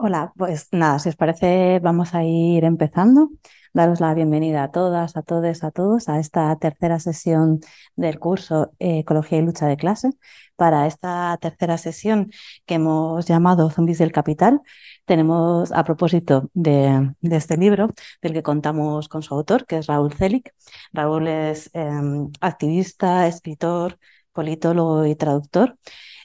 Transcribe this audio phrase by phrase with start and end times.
[0.00, 3.30] Hola, pues nada, si os parece, vamos a ir empezando.
[3.72, 7.60] Daros la bienvenida a todas, a todos, a todos a esta tercera sesión
[7.96, 10.10] del curso eh, Ecología y Lucha de Clase.
[10.54, 12.30] Para esta tercera sesión
[12.64, 14.60] que hemos llamado Zombies del Capital,
[15.04, 20.12] tenemos a propósito de, este libro, del que contamos con su autor, que es Raúl
[20.14, 20.54] Celic.
[20.92, 23.98] Raúl es em, activista, escritor,
[24.32, 25.76] politólogo y traductor.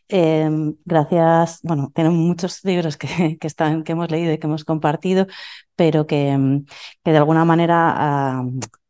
[0.09, 5.27] Em, gracias, bueno, tenemos muchos libros que, están, que hemos leído y que hemos compartido,
[5.75, 6.65] pero que, em,
[7.03, 8.43] que de alguna manera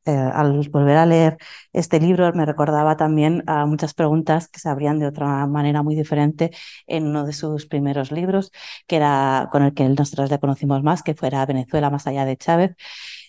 [0.06, 1.38] eh, al volver a leer
[1.72, 5.96] este libro me recordaba también a muchas preguntas que se abrían de otra manera muy
[5.96, 6.52] diferente
[6.88, 8.52] en uno de sus primeros libros,
[8.88, 12.36] que era con el que nosotros le conocimos más, que fuera Venezuela más allá de
[12.38, 12.76] Chávez.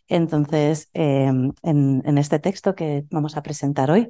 [0.08, 4.08] Entonces, em, en, este texto que vamos a presentar hoy,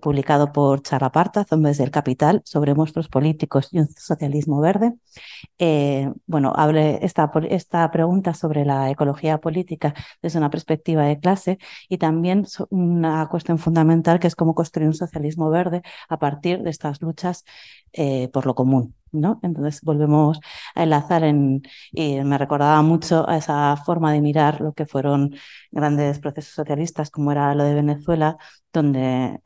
[0.00, 4.94] publicado por Charaparta, Zombies del Capital, sobre monstruos políticos y un socialismo verde,
[5.58, 6.54] eh, bueno,
[7.00, 13.28] esta, esta pregunta sobre la ecología política desde una perspectiva de clase y también una
[13.28, 17.44] cuestión fundamental que es cómo construir un socialismo verde a partir de estas luchas
[17.92, 18.94] eh, por lo común.
[19.12, 19.40] ¿No?
[19.42, 20.40] Entonces volvemos
[20.74, 25.34] a enlazar en, y me recordaba mucho a esa forma de mirar lo que fueron
[25.72, 28.36] grandes procesos socialistas, como era lo de Venezuela,
[28.72, 29.40] donde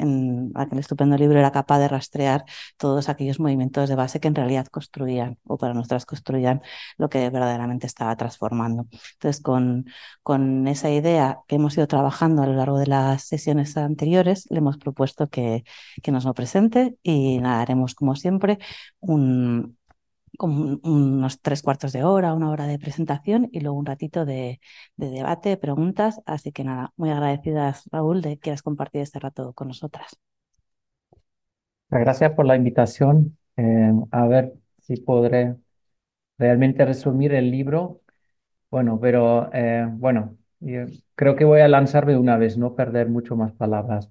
[0.54, 2.44] aquel estupendo libro era capaz de rastrear
[2.76, 6.62] todos aquellos movimientos de base que en realidad construían, o para nosotras construían,
[6.98, 8.86] lo que verdaderamente estaba transformando.
[9.14, 9.86] Entonces, con,
[10.22, 14.58] con esa idea que hemos ido trabajando a lo largo de las sesiones anteriores, le
[14.58, 15.64] hemos propuesto que,
[16.02, 18.58] que nos lo presente y nada, haremos como siempre
[19.00, 19.76] un,
[20.40, 24.60] unos tres cuartos de hora, una hora de presentación y luego un ratito de,
[24.96, 26.20] debate, preguntas.
[26.26, 30.18] Así que nada, muy agradecidas, Raúl, de que quieras compartir este rato con nosotras.
[31.90, 33.38] Gracias por la invitación.
[33.56, 35.56] Eh, a ver si podré
[36.38, 38.00] realmente resumir el libro.
[38.70, 40.36] Bueno, pero eh, bueno,
[41.14, 44.10] creo que voy a lanzarme una vez, no perder mucho más palabras.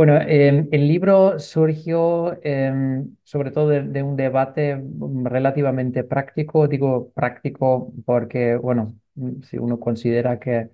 [0.00, 6.66] Bueno, em, el libro surgió em, sobre todo de, un debate mm, relativamente práctico.
[6.68, 10.70] Digo práctico porque, bueno, mm, si uno considera que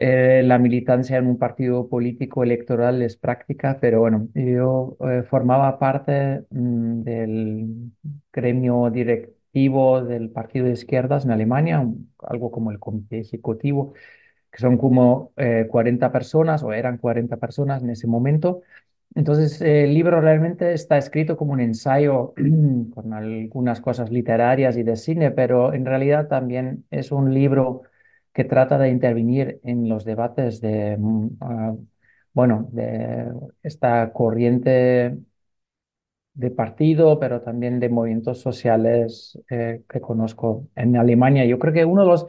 [0.00, 5.78] eh, la militancia en un partido político electoral es práctica, pero bueno, yo eh, formaba
[5.80, 7.92] parte mm, del
[8.32, 11.84] gremio directivo del partido de izquierdas en Alemania,
[12.20, 13.94] algo como el comité ejecutivo
[14.56, 15.32] que son como
[15.68, 18.62] 40 eh, personas o eran 40 personas en ese momento.
[19.14, 22.32] Entonces, el libro realmente está escrito como un ensayo
[22.94, 27.82] con algunas cosas literarias y de cine, pero en realidad también es un libro
[28.32, 31.74] que trata de intervenir en los debates de, mm, ah,
[32.32, 33.30] bueno, de
[33.62, 35.18] esta corriente
[36.34, 41.46] de partido, pero también de movimientos sociales eh, que conozco en Alemania.
[41.46, 42.26] Yo creo que uno de los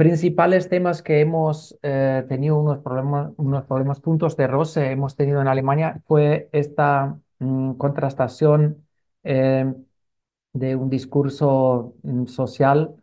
[0.00, 5.42] principales temas que hemos eh, tenido unos problemas, unos problemas, puntos de roce hemos tenido
[5.42, 8.86] en Alemania fue esta mm, contrastación
[9.24, 9.74] eh,
[10.54, 12.96] de un discurso mm, social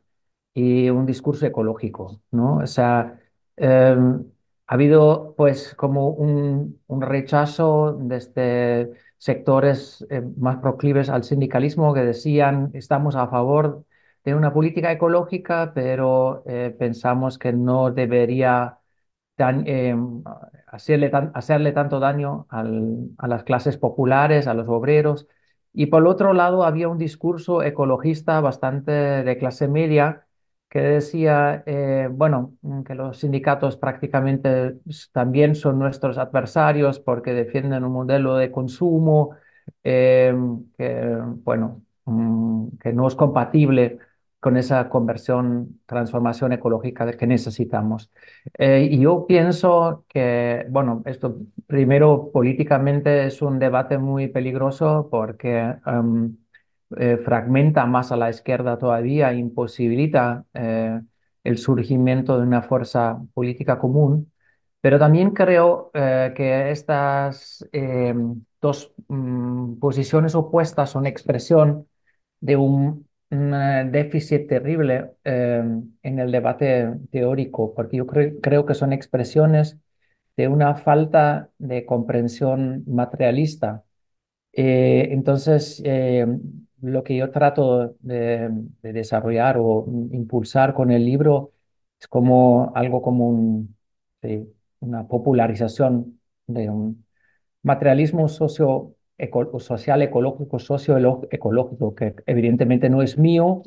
[0.56, 2.58] y un discurso ecológico, ¿no?
[2.58, 3.20] O sea,
[3.58, 4.26] em,
[4.66, 12.02] ha habido pues como un, un rechazo desde sectores eh, más proclives al sindicalismo que
[12.02, 13.86] decían estamos a favor
[14.28, 18.78] tiene una política ecológica, pero eh, pensamos que no debería
[19.38, 19.96] eh,
[20.68, 25.28] hacerle, hacerle, tanto daño a las clases populares, a los obreros.
[25.72, 30.28] Y por el otro lado, había un discurso ecologista bastante de clase media
[30.70, 34.76] que decía, eh, bueno, que los sindicatos prácticamente
[35.14, 39.38] también son nuestros adversarios porque defienden un modelo de consumo
[39.84, 40.34] que,
[41.46, 44.00] bueno, mm, que no es compatible
[44.40, 48.12] con esa conversión, transformación ecológica que necesitamos.
[48.58, 55.76] Eh, y yo pienso que, bueno, esto primero políticamente es un debate muy peligroso porque
[55.86, 56.38] em,
[56.98, 61.02] eh, fragmenta más a la izquierda todavía, imposibilita eh,
[61.44, 64.32] el surgimiento de una fuerza política común.
[64.82, 71.88] Pero también creo que estas em, dos mm, posiciones opuestas son expresión
[72.40, 79.78] de un, déficit terrible en el debate teórico, porque yo creo que son expresiones
[80.38, 83.84] de una falta de comprensión materialista.
[84.54, 86.28] Eh, entonces, eh,
[86.82, 88.50] lo que yo trato de,
[88.82, 91.54] desarrollar o impulsar con el libro
[92.00, 93.76] es como algo como un,
[94.80, 97.06] una popularización de un
[97.64, 98.97] materialismo socio
[99.60, 103.64] social, ecológico, socioecológico, que evidentemente no es mío,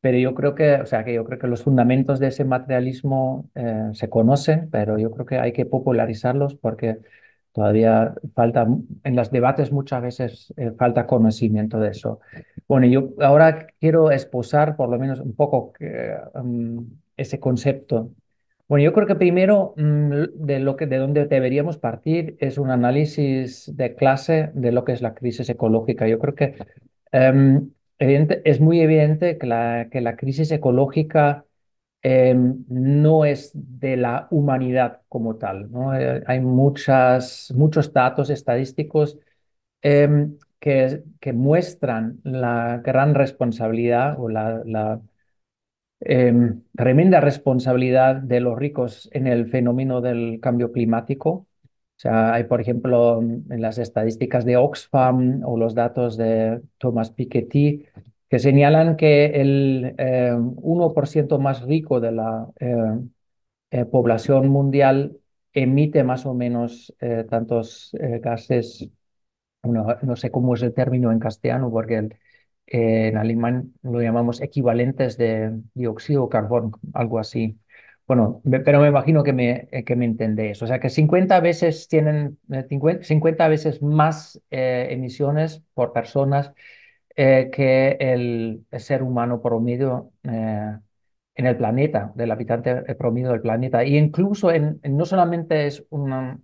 [0.00, 3.50] pero yo creo que, o sea, que yo creo que los fundamentos de ese materialismo
[3.54, 6.98] eh, se conocen, pero yo creo que hay que popularizarlos porque
[7.52, 8.66] todavía falta,
[9.04, 12.20] en los debates muchas veces eh, falta conocimiento de eso.
[12.68, 15.72] Bueno, yo ahora quiero esposar por lo menos un poco
[16.34, 16.80] mm,
[17.16, 18.12] ese concepto.
[18.68, 22.70] Bueno, yo creo que primero mm, de lo que de donde deberíamos partir es un
[22.70, 26.06] análisis de clase de lo que es la crisis ecológica.
[26.06, 26.54] Yo creo que
[27.12, 31.46] em, es muy evidente que la, que la crisis ecológica
[32.02, 35.70] em, no es de la humanidad como tal.
[35.72, 35.98] ¿no?
[35.98, 39.18] Eh, hay muchas, muchos datos estadísticos
[39.82, 45.00] em, que, que, muestran la gran responsabilidad o la, la
[46.00, 51.30] em, tremenda responsabilidad de los ricos en el fenómeno del cambio climático.
[51.30, 57.10] O sea, hay, por ejemplo, en las estadísticas de Oxfam o los datos de Thomas
[57.10, 57.86] Piketty
[58.28, 62.98] que señalan que el 1% eh, más rico de la eh,
[63.70, 65.18] eh, población mundial
[65.52, 66.94] emite más o menos
[67.30, 67.90] tantos
[68.20, 68.88] gases,
[69.62, 72.10] no, sé cómo es el término en castellano, porque
[72.70, 77.58] en alemán lo llamamos equivalentes de dióxido de carbono, algo así.
[78.06, 80.62] Bueno, pero me imagino que me, que me entendéis.
[80.62, 82.38] O sea que 50 veces tienen
[82.68, 86.52] 50, veces más emisiones por personas
[87.16, 90.78] eh, que el, ser humano promedio eh,
[91.34, 93.84] en el planeta, del habitante promedio del planeta.
[93.84, 96.40] Y incluso en, no solamente es una,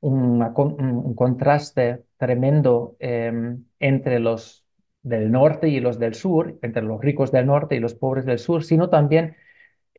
[0.00, 4.63] un contraste tremendo em, entre los
[5.04, 8.38] del norte y los del sur, entre los ricos del norte y los pobres del
[8.40, 9.36] sur, sino también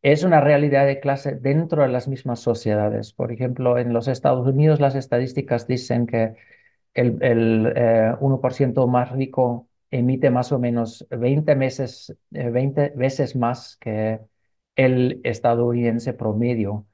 [0.02, 3.13] es una realidad de clase dentro de las mismas sociedades.
[3.13, 6.36] Por ejemplo, en los Estados Unidos las estadísticas dicen que
[6.94, 7.74] el, el
[8.19, 14.19] 1% eh, más rico emite más o menos 20, meses, 20 veces más que
[14.75, 16.88] el estadounidense promedio.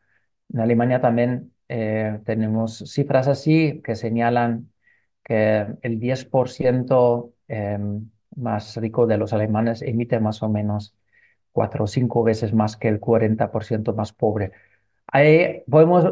[0.53, 4.71] En Alemania también eh, tenemos cifras así que señalan
[5.23, 10.95] que el 10% em, más rico de los alemanes emite más o menos
[11.51, 14.51] cuatro o cinco veces más que el 40% más pobre.
[15.07, 16.05] Ahí podemos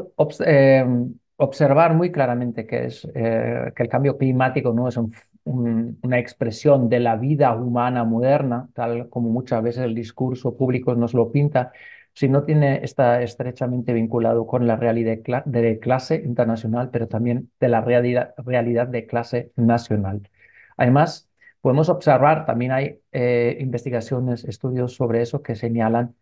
[0.45, 5.13] em, observar muy claramente que, es, eh, que el cambio climático no es un
[5.43, 11.13] una expresión de la vida humana moderna, tal como muchas veces el discurso público nos
[11.13, 11.71] lo pinta,
[12.13, 17.81] sino tiene, está estrechamente vinculado con la realidad de clase internacional, pero también de la
[17.81, 20.29] realidad, realidad de clase nacional.
[20.77, 21.28] Además,
[21.61, 26.15] podemos observar, también hay eh, investigaciones, estudios sobre eso que señalan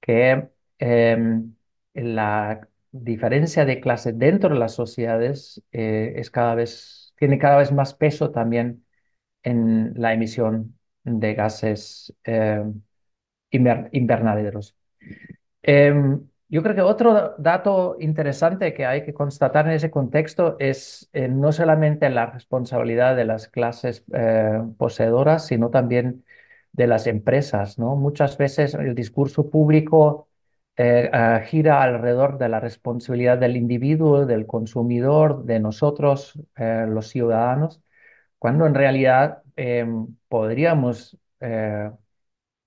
[0.00, 0.48] que
[0.78, 1.54] em,
[1.94, 7.72] la diferencia de clase dentro de las sociedades eh, es cada vez tiene cada vez
[7.72, 8.84] más peso también
[9.42, 12.62] en la emisión de gases eh,
[13.50, 14.76] invernaderos.
[16.50, 21.28] Yo creo que otro dato interesante que hay que constatar en ese contexto es eh,
[21.28, 26.24] no solamente la responsabilidad de las clases eh, poseedoras, sino también
[26.72, 27.78] de las empresas.
[27.78, 27.96] ¿no?
[27.96, 30.28] Muchas veces el discurso público
[30.76, 31.10] eh,
[31.46, 37.82] gira alrededor de la responsabilidad del individuo, del consumidor, de nosotros, los ciudadanos,
[38.38, 41.18] cuando en realidad em, podríamos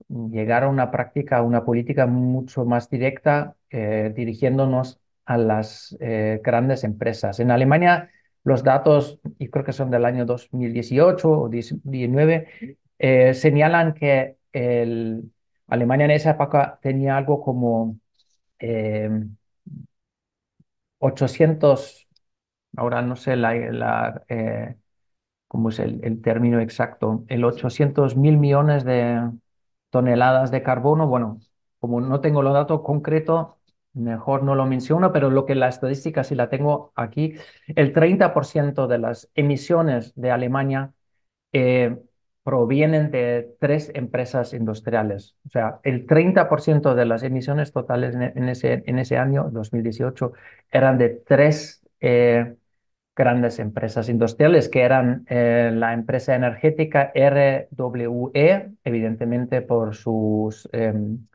[0.10, 5.98] llegar a una práctica, a una política mucho más directa, dirigiéndonos a las
[6.44, 7.40] grandes empresas.
[7.40, 8.10] En Alemania,
[8.44, 12.78] los datos, y creo que son del año 2018 o 2019,
[13.34, 15.32] señalan que el,
[15.72, 17.98] Alemania en esa época tenía algo como
[21.00, 22.08] 800, eh,
[22.78, 24.76] ahora no sé la, eh,
[25.48, 29.32] cómo es el, término exacto, el 800 mil millones de
[29.90, 31.08] toneladas de carbono.
[31.08, 31.40] Bueno,
[31.80, 33.50] como no tengo los datos concretos,
[33.94, 37.36] mejor no lo menciono, pero lo que la estadística sí la tengo aquí,
[37.68, 40.94] el 30% de las emisiones de Alemania
[41.54, 41.98] eh,
[42.44, 45.36] provienen de tres empresas industriales.
[45.46, 50.34] O sea, el 30% de las emisiones totales en ese, año, 2018,
[50.72, 52.56] eran de tres eh,
[53.16, 61.28] grandes empresas industriales, que eran eh, la empresa energética RWE, evidentemente por sus em,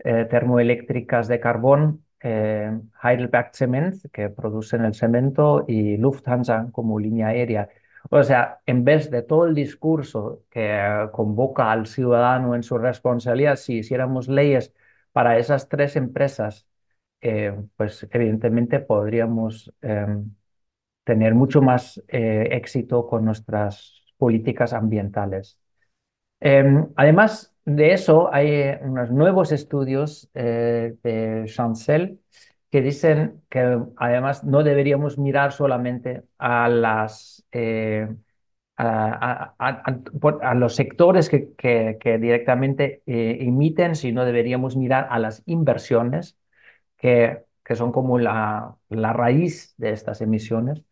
[0.00, 2.70] eh, termoeléctricas de carbón, eh,
[3.02, 7.68] Heidelberg Cement, que producen el cemento, y Lufthansa como línea aérea.
[8.10, 13.56] O sea, en vez de todo el discurso que convoca al ciudadano en su responsabilidad,
[13.56, 14.72] si hiciéramos leyes
[15.12, 16.66] para esas tres empresas,
[17.76, 20.30] pues evidentemente podríamos em,
[21.08, 25.58] tener mucho más eh, éxito con nuestras políticas ambientales.
[26.40, 32.18] Em, además de eso, hay eh, unos nuevos estudios eh, de Chancel
[32.70, 37.44] que dicen que además no deberíamos mirar solamente a, las,
[38.76, 46.36] a, los sectores que, directamente emiten, sino deberíamos mirar a las inversiones
[46.96, 47.44] que,
[47.74, 50.84] son como la raíz de estas emisiones.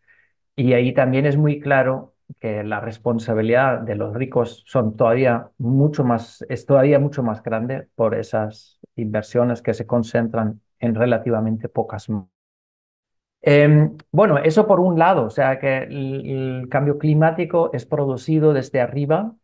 [0.56, 6.04] Y ahí también es muy claro que la responsabilidad de los ricos son todavía mucho
[6.04, 12.08] más, es todavía mucho más grande por esas inversiones que se concentran en relativamente pocas
[12.08, 12.28] manos.
[13.42, 18.80] Em, bueno, eso por un lado, o sea que el, cambio climático es producido desde
[18.80, 19.36] arriba,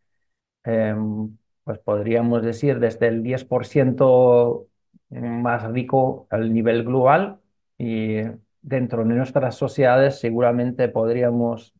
[0.63, 4.67] em, pues podríamos decir desde el 10%
[5.09, 7.39] más rico al nivel global
[7.77, 8.17] y
[8.61, 11.73] dentro de nuestras sociedades seguramente podríamos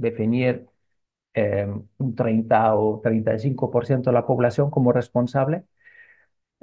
[0.00, 0.66] definir
[1.34, 1.66] eh,
[1.98, 5.64] un 30 o 35% de la población como responsable,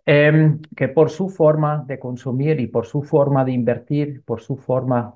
[0.06, 4.56] eh, que por su forma de consumir y por su forma de invertir, por su
[4.58, 5.15] forma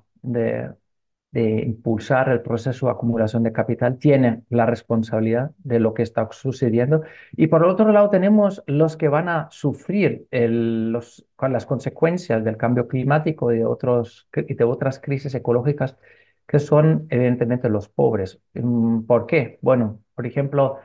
[1.32, 6.28] de impulsar el proceso de acumulación de capital tienen la responsabilidad de lo que está
[6.32, 7.04] sucediendo.
[7.32, 13.54] Y por otro lado tenemos los que van a sufrir las consecuencias del cambio climático
[13.54, 15.96] y de otras crisis ecológicas,
[16.52, 18.42] que son evidentemente los pobres.
[18.54, 19.58] Mm, ¿Por qué?
[19.62, 20.80] Bueno, por ejemplo,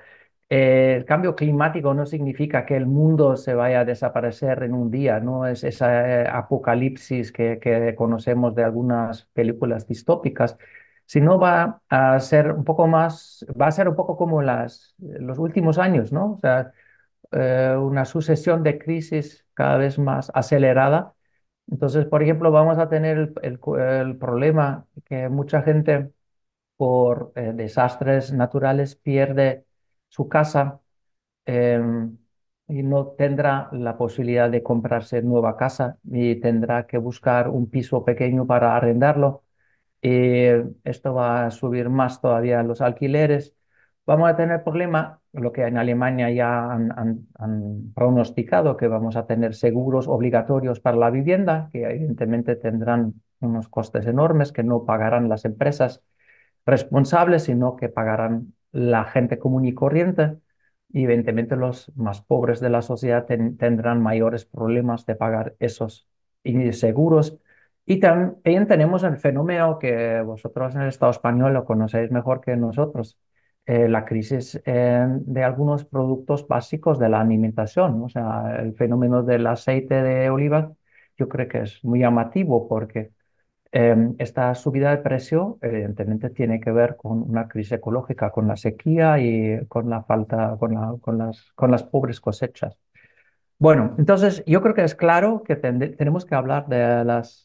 [0.48, 5.18] el cambio climático no significa que el mundo se vaya a desaparecer en un día,
[5.20, 10.56] no es esa eh, apocalipsis que, que, conocemos de algunas películas distópicas,
[11.04, 15.38] sino va a ser un poco más, va a ser un poco como las, los
[15.38, 16.34] últimos años, ¿no?
[16.34, 16.72] O sea,
[17.32, 21.15] eh, una sucesión de crisis cada vez más acelerada.
[21.70, 23.58] Entonces, por ejemplo, vamos a tener el,
[24.18, 26.12] problema que mucha gente
[26.76, 29.66] por eh, desastres naturales pierde
[30.08, 30.80] su casa
[31.46, 32.18] em,
[32.68, 38.04] y no tendrá la posibilidad de comprarse nueva casa y tendrá que buscar un piso
[38.04, 39.44] pequeño para arrendarlo.
[40.02, 40.46] Y
[40.84, 43.54] esto va a subir más todavía los alquileres.
[44.06, 47.26] Vamos a tener problema, lo que en Alemania ya han,
[47.94, 54.06] pronosticado, que vamos a tener seguros obligatorios para la vivienda, que evidentemente tendrán unos costes
[54.06, 56.02] enormes que no pagarán las empresas
[56.64, 60.38] responsables, sino que pagarán la gente común y corriente
[60.92, 66.08] y evidentemente los más pobres de la sociedad tendrán mayores problemas de pagar esos
[66.72, 67.38] seguros.
[67.84, 72.56] Y también tenemos el fenómeno que vosotros en el Estado español lo conocéis mejor que
[72.56, 73.18] nosotros,
[73.66, 78.02] eh, la crisis eh, de algunos productos básicos de la alimentación.
[78.02, 80.72] O sea, el fenómeno del aceite de oliva
[81.18, 83.12] yo creo que es muy llamativo porque
[83.72, 88.56] Em, esta subida de precio, evidentemente, tiene que ver con una crisis ecológica, con la
[88.56, 92.78] sequía y con la falta, con, las, con las pobres cosechas.
[93.58, 97.44] Bueno, entonces yo creo que es claro que tenemos que hablar de las,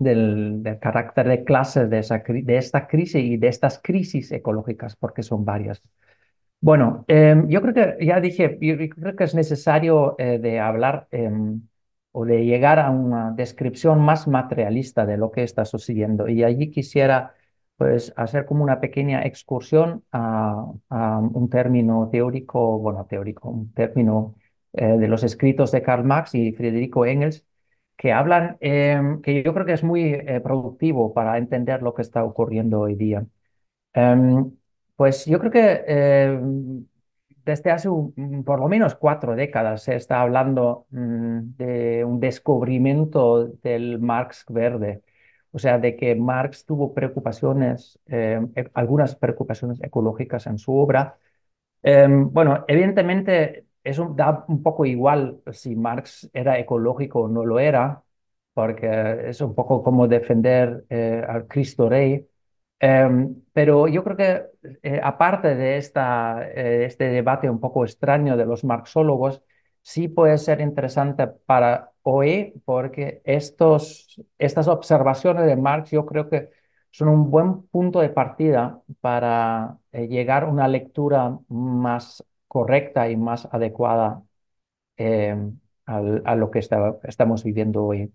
[0.00, 4.96] em, del, carácter de clases de, esa, de esta crisis y de estas crisis ecológicas,
[4.96, 5.82] porque son varias.
[6.60, 11.08] Bueno, em, yo creo que ya dije, yo creo que es necesario eh, de hablar
[12.12, 16.28] o de llegar a una descripción más materialista de lo que está sucediendo.
[16.28, 17.34] Y allí quisiera
[17.76, 24.34] pues hacer como una pequeña excursión a, un término teórico, bueno, teórico, un término
[24.72, 27.46] eh, de los escritos de Karl Marx y Federico Engels,
[27.98, 32.02] que hablan, em, que yo creo que es muy eh, productivo para entender lo que
[32.02, 33.26] está ocurriendo hoy día.
[33.94, 34.52] Em,
[34.96, 36.86] pues yo creo que em,
[37.44, 37.88] desde hace
[38.44, 45.02] por lo menos cuatro décadas se está hablando mm, de un descubrimiento del Marx verde,
[45.52, 51.18] o sea, de que Marx tuvo preocupaciones, eh, e, algunas preocupaciones ecológicas en su obra.
[51.82, 58.02] Bueno, evidentemente eso da un poco igual si Marx era ecológico o no lo era,
[58.54, 62.26] porque es un poco como defender eh, al Cristo Rey.
[62.80, 64.42] Em, pero yo creo que
[64.82, 69.42] eh, aparte de esta, eh, este debate un poco extraño de los marxólogos,
[69.82, 76.50] sí puede ser interesante para hoy porque estos, estas observaciones de Marx yo creo que
[76.90, 83.48] son un buen punto de partida para llegar a una lectura más correcta y más
[83.52, 84.22] adecuada
[84.96, 85.36] eh,
[85.86, 88.12] a lo que estamos viviendo hoy.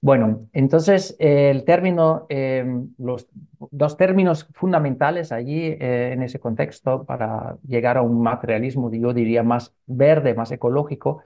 [0.00, 2.64] Bueno, entonces el término, eh,
[2.98, 3.26] los
[3.72, 9.42] dos términos fundamentales allí eh, en ese contexto para llegar a un materialismo, yo diría,
[9.42, 11.22] más verde, más ecológico,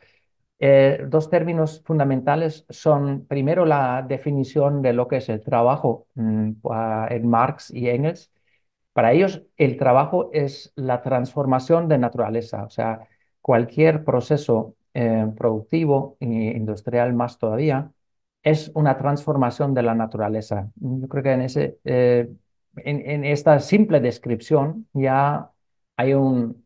[0.59, 6.53] eh, dos términos fundamentales son, primero, la definición de lo que es el trabajo mm,
[7.11, 8.33] en Marx y Engels.
[8.93, 13.09] Para ellos, el trabajo es la transformación de naturaleza, o sea,
[13.41, 17.91] cualquier proceso eh, productivo e industrial más todavía
[18.43, 20.71] es una transformación de la naturaleza.
[20.77, 22.29] Yo creo que en ese, eh,
[22.77, 25.51] en, esta simple descripción ya
[25.97, 26.65] hay un,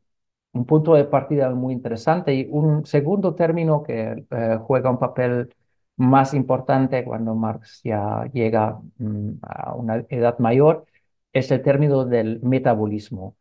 [0.52, 4.24] un punto de partida muy interesante y un segundo término que
[4.66, 5.54] juega un papel
[5.96, 10.86] más importante cuando Marx ya llega mm, a una edad mayor
[11.38, 13.36] es el término del metabolismo.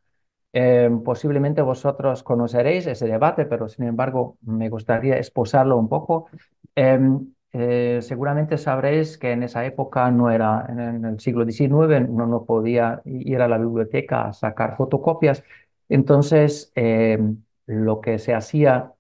[0.54, 6.28] Eh, posiblemente vosotros conoceréis ese debate, pero sin embargo me gustaría esposarlo un poco.
[6.76, 7.00] Eh,
[7.54, 12.44] eh, seguramente sabréis que en esa época no era, en, el siglo XIX, uno no
[12.46, 15.42] podía ir a la biblioteca a sacar fotocopias.
[15.88, 17.18] Entonces, eh,
[17.66, 18.92] lo que se hacía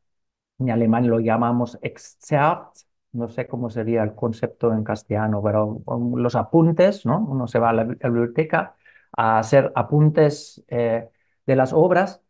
[0.59, 2.77] en alemán lo llamamos Excerpt,
[3.11, 7.19] no sé cómo sería el concepto en castellano, pero um, los apuntes, ¿no?
[7.19, 8.75] Uno se va a la biblioteca
[9.17, 11.09] a hacer apuntes eh,
[11.45, 12.21] de las obras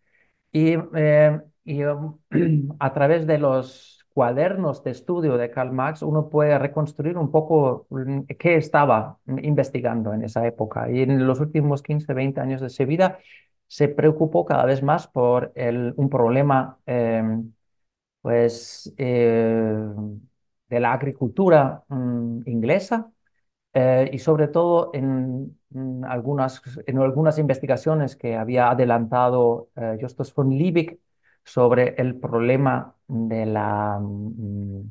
[0.52, 2.20] y, eh, y, um,
[2.80, 7.88] a través de los cuadernos de estudio de Karl Marx uno puede reconstruir un poco
[7.90, 10.90] mm, qué estaba investigando en esa época.
[10.92, 13.20] Y en los últimos 15, 20 años de su vida
[13.68, 17.52] se preocupó cada vez más por el, un problema em,
[18.22, 19.88] pues, eh,
[20.70, 23.12] de la agricultura mm, inglesa
[23.76, 25.60] eh, y sobre todo en,
[26.08, 31.00] algunas, en algunas investigaciones que había adelantado eh, Justus von Liebig
[31.46, 34.82] sobre el problema de la, mm,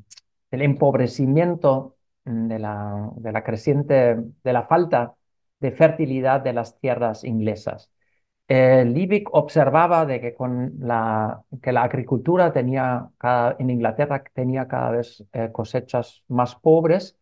[0.53, 5.15] del empobrecimiento, de la, de la creciente, de la falta
[5.61, 7.91] de fertilidad de las tierras inglesas.
[8.49, 14.69] Eh, Liebig observaba de que, con la, que la agricultura tenía cada- en Inglaterra tenía
[14.69, 17.17] cada vez eh, cosechas más pobres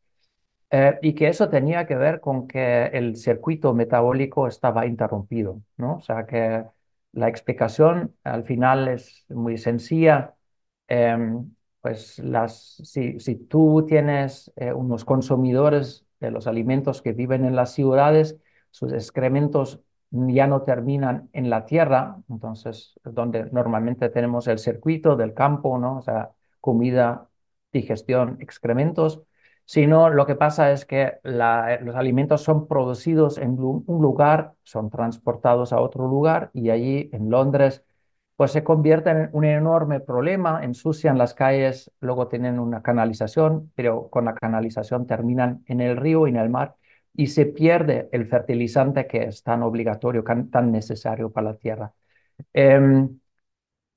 [0.73, 5.97] eh, y que eso tenía que ver con que el circuito metabólico estaba interrumpido, ¿no?
[5.97, 6.65] O sea que
[7.13, 10.35] la explicación al final es muy sencilla.
[10.89, 17.45] Em, pues las, si, si tú tienes eh, unos consumidores de los alimentos que viven
[17.45, 18.39] en las ciudades,
[18.71, 19.81] sus excrementos
[20.11, 25.99] ya no terminan en la tierra, entonces donde normalmente tenemos el circuito del campo, ¿no?
[25.99, 26.31] O sea,
[26.61, 27.29] comida,
[27.73, 29.23] digestión, excrementos
[29.65, 35.73] sino lo que pasa es que los alimentos son producidos en un lugar, son transportados
[35.73, 37.85] a otro lugar y allí en Londres
[38.37, 44.09] pues se convierten en un enorme problema, ensucian las calles, luego tienen una canalización, pero
[44.11, 46.75] con la canalización terminan en el río y en el mar
[47.15, 51.93] y se pierde el fertilizante que es tan obligatorio, tan, tan necesario para la tierra.
[52.53, 53.21] Em,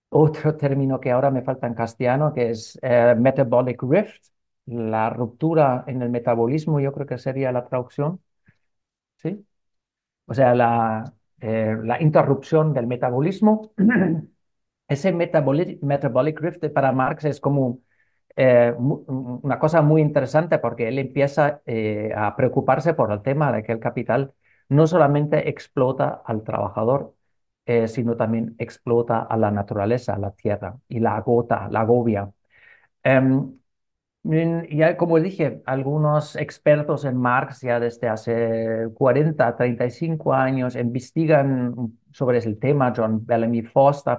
[0.10, 4.26] otro término que ahora me falta en castellano, que es eh, metabolic rift,
[4.66, 8.22] la ruptura en el metabolismo, yo creo que sería la traducción,
[9.18, 9.46] ¿sí?
[10.28, 13.74] O sea, la, eh, la interrupción del metabolismo.
[14.88, 17.82] Ese metabolic, metabolic rift para Marx es como
[18.38, 23.64] eh, una cosa muy interesante porque él empieza eh, a preocuparse por el tema de
[23.64, 24.34] que el capital
[24.70, 27.16] no solamente explota al trabajador,
[27.88, 32.32] sino también explota a la naturaleza, a la tierra, y la agota, la agobia.
[33.04, 33.60] Em,
[34.28, 42.40] Ya, como dije, algunos expertos en Marx ya desde hace 40, 35 años investigan sobre
[42.40, 44.18] ese tema, John Bellamy Foster,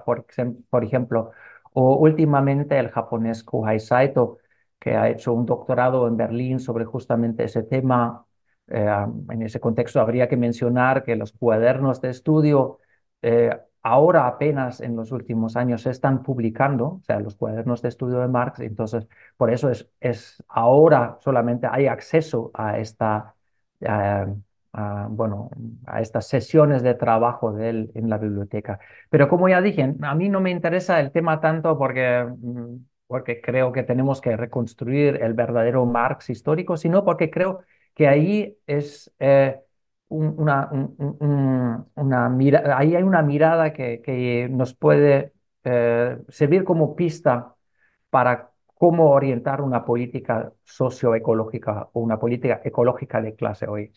[0.71, 1.33] por ejemplo,
[1.73, 4.39] o últimamente el japonés Kohei Saito,
[4.79, 8.25] que ha hecho un doctorado en Berlín sobre justamente ese tema.
[8.69, 8.87] Eh,
[9.31, 12.79] en ese contexto habría que mencionar que los cuadernos de estudio
[13.23, 13.51] eh,
[13.87, 18.19] ahora apenas en los últimos años se están publicando, o sea, los cuadernos de estudio
[18.21, 23.35] de Marx, entonces por eso es, es ahora solamente hay acceso a esta,
[23.81, 24.27] eh,
[25.11, 25.51] bueno,
[25.87, 28.79] a estas sesiones de trabajo de él en la biblioteca.
[29.11, 33.41] Pero como ya dije, a mí no me interesa el tema tanto porque, mm, porque
[33.41, 37.61] creo que tenemos que reconstruir el verdadero Marx histórico, sino porque creo
[37.95, 39.13] que ahí es...
[39.19, 39.61] eh,
[40.09, 45.33] un- una, un- un- un- una mira, ahí hay una mirada que, que nos puede
[45.65, 47.55] eh, servir como pista
[48.11, 53.93] para cómo orientar una política socioecológica o una política ecológica de clase hoy.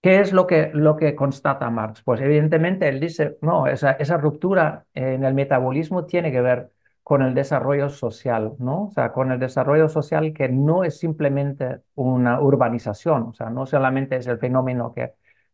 [0.00, 2.02] ¿Qué es lo que, lo que constata Marx?
[2.02, 6.72] Pues evidentemente él dice, no, esa, esa ruptura en el metabolismo tiene que ver
[7.04, 8.86] con el desarrollo social, ¿no?
[8.86, 13.66] O sea, con el desarrollo social que no es simplemente una urbanización, o sea, no
[13.66, 15.12] solamente es el fenómeno que,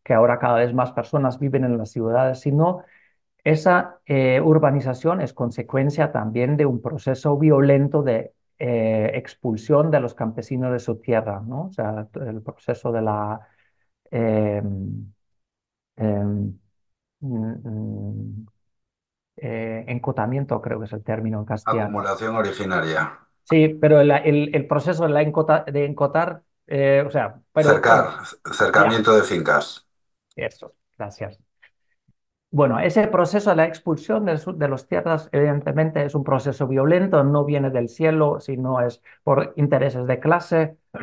[0.09, 2.83] que ahora cada vez más personas viven en las ciudades, sino
[3.43, 10.15] esa eh, urbanización es consecuencia también de un proceso violento de eh, expulsión de los
[10.15, 11.65] campesinos de su tierra, ¿no?
[11.65, 13.39] O sea, el proceso de la
[14.09, 14.63] eh,
[19.85, 21.83] encotamiento, creo que es el término en castellano.
[21.83, 23.19] Acumulación originaria.
[23.43, 24.09] Sí, pero el,
[24.55, 27.39] el, proceso de, la encota, de encotar, o sea...
[27.53, 28.05] Pero, Cercar,
[28.51, 29.85] cercamiento de fincas.
[30.45, 31.39] Eso, gracias.
[32.51, 37.23] Bueno, ese proceso de la expulsión de, de las tierras, evidentemente, es un proceso violento,
[37.23, 40.77] no viene del cielo, sino es por intereses de clase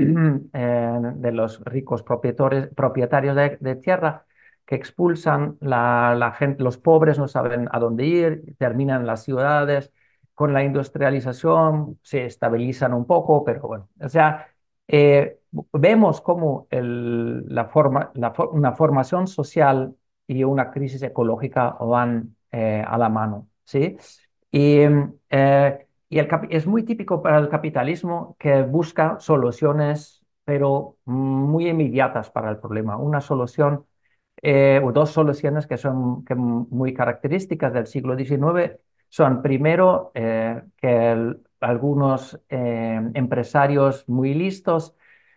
[0.52, 4.26] eh, de los ricos propietarios de, tierra
[4.64, 9.92] que expulsan la, la, gente, los pobres no saben a dónde ir, terminan las ciudades,
[10.34, 14.48] con la industrialización se estabilizan un poco, pero bueno, o sea,
[14.88, 15.38] eh,
[15.72, 22.82] vemos como el, la forma, la, una formación social y una crisis ecológica van eh,
[22.86, 23.48] a la mano.
[23.64, 23.96] ¿sí?
[24.50, 24.80] Y,
[25.30, 32.30] eh, y el, es muy típico para el capitalismo que busca soluciones, pero muy inmediatas
[32.30, 32.96] para el problema.
[32.96, 33.86] Una solución
[34.42, 36.24] eh, o dos soluciones que son
[36.70, 44.94] muy características del siglo XIX son, primero, que algunos empresarios muy listos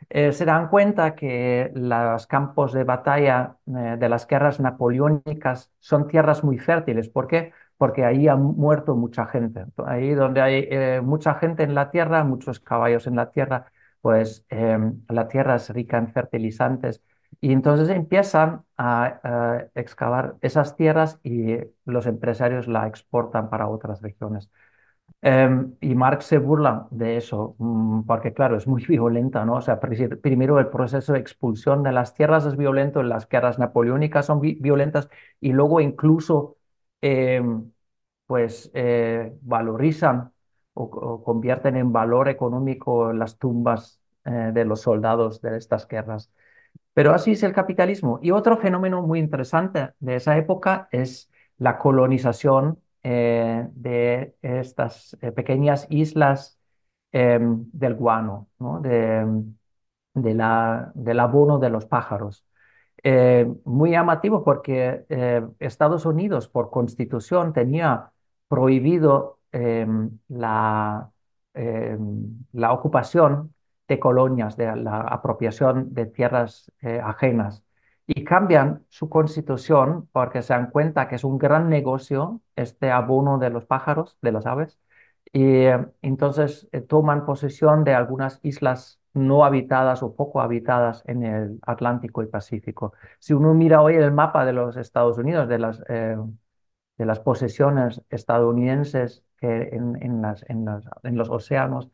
[0.10, 6.08] eh, se dan cuenta que los campos de batalla eh, de las guerras napoleónicas son
[6.08, 7.10] tierras muy fértiles.
[7.10, 7.54] ¿Por qué?
[7.78, 9.66] Porque ahí ha muerto mucha gente.
[9.86, 14.46] Ahí donde hay eh, mucha gente en la tierra, muchos caballos en la tierra, pues
[14.50, 17.04] em, la tierra es rica en fertilizantes.
[17.42, 24.50] Y entonces empiezan a excavar esas tierras y los empresarios la exportan para otras regiones.
[25.22, 29.56] Em, y Marx se burla de eso, mm, porque claro, es muy violenta, ¿no?
[29.58, 34.26] O sea, primero el proceso de expulsión de las tierras es violento, las guerras napoleónicas
[34.28, 35.10] son violentas
[35.42, 36.58] y luego incluso,
[37.02, 37.72] em,
[38.28, 40.32] pues, eh, valorizan
[40.74, 46.32] o, convierten en valor económico las tumbas eh, de los soldados de estas guerras.
[46.94, 48.20] Pero así es el capitalismo.
[48.22, 55.32] Y otro fenómeno muy interesante de esa época es la colonización eh, de estas eh,
[55.32, 56.60] pequeñas islas
[57.12, 58.82] em, del guano, ¿no?
[58.82, 59.26] de,
[60.14, 62.46] de la, del abono de los pájaros.
[63.04, 65.06] Eh, muy llamativo porque
[65.60, 68.12] Estados Unidos por constitución tenía
[68.50, 71.10] prohibido em, la,
[71.54, 73.54] em, la ocupación
[73.88, 76.72] de colonias, de la apropiación de tierras
[77.04, 77.64] ajenas
[78.12, 83.38] y cambian su constitución porque se dan cuenta que es un gran negocio este abono
[83.38, 84.80] de los pájaros, de las aves,
[85.32, 91.24] y eh, entonces eh, toman posesión de algunas islas no habitadas o poco habitadas en
[91.24, 92.94] el Atlántico y Pacífico.
[93.20, 96.18] Si uno mira hoy el mapa de los Estados Unidos, de las, eh,
[96.98, 100.66] de las posesiones estadounidenses en, en, las, en,
[101.04, 101.90] en, los océanos,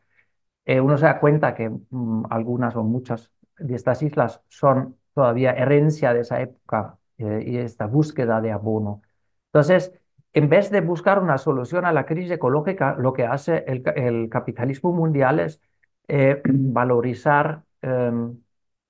[0.68, 6.14] uno se da cuenta que mm, algunas o muchas de estas islas son todavía herencia
[6.14, 9.02] de esa época eh, y esta búsqueda de abono.
[9.48, 9.94] Entonces,
[10.34, 14.92] en vez de buscar una solución a la crisis ecológica, lo que hace el, capitalismo
[14.94, 15.62] mundial es
[16.08, 18.38] eh, valorizar em,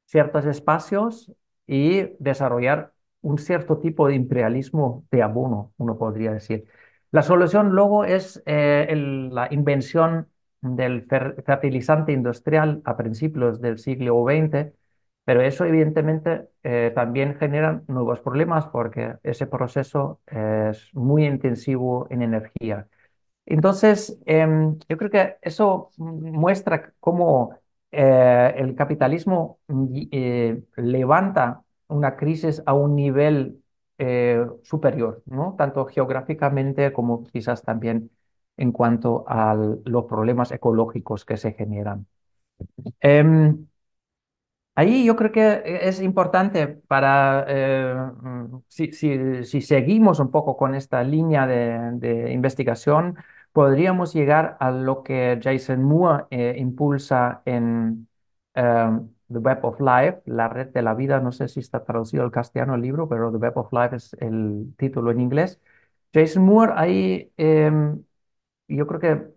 [0.06, 1.32] ciertos espacios
[1.68, 6.66] y desarrollar un cierto tipo de imperialismo de abono, uno podría decir.
[7.12, 8.88] La solución luego es eh,
[9.32, 10.30] la invención
[10.62, 14.74] del fertilizante industrial a principios del siglo XX,
[15.26, 22.22] pero eso evidentemente eh, también genera nuevos problemas porque ese proceso es muy intensivo en
[22.24, 22.88] energía.
[23.46, 27.56] Entonces, em, yo creo que eso muestra cómo
[27.92, 29.60] eh, el capitalismo
[30.12, 33.62] eh, levanta una crisis a un nivel
[34.64, 35.56] superior, ¿no?
[35.58, 38.12] tanto geográficamente como quizás también
[38.58, 42.06] en cuanto a los problemas ecológicos que se generan.
[44.78, 50.76] Ahí yo creo que es importante para, eh, mm, si, si, seguimos un poco con
[50.76, 53.16] esta línea de, investigación,
[53.54, 58.08] podríamos llegar a lo que Jason Moore eh, impulsa en
[58.54, 61.20] em, The Web of Life, la red de la vida.
[61.20, 64.14] No sé si está traducido al castellano el libro, pero The Web of Life es
[64.20, 65.60] el título en inglés.
[66.14, 68.04] Jason Moore ahí em,
[68.68, 69.28] yo creo que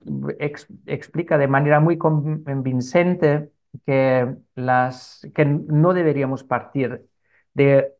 [0.87, 3.51] explica de manera muy convincente
[3.87, 7.07] que, las, que no deberíamos partir
[7.55, 7.95] de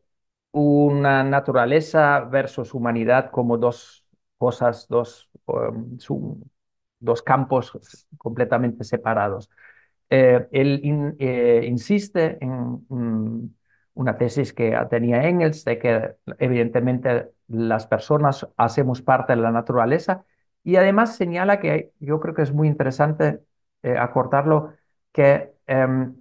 [0.51, 4.05] una naturaleza versus humanidad como dos
[4.37, 5.97] cosas, dos, um,
[6.99, 7.71] dos campos
[8.17, 9.49] completamente separados.
[10.09, 13.49] Eh, él eh, insiste en mm,
[13.93, 20.25] una tesis que tenía Engels de que evidentemente las personas hacemos parte de la naturaleza
[20.63, 23.41] y además señala que yo creo que es muy interesante
[23.83, 24.73] eh, acordarlo
[25.11, 26.15] que, em,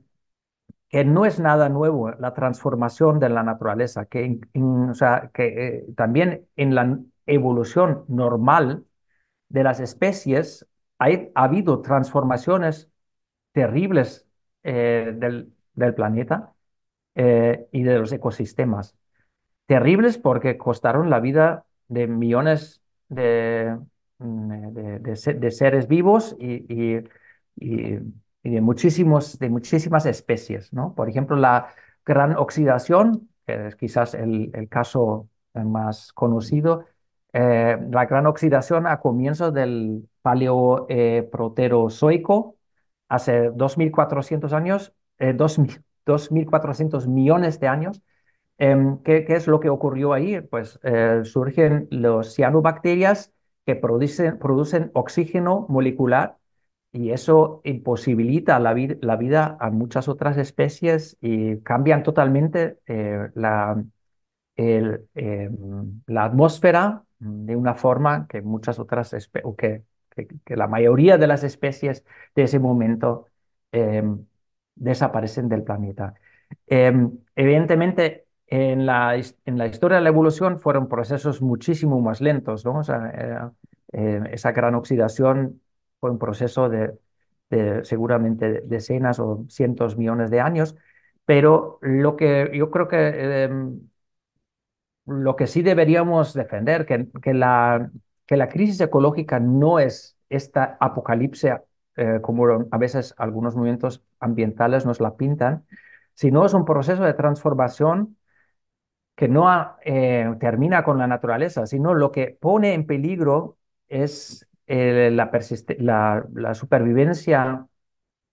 [0.88, 6.46] que no es nada nuevo la transformación de la naturaleza, que, o sea, que también
[6.56, 8.84] en la evolución normal
[9.48, 10.66] de las especies
[10.98, 12.90] ha habido transformaciones
[13.52, 14.26] terribles
[14.64, 16.54] eh, del, planeta
[17.14, 18.96] eh, y de los ecosistemas.
[19.66, 23.78] Terribles porque costaron la vida de millones de,
[24.18, 25.14] mm,
[25.50, 26.98] seres vivos y,
[28.50, 30.72] de, muchísimos, de muchísimas especies.
[30.72, 30.94] ¿no?
[30.94, 31.68] Por ejemplo, la
[32.04, 36.84] gran oxidación, que es quizás el, caso más conocido,
[37.32, 42.56] eh, la gran oxidación a comienzos del paleoproterozoico,
[43.08, 48.02] hace 2.400 años, eh, 2.400 millones de años.
[48.58, 50.40] Em, ¿qué, ¿qué, es lo que ocurrió ahí?
[50.40, 53.32] Pues eh, surgen los cianobacterias
[53.66, 56.38] que producen oxígeno molecular
[56.92, 63.82] y eso imposibilita la, vida a muchas otras especies y cambian totalmente eh, la,
[64.56, 64.98] em,
[66.06, 69.84] la atmósfera de una forma que muchas otras especies,
[70.44, 73.26] que la mayoría de las especies de ese momento
[73.72, 74.24] em,
[74.74, 76.14] desaparecen del planeta.
[76.66, 82.64] Em, evidentemente, en la, en la, historia de la evolución fueron procesos muchísimo más lentos,
[82.64, 82.80] ¿no?
[82.80, 82.82] O
[83.92, 85.60] eh, esa gran oxidación
[86.00, 86.94] fue un proceso de,
[87.84, 90.76] seguramente decenas o cientos millones de años,
[91.24, 93.80] pero lo que yo creo que em,
[95.06, 97.90] lo que sí deberíamos defender, que, que, la,
[98.26, 101.52] que la crisis ecológica no es esta apocalipsis,
[101.96, 105.66] eh, como a veces algunos movimientos ambientales nos la pintan,
[106.14, 108.16] sino es un proceso de transformación
[109.14, 113.58] que no eh, termina con la naturaleza, sino lo que pone en peligro
[113.88, 115.30] es eh, la,
[115.78, 117.66] la, la, supervivencia,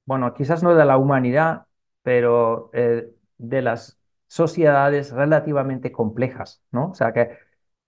[0.05, 1.67] bueno, quizás no de la humanidad,
[2.03, 2.71] pero
[3.37, 6.91] de las sociedades relativamente complejas, ¿no?
[6.91, 7.37] O sea que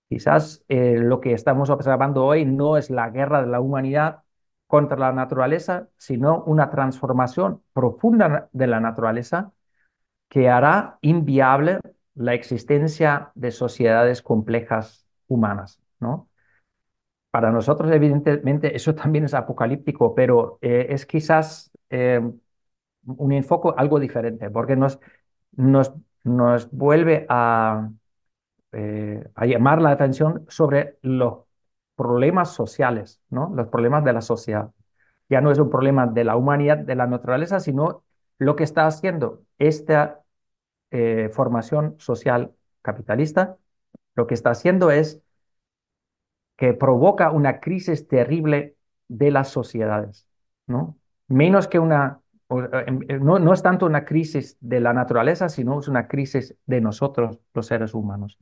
[0.08, 4.22] Quizás eh, lo que estamos observando hoy no es la guerra de la humanidad
[4.66, 9.52] contra la naturaleza, sino una transformación profunda de la naturaleza
[10.28, 11.80] que hará inviable
[12.14, 16.28] la existencia de sociedades complejas humanas, ¿no?
[17.38, 22.20] Para nosotros, evidentemente, eso también es apocalíptico, pero eh, es quizás eh,
[23.06, 24.98] un enfoque algo diferente, porque nos,
[25.52, 27.90] nos, nos vuelve a,
[28.72, 31.44] eh, a llamar la atención sobre los
[31.94, 33.52] problemas sociales, ¿no?
[33.54, 34.72] los problemas de la sociedad.
[35.28, 38.02] Ya no es un problema de la humanidad, de la naturaleza, sino
[38.38, 40.24] lo que está haciendo esta
[40.90, 43.58] eh, formación social capitalista,
[44.16, 45.22] lo que está haciendo es
[46.58, 48.74] que provoca una crisis terrible
[49.06, 50.28] de las sociedades,
[50.66, 50.98] ¿no?
[51.28, 52.20] Menos que una,
[52.86, 56.80] em, no, no es tanto una crisis de la naturaleza, sino es una crisis de
[56.80, 58.36] nosotros, los seres humanos.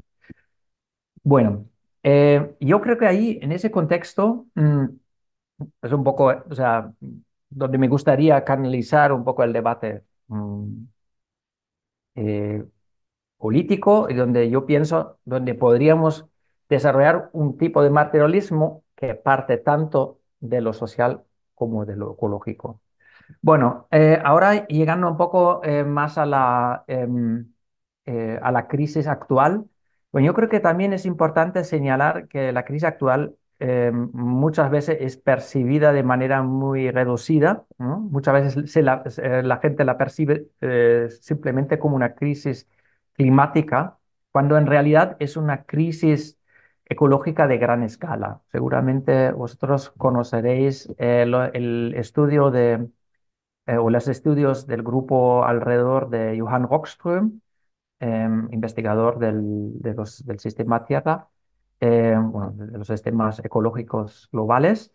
[1.22, 1.66] Bueno,
[2.02, 4.84] eh, yo creo que ahí, en ese contexto, mm,
[5.82, 6.92] es un poco, o sea,
[7.50, 10.84] donde me gustaría canalizar un poco el debate mm,
[12.14, 12.64] eh,
[13.38, 16.26] político y donde yo pienso, donde podríamos
[16.68, 21.22] desarrollar un tipo de materialismo que parte tanto de lo social
[21.54, 22.80] como de lo ecológico.
[23.42, 27.52] Bueno, eh, ahora llegando un poco más a la, em,
[28.40, 29.64] a la crisis actual,
[30.12, 34.98] bueno, yo creo que también es importante señalar que la crisis actual eh, muchas veces
[35.00, 37.64] es percibida de manera muy reducida.
[37.78, 42.68] Muchas veces la, gente la percibe eh, simplemente como una crisis
[43.14, 43.98] climática,
[44.30, 46.35] cuando en realidad es una crisis
[46.86, 48.42] ecológica de gran escala.
[48.52, 51.22] Seguramente vosotros conoceréis eh,
[51.54, 52.88] el estudio de,
[53.66, 57.40] o los estudios del grupo alrededor de Johann Rockström,
[57.98, 61.28] Em, investigador del, de los, del sistema Tierra,
[61.80, 64.92] em, bueno, de los sistemas ecológicos globales.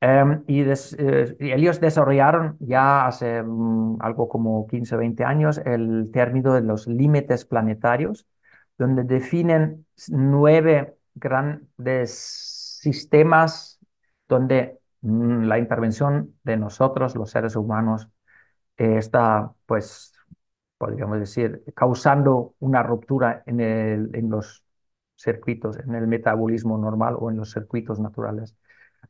[0.00, 5.58] Em, y, eh, y, ellos desarrollaron ya hace mm, algo como 15 o 20 años
[5.58, 8.26] el término de los límites planetarios,
[8.78, 13.78] donde definen nueve grandes sistemas
[14.28, 18.08] donde mm, la intervención de nosotros, los seres humanos,
[18.76, 20.14] eh, está pues
[20.80, 24.64] podríamos decir, causando una ruptura en, los
[25.14, 28.56] circuitos, en el metabolismo normal o en los circuitos naturales.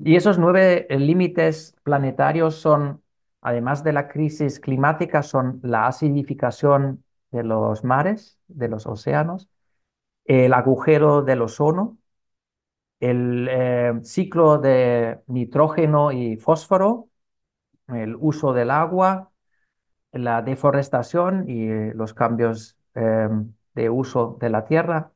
[0.00, 3.04] Y esos nueve eh, límites planetarios son,
[3.40, 9.48] además de la crisis climática, son la acidificación de los mares, de los océanos,
[10.24, 11.98] el agujero del ozono,
[13.00, 17.08] el eh, ciclo de nitrógeno y fósforo,
[17.88, 19.30] el uso del agua,
[20.12, 22.76] la deforestación y los cambios
[23.74, 25.12] de uso de la tierra,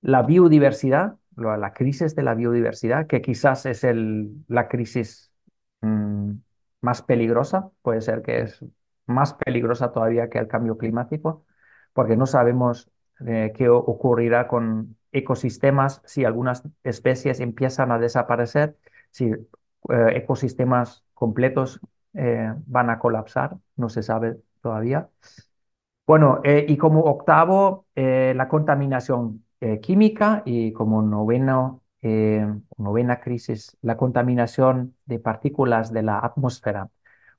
[0.00, 3.84] la biodiversidad, la crisis de la biodiversidad, que quizás es
[4.48, 5.32] la crisis
[5.80, 6.32] mm,
[6.80, 8.64] más peligrosa, puede ser que es
[9.06, 11.44] más peligrosa todavía que el cambio climático,
[11.92, 12.90] porque no sabemos
[13.26, 18.76] eh, qué ocurrirá con ecosistemas si algunas especies empiezan a desaparecer,
[19.10, 19.46] si eh,
[20.14, 21.80] ecosistemas completos
[22.14, 25.08] eh, van a colapsar, no se sabe todavía.
[26.06, 33.96] Bueno, y como octavo, la contaminación eh, química y como noveno, eh, novena crisis, la
[33.96, 36.90] contaminación de partículas de la atmósfera.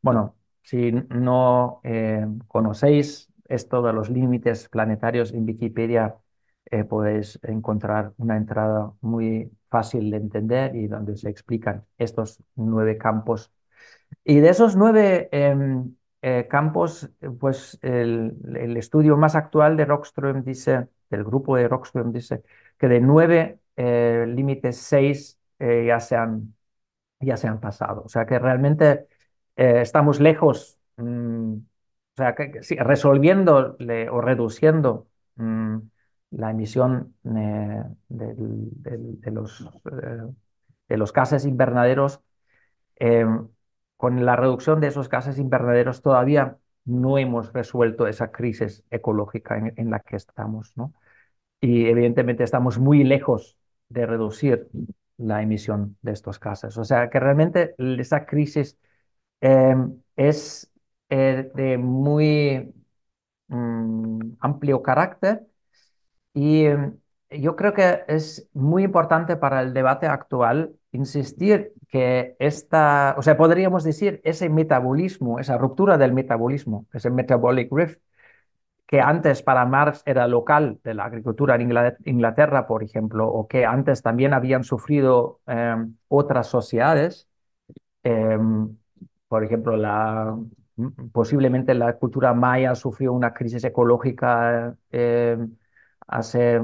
[0.02, 6.18] Bueno, si no eh, conocéis esto de los límites planetarios en Wikipedia,
[6.90, 13.52] podéis encontrar una entrada muy fácil de entender y donde se explican estos nueve campos.
[14.24, 15.96] Y de esos nueve em,
[16.50, 22.44] campos, pues el, el, estudio más actual de Rockström dice del grupo de Rockström dice
[22.78, 26.56] que de nueve eh, límites, seis eh, ya, se han,
[27.20, 28.04] ya se han pasado.
[28.06, 29.08] O sea que realmente
[29.56, 31.62] eh, estamos lejos, mm, o
[32.18, 33.78] sea, que, resolviendo
[34.12, 35.78] o reduciendo mm,
[36.32, 37.84] la emisión de,
[39.32, 39.70] los,
[40.88, 42.22] de los gases invernaderos.
[43.98, 49.90] con la reducción de esos gases invernaderos todavía no hemos resuelto esa crisis ecológica en,
[49.92, 50.94] la que estamos, ¿no?
[51.62, 53.58] Y evidentemente estamos muy lejos
[53.90, 54.70] de reducir
[55.18, 56.78] la emisión de estos gases.
[56.78, 58.78] O sea que realmente esa crisis
[60.16, 60.72] es
[61.10, 62.74] eh, de muy
[63.48, 65.49] mm, amplio carácter
[66.34, 66.98] y em,
[67.32, 73.38] yo creo que es muy importante para el debate actual insistir que esta, o sea,
[73.38, 78.00] podríamos decir, ese metabolismo, esa ruptura del metabolismo, ese metabolic rift,
[78.88, 81.72] que antes para Marx era local de la agricultura en
[82.06, 87.28] Inglaterra, por ejemplo, o que antes también habían sufrido em, otras sociedades,
[88.04, 88.78] em,
[89.28, 90.38] por ejemplo, la,
[91.12, 95.56] posiblemente la cultura maya sufrió una crisis ecológica em,
[96.10, 96.62] hace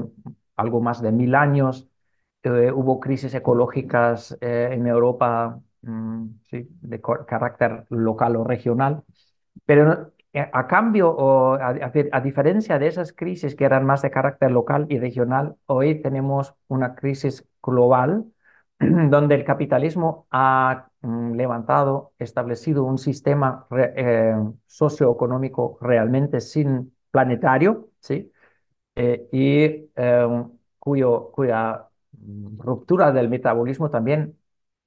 [0.56, 1.88] algo más de mil años.
[2.42, 9.02] Eh, hubo crisis ecológicas eh, en Europa mm, de carácter local o regional,
[9.64, 14.50] pero eh, a cambio o a, diferencia de esas crisis que eran más de carácter
[14.52, 18.26] local y regional, hoy tenemos una crisis global
[18.78, 23.66] donde el capitalismo ha mm, levantado, establecido un sistema
[24.66, 28.30] socioeconómico realmente sin planetario, ¿sí?
[28.96, 31.88] Y em, cuyo, cuya
[32.58, 34.38] ruptura del metabolismo también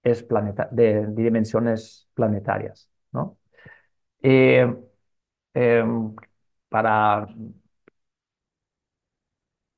[0.04, 2.90] es planeta, de, dimensiones planetarias.
[3.12, 3.38] ¿no?
[4.22, 4.76] Eh,
[5.54, 6.16] em,
[6.70, 7.28] para,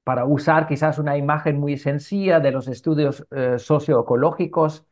[0.03, 4.85] para usar quizás una imagen muy sencilla de los estudios eh, socioecológicos,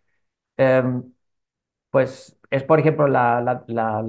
[0.57, 1.03] em,
[1.91, 4.03] pues es, por ejemplo, la, la,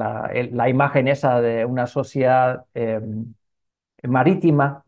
[0.52, 2.66] la, imagen esa de una sociedad
[4.02, 4.84] marítima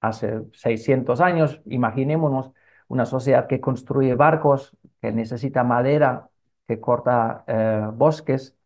[0.00, 2.52] hace 600 años, imaginémonos
[2.88, 6.28] una sociedad que construye barcos, que necesita madera,
[6.66, 8.56] que corta eh, bosques,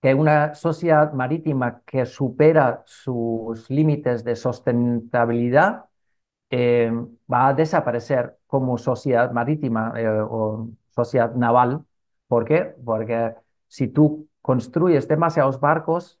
[0.00, 5.86] que una sociedad marítima que supera sus límites de sustentabilidad
[6.50, 6.92] eh,
[7.32, 11.84] va a desaparecer como sociedad marítima eh, o sociedad naval.
[12.28, 12.74] ¿Por qué?
[12.84, 13.34] Porque
[13.68, 16.20] si tú construyes demasiados barcos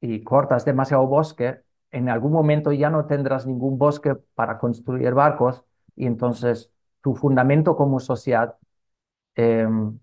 [0.00, 1.60] y cortas demasiado bosque,
[1.92, 5.64] en algún momento ya no tendrás ningún bosque para construir barcos
[5.96, 6.70] y entonces
[7.02, 8.56] tu fundamento como sociedad
[9.36, 9.98] em,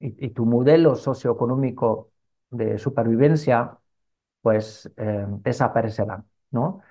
[0.00, 2.10] y, tu modelo socioeconómico
[2.50, 3.78] de supervivencia
[4.42, 6.82] pues eh, desaparecerán, ¿no?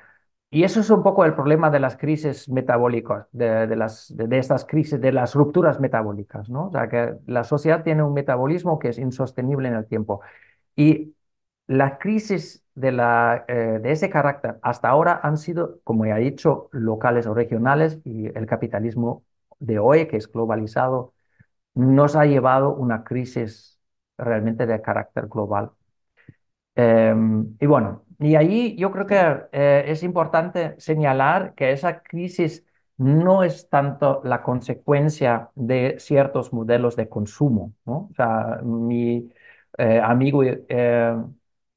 [0.49, 4.65] Y eso es un poco el problema de las crisis metabólicas, de, las, de, estas
[4.65, 6.67] crisis, de las rupturas metabólicas, ¿no?
[6.67, 10.21] O sea, que la sociedad tiene un metabolismo que es insostenible en el tiempo.
[10.75, 11.15] Y
[11.67, 17.25] las crisis eh, de ese carácter hasta ahora han sido, como ya he dicho, locales
[17.27, 19.25] o regionales y el capitalismo
[19.59, 21.13] de hoy, que es globalizado,
[21.75, 23.79] nos ha llevado una crisis
[24.17, 25.71] realmente de carácter global.
[26.75, 29.15] Em, y bueno, y allí yo creo que
[29.51, 32.65] eh, es importante señalar que esa crisis
[32.97, 37.73] no es tanto la consecuencia de ciertos modelos de consumo.
[37.85, 39.31] O sea, mi
[39.77, 40.43] eh, amigo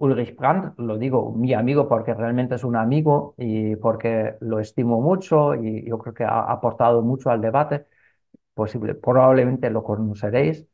[0.00, 5.00] Ulrich Brandt, lo digo mi amigo porque realmente es un amigo y porque lo estimo
[5.00, 7.86] mucho y yo creo que ha aportado mucho al debate,
[8.54, 10.66] posible, probablemente lo conoceréis,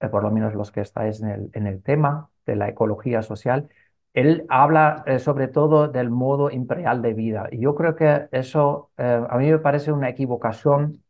[0.00, 3.22] eh, por lo menos los que estáis en el, en el tema de la ecología
[3.22, 3.68] social.
[4.14, 8.90] Él habla eh, sobre todo del modo imperial de vida y yo creo que eso
[8.98, 11.02] eh, a mí me parece una equivocación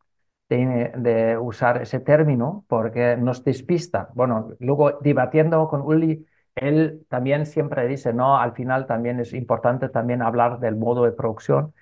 [0.48, 4.10] de, usar ese término porque nos despista.
[4.14, 6.26] Bueno, luego debatiendo con Uli,
[6.56, 11.12] él también siempre dice, no, al final también es importante también hablar del modo de
[11.12, 11.74] producción,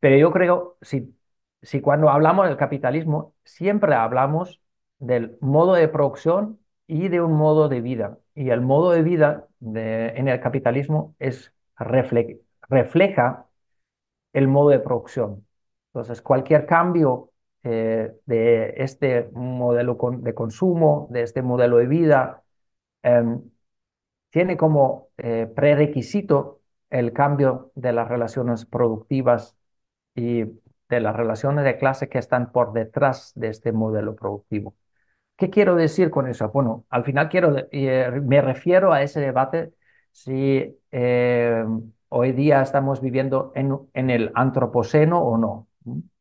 [0.00, 1.16] pero yo creo, si,
[1.62, 4.60] si cuando hablamos del capitalismo, siempre hablamos
[4.98, 8.18] del modo de producción y de un modo de vida.
[8.34, 13.46] Y el modo de vida en el capitalismo es refle refleja
[14.32, 15.46] el modo de producción.
[15.88, 22.42] Entonces, cualquier cambio eh, de este modelo de consumo, de este modelo de vida,
[23.02, 23.22] eh,
[24.30, 26.60] tiene como eh, prerequisito
[26.90, 29.56] el cambio de las relaciones productivas
[30.14, 30.44] y
[30.88, 34.74] de las relaciones de clase que están por detrás de este modelo productivo.
[35.36, 36.50] ¿Qué quiero decir con eso?
[36.50, 39.72] Bueno, al final quiero, eh, me refiero a ese debate
[40.12, 41.64] si eh,
[42.08, 45.68] hoy día estamos viviendo en, el antropoceno o no.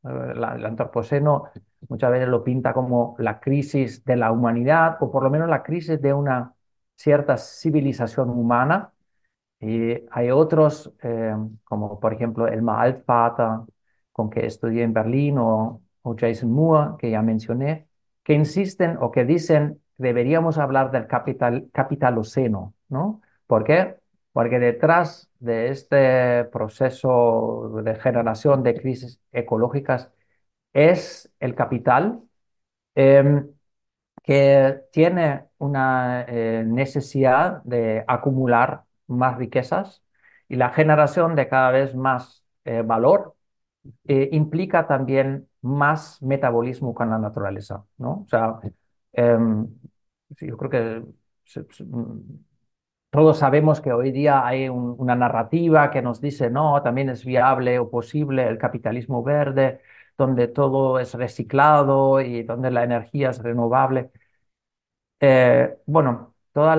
[0.03, 1.45] El antropoceno
[1.89, 5.63] muchas veces lo pinta como la crisis de la humanidad o por lo menos la
[5.63, 6.53] crisis de una
[6.99, 8.93] cierta civilización humana.
[9.59, 11.35] Y hay otros, eh,
[11.65, 13.47] como por ejemplo el Altvater,
[14.11, 17.87] con que estudié en Berlín, o, o Jason Moore, que ya mencioné,
[18.23, 23.21] que insisten o que dicen deberíamos hablar del capital, capitaloceno, ¿no?
[23.47, 23.97] ¿Por qué?
[24.31, 30.11] Porque detrás de este proceso de generación de crisis ecológicas
[30.73, 32.21] es el capital
[32.95, 33.43] eh,
[34.23, 40.03] que tiene una eh, necesidad de acumular más riquezas
[40.47, 43.35] y la generación de cada vez más eh, valor
[44.07, 48.23] eh, implica también más metabolismo con la naturaleza, ¿no?
[48.25, 48.59] O sea,
[49.13, 49.67] em,
[50.41, 51.03] yo creo que
[53.09, 57.25] todos sabemos que hoy día hay un, una narrativa que nos dice, no, también es
[57.25, 59.81] viable o posible el capitalismo verde,
[60.19, 64.11] donde todo es reciclado y donde la energía es renovable.
[65.19, 66.77] Eh, bueno, todos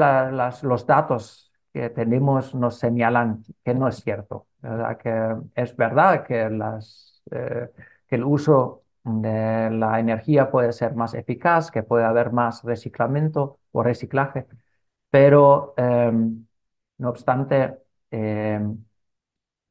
[0.62, 4.96] los datos que tenemos nos señalan que no es cierto, ¿verdad?
[4.98, 7.70] que es verdad que, las, eh,
[8.06, 13.58] que el uso de la energía puede ser más eficaz, que puede haber más reciclamiento
[13.72, 14.46] o reciclaje,
[15.10, 16.46] pero em,
[16.98, 17.78] no obstante,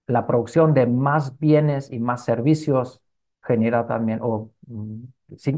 [0.08, 3.02] la producción de más bienes y más servicios
[3.50, 5.04] genera también o mm,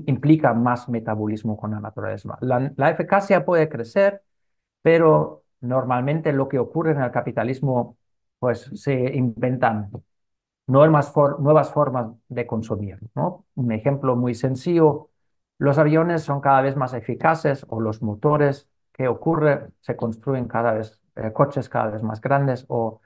[0.08, 2.38] implica más metabolismo con la naturaleza.
[2.42, 4.24] La, eficacia puede crecer,
[4.82, 7.98] pero normalmente lo que ocurre en el capitalismo,
[8.40, 9.92] pues se inventan
[10.68, 11.12] nuevas
[11.74, 13.00] formas de consumir.
[13.14, 13.46] ¿no?
[13.56, 15.10] Un ejemplo muy sencillo,
[15.58, 19.68] los aviones son cada vez más eficaces o los motores, ¿qué ocurre?
[19.82, 23.02] Se construyen cada vez eh, coches cada vez más grandes o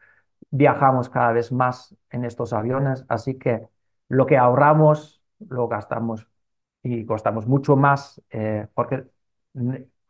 [0.52, 3.68] viajamos cada vez más en estos aviones, así que
[4.10, 6.28] lo que ahorramos lo gastamos
[6.84, 9.06] y gastamos mucho más eh, porque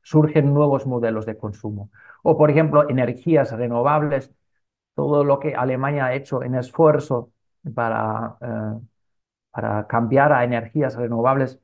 [0.01, 1.89] surgen nuevos modelos de consumo.
[2.23, 4.31] O, por ejemplo, energías renovables,
[4.95, 7.31] todo lo que Alemania ha hecho en esfuerzo
[7.73, 8.79] para, eh,
[9.51, 11.59] para cambiar a energías renovables,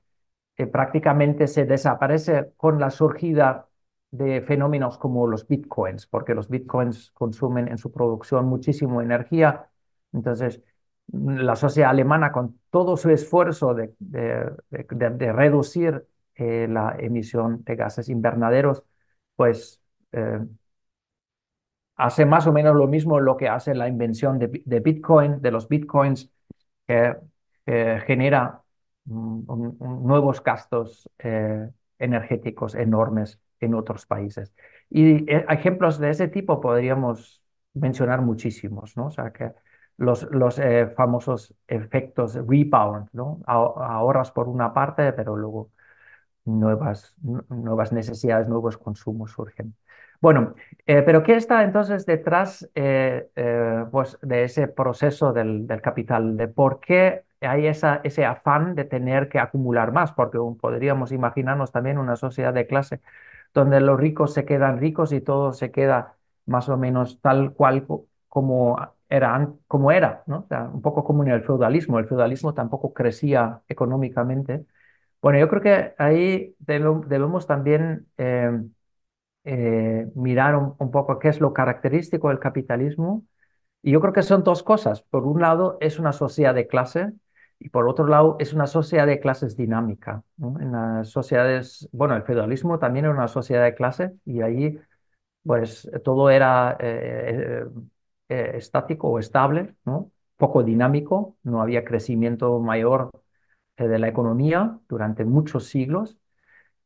[0.58, 3.68] eh, prácticamente se desaparece con la surgida
[4.12, 9.70] de fenómenos como los bitcoins, porque los bitcoins consumen en su producción muchísimo energía.
[10.14, 10.62] Entonces,
[11.12, 16.06] la sociedad alemana, con todo su esfuerzo de, de, de, reducir
[16.36, 18.84] eh, la emisión de gases invernaderos,
[19.36, 19.82] pues
[20.14, 20.40] eh,
[21.96, 25.68] hace más o menos lo mismo lo que hace la invención de, Bitcoin, de los
[25.68, 26.32] Bitcoins,
[26.88, 27.16] que
[28.06, 28.62] genera
[29.08, 34.54] um, un, nuevos gastos eh, energéticos enormes en otros países.
[34.90, 37.42] Y ejemplos de ese tipo podríamos
[37.74, 39.08] mencionar muchísimos, ¿no?
[39.08, 39.52] O sea que
[40.02, 43.40] los, los eh, famosos efectos rebound, ¿no?
[43.46, 45.70] Ahorras por una parte, pero luego
[46.46, 47.16] nuevas,
[47.50, 49.76] nuevas necesidades, nuevos consumos surgen.
[50.20, 50.56] Bueno,
[50.88, 53.30] eh, pero ¿qué está entonces detrás eh,
[53.92, 56.38] pues de ese proceso del, del, capital?
[56.38, 60.12] ¿De por qué hay esa, ese afán de tener que acumular más?
[60.14, 63.02] Porque podríamos imaginarnos también una sociedad de clase
[63.54, 67.86] donde los ricos se quedan ricos y todo se queda más o menos tal cual
[68.30, 68.78] como
[69.12, 70.48] era, como era, ¿no?
[70.74, 72.00] un poco como en el feudalismo.
[72.00, 74.66] El feudalismo tampoco crecía económicamente.
[75.22, 78.52] Bueno, yo creo que ahí debemos también eh,
[79.44, 83.26] eh, mirar un, poco qué es lo característico del capitalismo.
[83.84, 85.02] Y yo creo que son dos cosas.
[85.04, 87.14] Por un lado, es una sociedad de clase
[87.60, 90.24] y por otro lado, es una sociedad de clases dinámica.
[90.40, 94.80] En las sociedades, bueno, el feudalismo también era una sociedad de clase y ahí
[95.44, 97.66] pues todo era eh,
[98.32, 99.76] eh, estático o estable,
[100.38, 103.12] poco dinámico, no había crecimiento mayor
[103.78, 106.18] eh, de la economía durante muchos siglos.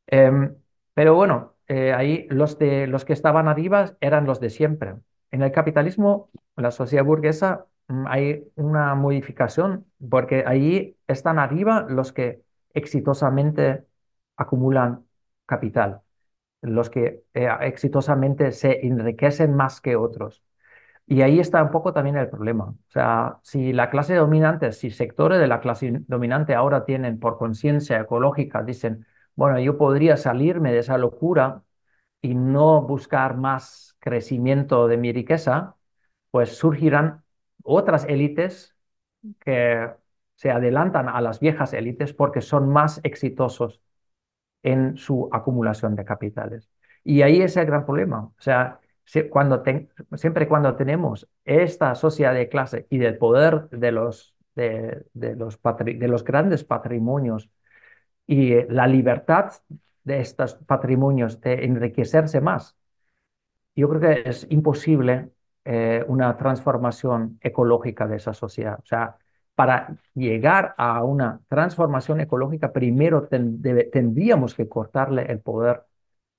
[0.08, 0.56] Em,
[0.94, 4.96] pero bueno, ahí los, de, los que estaban arriba eran los de siempre.
[5.32, 12.14] En el capitalismo, la sociedad burguesa, mm, hay una modificación porque ahí están arriba los
[12.14, 12.44] que
[12.74, 13.86] exitosamente
[14.38, 15.06] acumulan
[15.46, 16.02] capital
[16.66, 20.44] los que eh, exitosamente se enriquecen más que otros.
[21.08, 22.66] Y ahí está un poco también el problema.
[22.66, 27.38] O sea, si la clase dominante, si sectores de la clase dominante ahora tienen por
[27.38, 31.62] conciencia ecológica, dicen, bueno, yo podría salirme de esa locura
[32.22, 35.76] y no buscar más crecimiento de mi riqueza,
[36.32, 37.24] pues surgirán
[37.64, 38.76] otras élites
[39.40, 39.90] que
[40.36, 43.82] se adelantan a las viejas élites porque son más exitosos
[44.64, 46.70] en su acumulación de capitales.
[47.04, 48.20] Y ahí es el gran problema.
[48.26, 48.80] O sea,
[49.32, 49.64] cuando
[50.16, 56.08] siempre cuando tenemos esta sociedad de clase y del poder de los, de, los, de
[56.08, 57.50] los grandes patrimonios
[58.28, 59.54] y la libertad
[60.04, 62.78] de estos patrimonios de enriquecerse más,
[63.76, 65.32] yo creo que es imposible
[65.66, 68.80] eh, una transformación ecológica de esa sociedad.
[68.82, 69.18] O sea,
[69.56, 75.84] para llegar a una transformación ecológica, primero tendríamos que cortarle el poder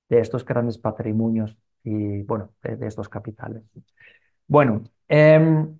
[0.09, 1.57] de estos grandes patrimonios
[1.87, 3.63] y, bueno, de, estos capitales.
[4.47, 5.79] Bueno, em,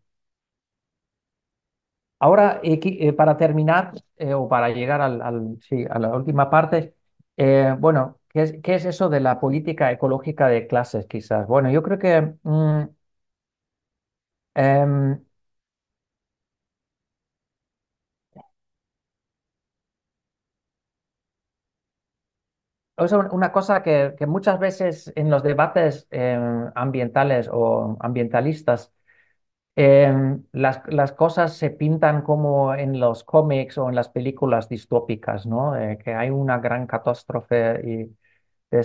[2.19, 6.95] ahora eh, para terminar eh, o para llegar al, a la última parte,
[7.37, 11.47] eh, bueno, ¿qué es, ¿qué es, eso de la política ecológica de clases quizás?
[11.47, 12.33] Bueno, yo creo que...
[12.43, 12.83] Mm,
[23.05, 28.91] es una cosa que, muchas veces en los debates em, ambientales o ambientalistas,
[29.75, 35.75] em, las, cosas se pintan como en los cómics o en las películas distópicas, ¿no?
[35.77, 38.17] Eh, que hay una gran catástrofe y
[38.71, 38.83] eh,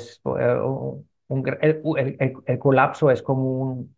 [1.28, 3.96] un, el, colapso es como un,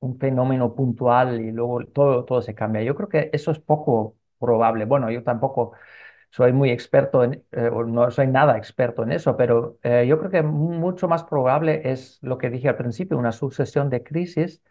[0.00, 2.82] un, fenómeno puntual y luego todo, todo se cambia.
[2.82, 4.84] Yo creo que eso es poco probable.
[4.86, 5.72] Bueno, yo tampoco
[6.30, 10.30] soy muy experto en, eh, no soy nada experto en eso, pero eh, yo creo
[10.30, 14.62] que mucho más probable es lo que dije al principio, una sucesión de crisis.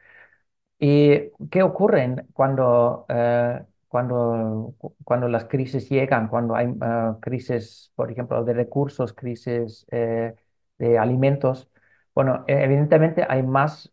[0.79, 6.73] ¿Y qué ocurre cuando, eh, cuando, cuando las crisis llegan, cuando hay
[7.21, 11.69] crisis, por ejemplo, de recursos, crisis de alimentos?
[12.15, 13.91] Bueno, evidentemente hay más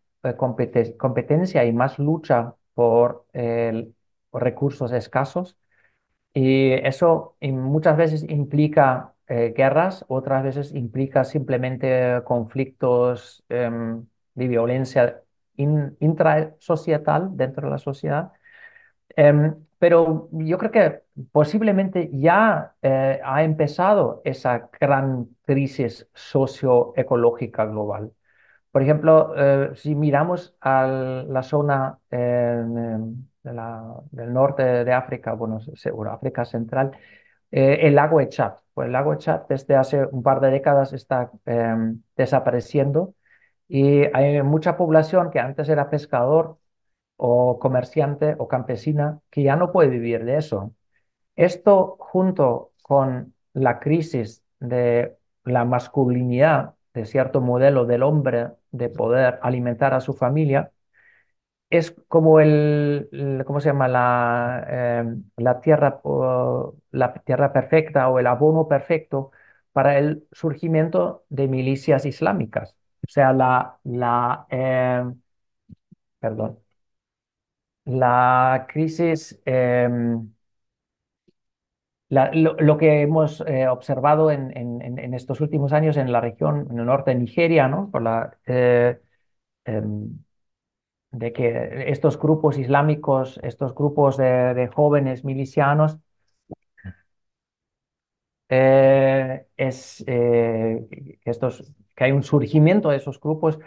[0.98, 3.26] competencia y más lucha por
[4.32, 5.56] recursos escasos
[6.36, 15.22] y eso muchas veces implica eh, guerras, otras veces implica simplemente conflictos em, de violencia
[15.56, 18.32] intrasocietal dentro de la sociedad.
[19.16, 28.12] Em, pero yo creo que posiblemente ya eh, ha empezado esa gran crisis socioecológica global.
[28.72, 30.86] Por ejemplo, eh, si miramos a
[31.28, 31.98] la zona
[34.10, 36.92] del norte de África, bueno, seguro, África Central,
[37.50, 38.54] eh, el lago Echad.
[38.74, 43.14] Pues el lago Echad desde hace un par de décadas está em, desapareciendo
[43.68, 46.58] y hay mucha población que antes era pescador
[47.16, 50.74] o comerciante o campesina que ya no puede vivir de eso.
[51.36, 59.38] Esto junto con la crisis de la masculinidad de cierto modelo del hombre de poder
[59.42, 60.72] alimentar a su familia,
[61.70, 63.88] es como el, ¿cómo se llama?
[63.88, 64.64] La,
[65.00, 66.00] em, la, tierra,
[66.92, 69.30] la tierra perfecta o el abono perfecto
[69.72, 72.76] para el surgimiento de milicias islámicas.
[73.06, 75.20] O sea, la, la, em,
[76.20, 76.58] perdón,
[77.84, 80.30] la crisis, em,
[82.08, 86.86] lo, que hemos eh, observado en, en, estos últimos años en la región, en el
[86.86, 87.90] norte de Nigeria, ¿no?
[87.90, 89.00] Por la, eh,
[91.18, 95.98] de que estos grupos islámicos, estos grupos de, jóvenes milicianos,
[98.48, 103.58] eh, es, eh, estos, que hay un surgimiento de esos grupos,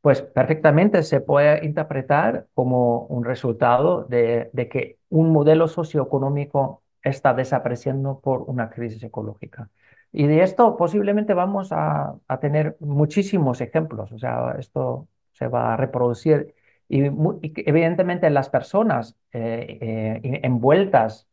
[0.00, 7.34] pues perfectamente se puede interpretar como un resultado de, de que un modelo socioeconómico está
[7.34, 9.70] desapareciendo por una crisis ecológica.
[10.12, 15.74] Y de esto posiblemente vamos a, a, tener muchísimos ejemplos, o sea, esto se va
[15.74, 16.54] a reproducir
[16.88, 19.78] y, y evidentemente las personas eh,
[20.22, 21.28] eh, envueltas,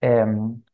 [0.00, 0.24] eh,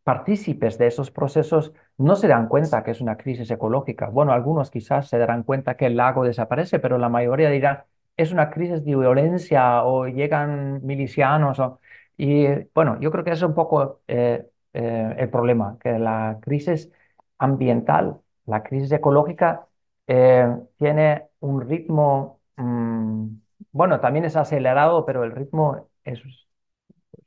[0.05, 4.09] partícipes de esos procesos, no se dan cuenta que es una crisis ecológica.
[4.09, 8.33] Bueno, algunos quizás se darán cuenta que el lago desaparece, pero la mayoría dirá, es
[8.33, 11.59] una crisis de violencia o llegan milicianos.
[11.61, 11.81] O,
[12.16, 16.91] y bueno, yo creo que es un poco eh, eh, el problema, que la crisis
[17.39, 19.66] ambiental, la crisis ecológica,
[20.07, 20.49] eh,
[20.79, 23.27] tiene un ritmo, mmm,
[23.73, 26.21] bueno, también es acelerado, pero el ritmo es,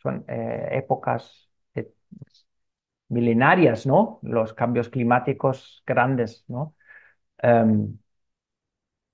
[0.02, 1.50] son épocas
[3.10, 4.20] milenarias, ¿no?
[4.22, 6.76] Los cambios climáticos grandes, ¿no?
[7.44, 7.98] Um,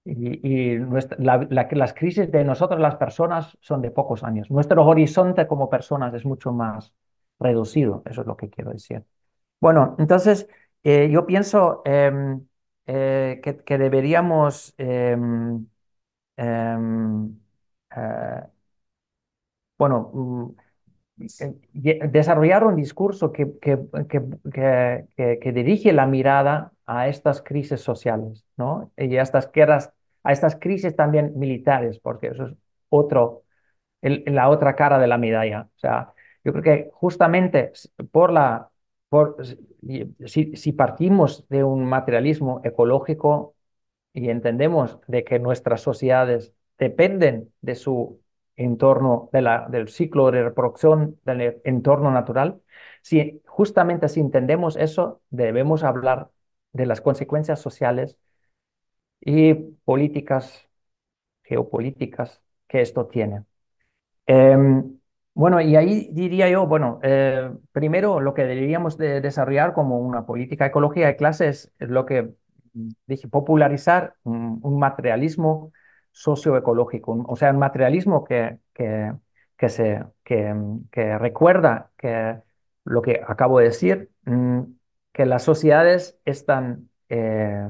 [0.06, 4.52] y, las crisis de nosotros, las personas, son de pocos años.
[4.52, 6.94] Nuestro horizonte como personas es mucho más
[7.40, 9.04] reducido, eso es lo que quiero decir.
[9.60, 10.48] Bueno, entonces
[10.84, 12.12] eh, yo pienso eh,
[12.86, 15.66] eh, que, deberíamos em, em, eh,
[19.78, 20.50] bueno, mm,
[22.12, 23.80] desarrollar un discurso que, que,
[24.10, 25.06] que,
[25.42, 28.92] que, dirige la mirada a estas crisis sociales, ¿no?
[28.98, 29.92] Y a estas guerras,
[30.24, 32.54] a estas crisis también militares, porque eso es
[32.90, 33.44] otro,
[34.02, 35.70] el, la otra cara de la medalla.
[35.76, 36.14] O sea,
[36.44, 37.72] yo creo que justamente
[38.12, 38.70] por la,
[39.10, 39.38] por,
[40.26, 43.55] si, si partimos de un materialismo ecológico
[44.16, 48.22] y entendemos de que nuestras sociedades dependen de su
[48.56, 52.62] entorno de la, del ciclo de reproducción del entorno natural,
[53.02, 56.30] si justamente si entendemos eso, debemos hablar
[56.72, 58.18] de las consecuencias sociales
[59.20, 59.54] y
[59.84, 60.70] políticas,
[61.44, 63.44] geopolíticas que esto tiene.
[64.28, 64.58] Eh,
[65.34, 70.26] bueno, y ahí diría yo, bueno, eh, primero lo que deberíamos de desarrollar como una
[70.26, 72.34] política ecológica de clases es lo que
[73.06, 75.72] dije, popularizar un, materialismo
[76.12, 79.14] socioecológico, o sea, un materialismo que, que,
[79.58, 80.56] que, se, que,
[80.92, 82.40] que recuerda que
[82.86, 84.62] lo que acabo de decir, mm,
[85.12, 87.68] que las sociedades están eh,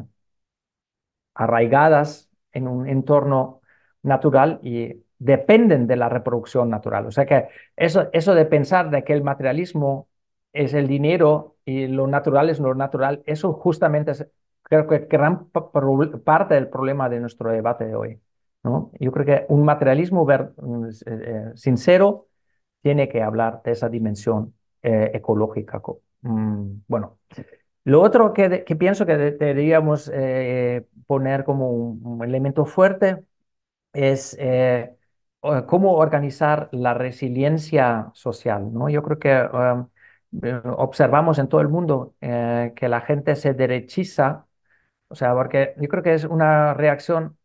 [1.34, 3.62] arraigadas en un entorno
[4.02, 7.06] natural y dependen de la reproducción natural.
[7.08, 10.10] O sea que eso, eso de pensar de que el materialismo
[10.54, 14.28] es el dinero y lo natural es lo natural, eso justamente es,
[14.66, 18.22] creo que gran parte del problema de nuestro debate de hoy.
[18.64, 18.92] ¿no?
[19.00, 22.28] Yo creo que un materialismo ver, mm, eh, eh, sincero
[22.82, 24.54] tiene que hablar de esa dimensión
[24.84, 25.82] eh, ecológica.
[26.22, 27.18] Mm, bueno,
[27.86, 33.24] lo otro que, que pienso que deberíamos eh, poner como un, elemento fuerte
[33.94, 34.96] es eh,
[35.68, 38.72] cómo organizar la resiliencia social.
[38.74, 38.90] ¿no?
[38.90, 39.90] Yo creo que um,
[40.78, 44.45] observamos en todo el mundo que la gente se derechiza,
[45.16, 47.38] o sea, porque yo creo que es una reacción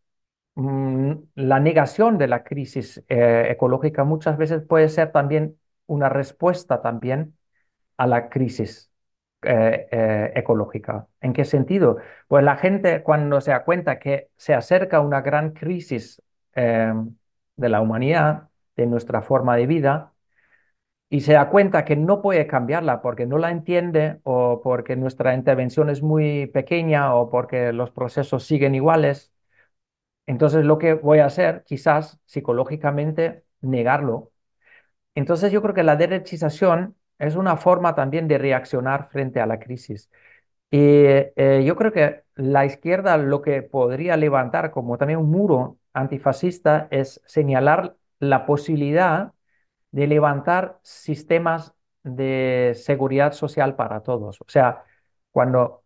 [0.56, 6.82] Mm, la negación de la crisis eh, ecológica muchas veces puede ser también una respuesta
[6.82, 7.38] también
[7.96, 8.90] a la crisis
[9.42, 11.08] eh, eh, ecológica.
[11.20, 11.98] ¿En qué sentido?
[12.28, 16.22] Pues la gente cuando se da cuenta que se acerca una gran crisis
[16.54, 20.12] de la humanidad, de nuestra forma de vida,
[21.11, 25.34] y se da cuenta que no puede cambiarla porque no la entiende o porque nuestra
[25.34, 29.32] intervención es muy pequeña o porque los procesos siguen iguales,
[30.26, 34.32] entonces lo que voy a hacer, quizás psicológicamente, negarlo.
[35.14, 39.58] Entonces yo creo que la derechización es una forma también de reaccionar frente a la
[39.61, 40.11] crisis.
[40.70, 45.78] Y eh, yo creo que la izquierda lo que podría levantar como también un muro
[45.94, 49.32] antifascista es señalar la posibilidad
[49.93, 54.41] de levantar sistemas de seguridad social para todos.
[54.41, 54.84] O sea,
[55.30, 55.84] cuando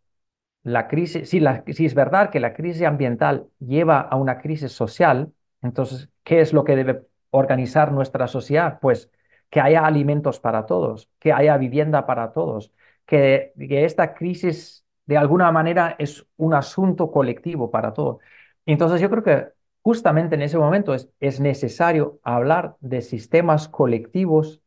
[0.63, 4.73] la crisis, si, la, si es verdad que la crisis ambiental lleva a una crisis
[4.73, 5.33] social,
[5.63, 8.79] entonces, ¿qué es lo que debe organizar nuestra sociedad?
[8.81, 9.11] Pues
[9.51, 12.73] que haya alimentos para todos, que haya vivienda para todos,
[13.07, 18.19] que, que esta crisis de alguna manera es un asunto colectivo para todos.
[18.67, 19.49] Entonces yo creo que
[19.85, 24.63] justamente en ese momento es, es necesario hablar de sistemas colectivos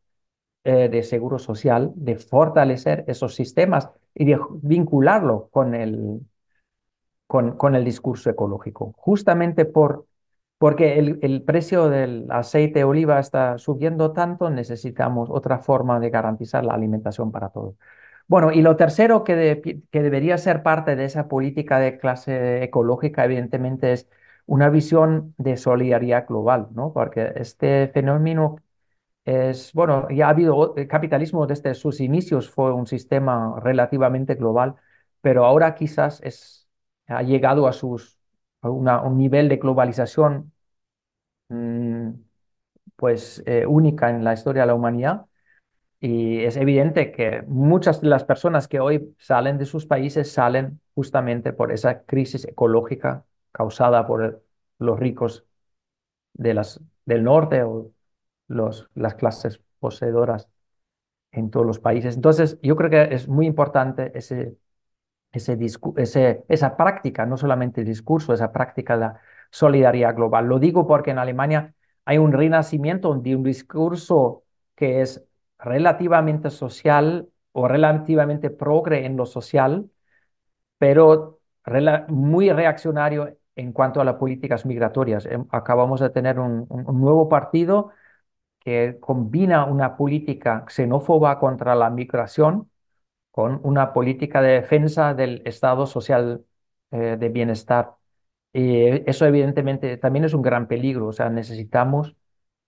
[0.62, 6.20] eh, de seguro social, de fortalecer esos sistemas y de vincularlo con el,
[7.26, 10.06] con, el discurso ecológico, justamente por,
[10.56, 16.64] porque el, precio del aceite de oliva está subiendo tanto, necesitamos otra forma de garantizar
[16.64, 17.74] la alimentación para todos.
[18.28, 23.24] Bueno, y lo tercero que, que debería ser parte de esa política de clase ecológica,
[23.24, 24.08] evidentemente, es
[24.48, 26.92] una visión de solidaridad global, ¿no?
[26.94, 28.56] Porque este fenómeno
[29.24, 34.76] es, bueno, ya ha habido, el capitalismo desde sus inicios fue un sistema relativamente global,
[35.20, 36.68] pero ahora quizás es,
[37.08, 38.18] ha llegado a, sus,
[38.62, 40.52] a un nivel de globalización
[41.48, 42.10] mm,
[42.96, 45.26] pues eh, única en la historia de la humanidad.
[46.00, 50.80] Y es evidente que muchas de las personas que hoy salen de sus países salen
[50.94, 54.42] justamente por esa crisis ecológica causada por
[54.78, 55.44] los ricos
[56.34, 57.92] de las, del norte o
[58.48, 60.48] las clases poseedoras
[61.32, 62.16] en todos los países.
[62.16, 64.56] Entonces, yo creo que es muy importante ese,
[65.32, 65.58] ese,
[65.96, 69.20] ese, esa práctica, no solamente el discurso, esa práctica de la
[69.50, 70.46] solidaridad global.
[70.46, 71.74] Lo digo porque en Alemania
[72.04, 74.44] hay un renacimiento de un discurso
[74.74, 75.24] que es
[75.58, 79.90] relativamente social o relativamente progre en lo social,
[80.78, 81.37] pero
[82.08, 85.26] muy reaccionario en cuanto a las políticas migratorias.
[85.26, 87.90] Em, acabamos de tener un, nuevo partido
[88.60, 92.70] que combina una política xenófoba contra la migración
[93.30, 96.44] con una política de defensa del Estado social
[96.92, 97.94] eh, de bienestar.
[98.52, 101.08] Y eso evidentemente también es un gran peligro.
[101.08, 102.16] O sea, necesitamos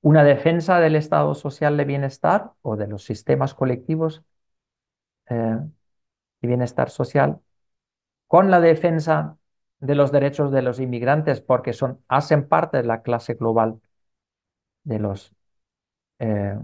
[0.02, 4.22] una defensa del Estado social de bienestar o de los sistemas colectivos
[5.28, 5.58] eh,
[6.40, 7.40] de bienestar social
[8.30, 9.38] con la defensa
[9.80, 13.80] de los derechos de los inmigrantes porque son, hacen parte de la clase global
[14.84, 15.34] de los
[16.20, 16.56] eh,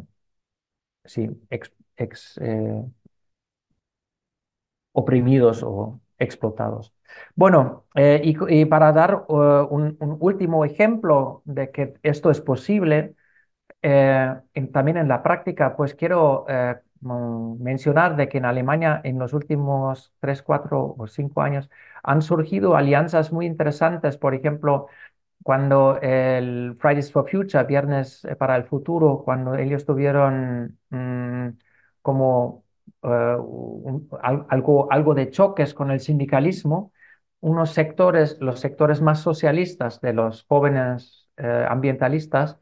[1.04, 2.84] sí, ex, eh,
[4.92, 6.94] oprimidos o explotados.
[7.34, 13.16] Bueno, eh, y, para dar un, último ejemplo de que esto es posible,
[13.80, 16.46] también en la práctica, pues quiero
[17.58, 21.70] mencionar de que en Alemania en los últimos tres, cuatro o cinco años
[22.02, 24.88] han surgido alianzas muy interesantes, por ejemplo,
[25.42, 31.48] cuando el Fridays for Future, Viernes eh, para el Futuro, cuando ellos tuvieron mm,
[32.02, 32.64] como
[33.02, 33.36] eh,
[34.48, 36.92] algo, algo de choques con el sindicalismo,
[37.40, 42.58] unos sectores, los sectores más socialistas de los jóvenes eh, ambientalistas,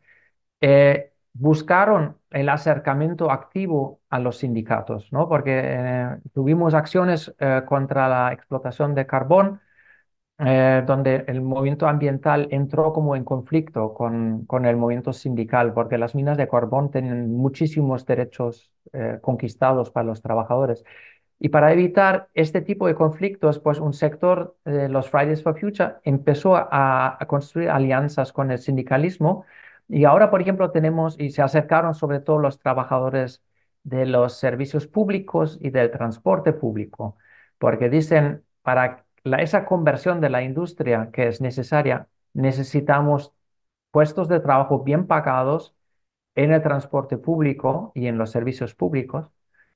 [1.35, 5.29] buscaron el acercamiento activo a los sindicatos, ¿no?
[5.29, 7.35] porque tuvimos acciones
[7.67, 9.61] contra la explotación de carbón,
[10.39, 15.97] eh, donde el movimiento ambiental entró como en conflicto con, con, el movimiento sindical, porque
[15.97, 20.85] las minas de carbón tienen muchísimos derechos eh, conquistados para los trabajadores.
[21.39, 26.57] Y para evitar este tipo de conflictos, pues un sector los Fridays for Future empezó
[26.57, 29.45] a construir alianzas con el sindicalismo
[29.89, 33.43] y ahora, por ejemplo, tenemos y se acercaron sobre todo los trabajadores
[33.83, 37.17] de los servicios públicos y del transporte público,
[37.59, 39.05] porque dicen, para
[39.39, 43.33] esa conversión de la industria que es necesaria, necesitamos
[43.91, 45.75] puestos de trabajo bien pagados
[46.35, 49.31] en el transporte público y en los servicios públicos.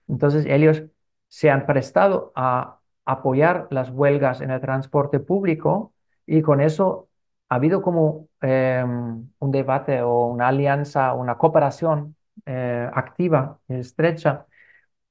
[0.09, 0.85] Entonces ellos
[1.29, 5.95] se han prestado a apoyar las huelgas en el transporte público
[6.27, 7.08] y con eso
[7.49, 14.47] ha habido como em, un debate o una alianza, una cooperación eh, activa y estrecha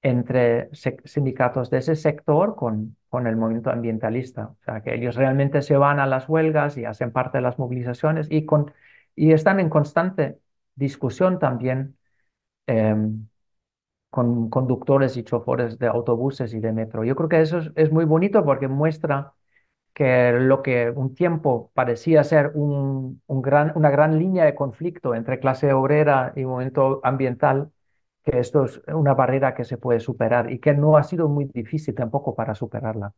[0.02, 0.70] entre
[1.06, 4.48] sindicatos de ese sector con, con el movimiento ambientalista.
[4.48, 7.60] O sea, que ellos realmente se van a las huelgas y hacen parte de las
[7.60, 8.74] movilizaciones y, con,
[9.16, 10.40] y están en constante
[10.76, 11.98] discusión también
[12.68, 13.28] em,
[14.10, 17.04] con conductores y choferes de autobuses y de metro.
[17.04, 19.34] Yo creo que eso es, muy bonito porque muestra
[19.98, 25.74] que lo que un tiempo parecía ser un, una gran línea de conflicto entre clase
[25.74, 27.72] obrera y movimiento ambiental
[28.24, 31.46] que esto es una barrera que se puede superar y que no ha sido muy
[31.46, 33.14] difícil tampoco para superarla.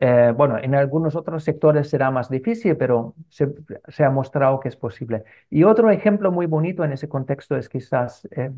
[0.00, 4.76] Eh, bueno, en algunos otros sectores será más difícil, pero se, ha mostrado que es
[4.76, 5.24] posible.
[5.50, 8.52] Y otro ejemplo muy bonito en ese contexto es quizás eh,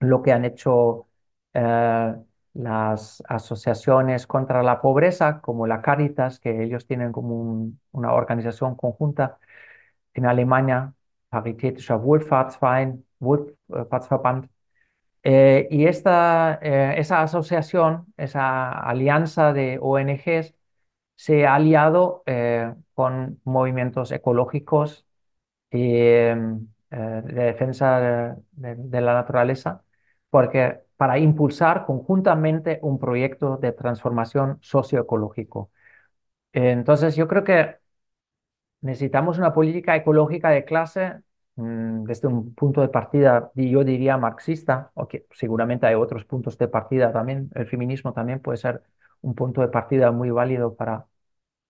[0.00, 1.08] lo que han hecho
[1.54, 2.14] eh,
[2.56, 9.38] las asociaciones contra la pobreza, como la Caritas, que ellos tienen como una organización conjunta
[10.14, 10.94] en Alemania,
[11.30, 14.48] Paritätischer Wohlfahrtsverein, Wohlfahrtsverband,
[15.28, 20.54] eh, y esta, eh, esa asociación, esa alianza de ONGs,
[21.16, 25.06] se ha aliado eh, con movimientos ecológicos
[25.70, 26.58] y de
[26.90, 28.00] defensa
[28.52, 29.84] de, la naturaleza,
[30.30, 35.70] porque para impulsar conjuntamente un proyecto de transformación socioecológico.
[36.52, 37.76] Entonces, yo creo que
[38.80, 41.16] necesitamos una política ecológica de clase
[41.58, 46.68] Mm, desde un punto de partida, yo diría marxista, aunque seguramente hay otros puntos de
[46.68, 48.82] partida también, el feminismo también puede ser
[49.22, 51.06] un punto de partida muy válido para,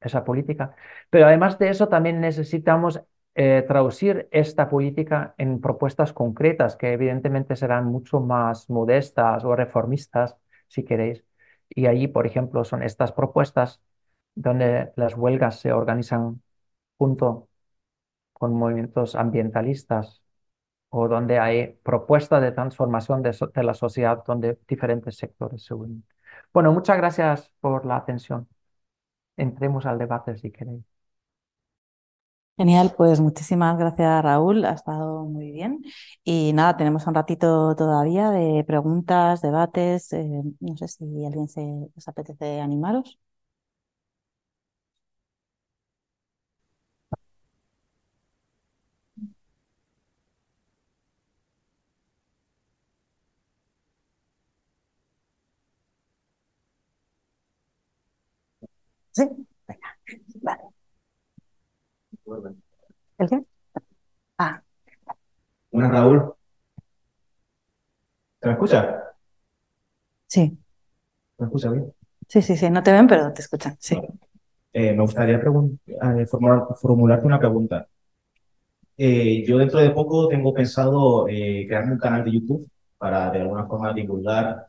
[0.00, 0.76] esa política.
[1.10, 3.02] Pero además de eso, también necesitamos
[3.36, 10.36] eh, traducir esta política en propuestas concretas que evidentemente serán mucho más modestas o reformistas,
[10.68, 11.24] si queréis.
[11.70, 13.80] Y allí, por ejemplo, son estas propuestas
[14.34, 16.42] donde las huelgas se organizan
[16.98, 17.48] junto
[18.32, 20.22] con movimientos ambientalistas
[20.90, 26.04] o donde hay propuestas de transformación de, de la sociedad donde diferentes sectores se unen.
[26.52, 28.48] Bueno, muchas gracias por la atención.
[29.36, 30.95] Entremos al debate si queréis.
[32.58, 35.82] Genial, pues muchísimas gracias Raúl, ha estado muy bien.
[36.24, 40.10] Y nada, tenemos un ratito todavía de preguntas, debates.
[40.14, 41.60] eh, no sé si alguien se
[41.94, 43.18] os apetece animaros.
[59.12, 59.46] Sí.
[63.18, 63.40] ¿El qué?
[64.38, 64.62] Ah,
[65.70, 66.34] Buenas, Raúl.
[68.40, 69.02] ¿Se me escucha?
[70.26, 70.58] sí,
[71.38, 71.92] ¿Me escucha bien?
[72.28, 73.96] sí, sí, sí, no te ven, pero te escuchan, sí.
[74.72, 75.40] Eh, me gustaría
[75.86, 77.88] eh, formular- formularte una pregunta.
[78.98, 83.40] Eh, yo dentro de poco tengo pensado eh, crearme un canal de YouTube para de
[83.42, 84.68] alguna forma divulgar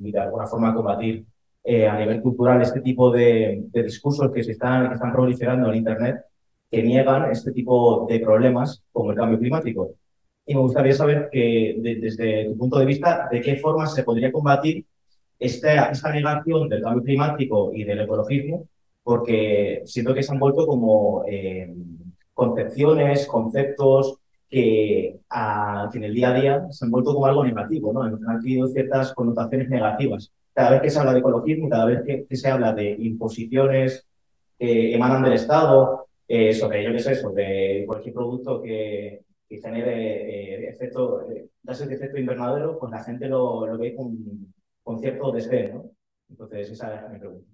[0.00, 1.24] y de alguna forma combatir
[1.64, 5.68] eh, a nivel cultural este tipo de, de discursos que se están, que están proliferando
[5.70, 6.16] en Internet
[6.70, 9.92] que niegan este tipo de problemas como el cambio climático.
[10.46, 14.02] Y me gustaría saber que de- desde tu punto de vista, de qué forma se
[14.04, 14.84] podría combatir
[15.38, 18.68] esta, esta negación del cambio climático y del ecologismo,
[19.02, 21.72] porque siento que se han vuelto como eh,
[22.34, 27.44] concepciones, conceptos que, a- que en el día a día se han vuelto como algo
[27.44, 28.02] negativo, ¿no?
[28.02, 30.32] Han adquirido ciertas connotaciones negativas.
[30.58, 34.08] Cada vez que se habla de ecologismo, cada vez que, se habla de imposiciones
[34.58, 40.66] que emanan del Estado, eh, sobre, yo qué sé, sobre cualquier producto que, que genere
[40.66, 45.74] eh, efecto, eh, gases de efecto invernadero, pues la gente lo, ve con, cierto desdén,
[45.74, 45.90] ¿no?
[46.30, 47.48] Entonces, esa es mi pregunta.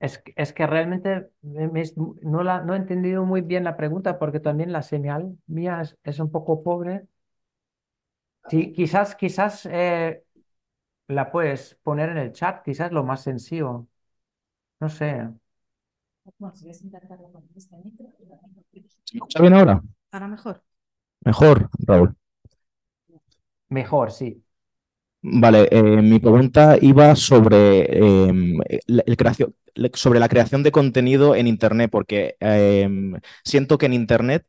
[0.00, 0.18] Es,
[0.52, 5.96] que- realmente no, he entendido muy bien la pregunta porque también la señal mía es,
[6.04, 7.06] es un poco pobre.
[8.50, 10.23] Sí, quizás, quizás eh,
[11.08, 13.86] la puedes poner en el chat, quizás lo más sencillo.
[14.80, 15.28] No sé.
[19.12, 19.82] ¿Me escucha bien ahora?
[20.12, 20.64] Ahora mejor.
[21.26, 22.14] Mejor, Raúl.
[23.68, 24.42] Mejor, sí.
[25.26, 27.86] Vale, eh, mi pregunta iba sobre,
[28.28, 29.54] em, la- el creación,
[29.94, 34.46] sobre la creación de contenido en Internet, porque em, siento que en Internet,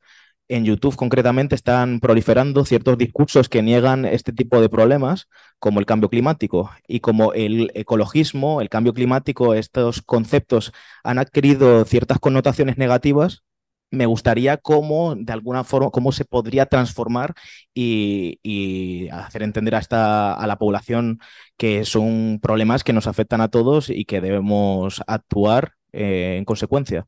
[0.47, 5.27] en YouTube concretamente, están proliferando ciertos discursos que niegan este tipo de problemas,
[5.59, 6.71] como el cambio climático.
[6.87, 10.71] Y como el ecologismo, el cambio climático, estos conceptos
[11.03, 13.43] han adquirido ciertas connotaciones negativas,
[13.91, 17.33] me gustaría cómo, de alguna forma, cómo se podría transformar
[17.73, 21.19] y, hacer entender a, esta, a la población
[21.57, 27.07] que son problemas que nos afectan a todos y que debemos actuar eh, en consecuencia.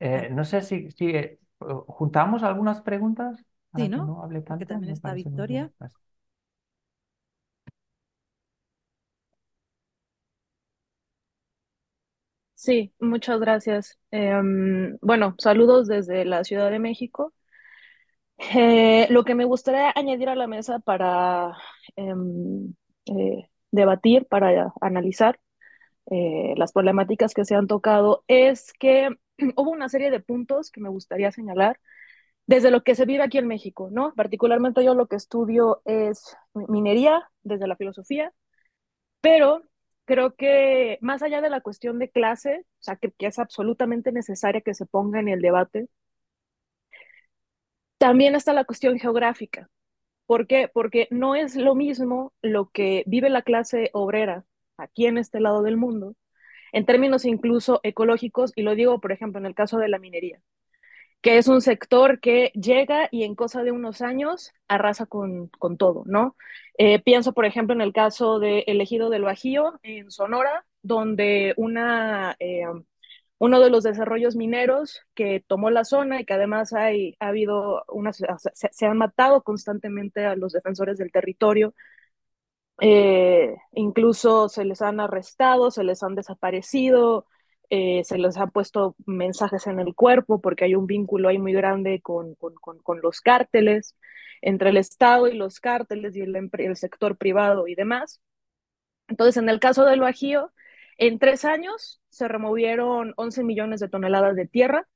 [0.00, 1.38] Eh, no sé si, si eh,
[1.86, 4.06] juntamos algunas preguntas para Sí, que ¿no?
[4.06, 4.66] no hable tanto.
[4.66, 5.70] también me está Victoria.
[12.54, 13.98] Sí, muchas gracias.
[14.10, 17.32] Em, bueno, saludos desde la Ciudad de México.
[18.54, 21.56] Eh, lo que me gustaría añadir a la mesa para
[21.96, 22.74] em,
[23.06, 25.38] eh, debatir, para analizar
[26.10, 29.10] eh, las problemáticas que se han tocado, es que
[29.56, 31.80] hubo una serie de puntos que me gustaría señalar
[32.46, 34.14] desde lo que se vive aquí en México, ¿no?
[34.14, 38.32] Particularmente yo lo que estudio es minería desde la filosofía,
[39.20, 39.62] pero
[40.06, 44.12] creo que más allá de la cuestión de clase, o sea, que, que es absolutamente
[44.12, 45.88] necesaria que se ponga en el debate,
[47.98, 49.68] también está la cuestión geográfica.
[50.26, 50.70] ¿Por qué?
[50.72, 54.46] Porque no es lo mismo lo que vive la clase obrera
[54.78, 56.16] aquí en este lado del mundo,
[56.74, 60.40] en términos incluso ecológicos, y lo digo, por ejemplo, en el caso de la minería,
[61.22, 65.76] que es un sector que llega y en cosa de unos años arrasa con, con
[65.78, 66.36] todo, ¿no?
[66.76, 71.54] Eh, pienso, por ejemplo, en el caso del de Ejido del Bajío, en Sonora, donde
[71.56, 72.64] una, eh,
[73.38, 77.84] uno de los desarrollos mineros que tomó la zona y que además hay, ha habido
[77.86, 81.72] unas, se, se han matado constantemente a los defensores del territorio,
[82.80, 87.26] eh, incluso se les han arrestado, se les han desaparecido,
[87.70, 91.52] eh, se les han puesto mensajes en el cuerpo porque hay un vínculo ahí muy
[91.52, 93.96] grande con, con, con, con los cárteles,
[94.42, 98.20] entre el Estado y los cárteles y el, el sector privado y demás.
[99.08, 100.52] Entonces, en el caso del Bajío,
[100.98, 104.88] en tres años se removieron 11 millones de toneladas de tierra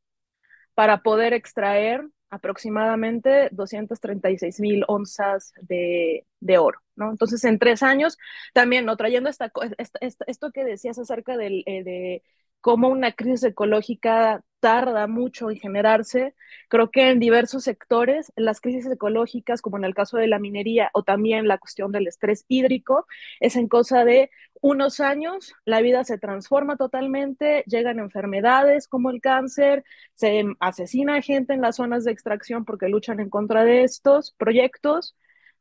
[0.74, 7.10] para poder extraer aproximadamente 236 mil onzas de, de, oro, ¿no?
[7.10, 8.18] Entonces, en tres años,
[8.52, 8.96] también, ¿no?
[8.96, 12.22] Trayendo esta, esta, esta, esto que decías acerca del, eh, de
[12.60, 16.34] cómo una crisis ecológica tarda mucho en generarse.
[16.68, 20.90] Creo que en diversos sectores, las crisis ecológicas, como en el caso de la minería
[20.94, 23.06] o también la cuestión del estrés hídrico,
[23.40, 24.30] es en cosa de
[24.60, 29.84] unos años, la vida se transforma totalmente, llegan enfermedades como el cáncer,
[30.14, 35.16] se asesina gente en las zonas de extracción porque luchan en contra de estos proyectos.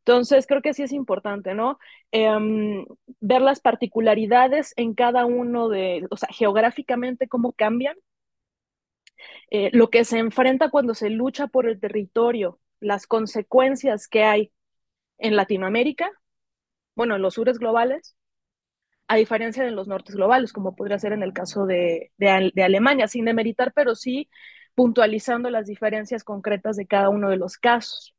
[0.07, 1.79] Entonces, creo que sí es importante, ¿no?
[2.13, 2.29] Eh,
[3.19, 7.97] ver las particularidades en cada uno de, o sea, geográficamente cómo cambian,
[9.51, 14.51] eh, lo que se enfrenta cuando se lucha por el territorio, las consecuencias que hay
[15.19, 16.11] en Latinoamérica,
[16.95, 18.17] bueno, en los sures globales,
[19.07, 23.07] a diferencia de los nortes globales, como podría ser en el caso de, de Alemania,
[23.07, 24.29] sin demeritar, pero sí
[24.75, 28.16] puntualizando las diferencias concretas de cada uno de los casos.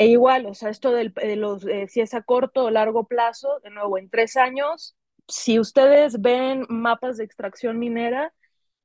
[0.00, 3.06] E igual, o sea, esto del, de los, eh, si es a corto o largo
[3.06, 4.96] plazo, de nuevo, en tres años,
[5.26, 8.32] si ustedes ven mapas de extracción minera,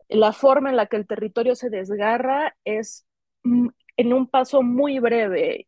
[0.09, 3.05] la forma en la que el territorio se desgarra es
[3.97, 5.68] en un paso muy breve.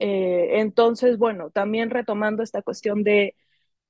[0.00, 3.36] Eh, entonces, bueno, también retomando esta cuestión de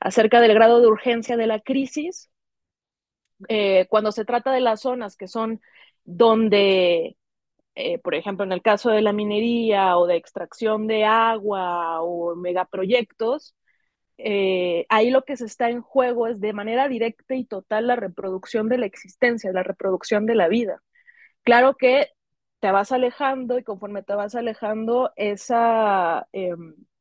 [0.00, 2.30] acerca del grado de urgencia de la crisis,
[3.48, 5.60] eh, cuando se trata de las zonas que son
[6.04, 7.17] donde
[7.78, 12.34] eh, por ejemplo, en el caso de la minería o de extracción de agua o
[12.36, 13.54] megaproyectos,
[14.18, 17.96] eh, ahí lo que se está en juego es de manera directa y total la
[17.96, 20.82] reproducción de la existencia, la reproducción de la vida.
[21.44, 22.08] Claro que
[22.60, 26.54] te vas alejando y conforme te vas alejando, esa eh,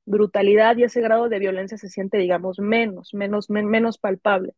[0.06, 4.54] brutalidad y ese grado de violencia se siente, digamos, menos, menos, men menos palpable.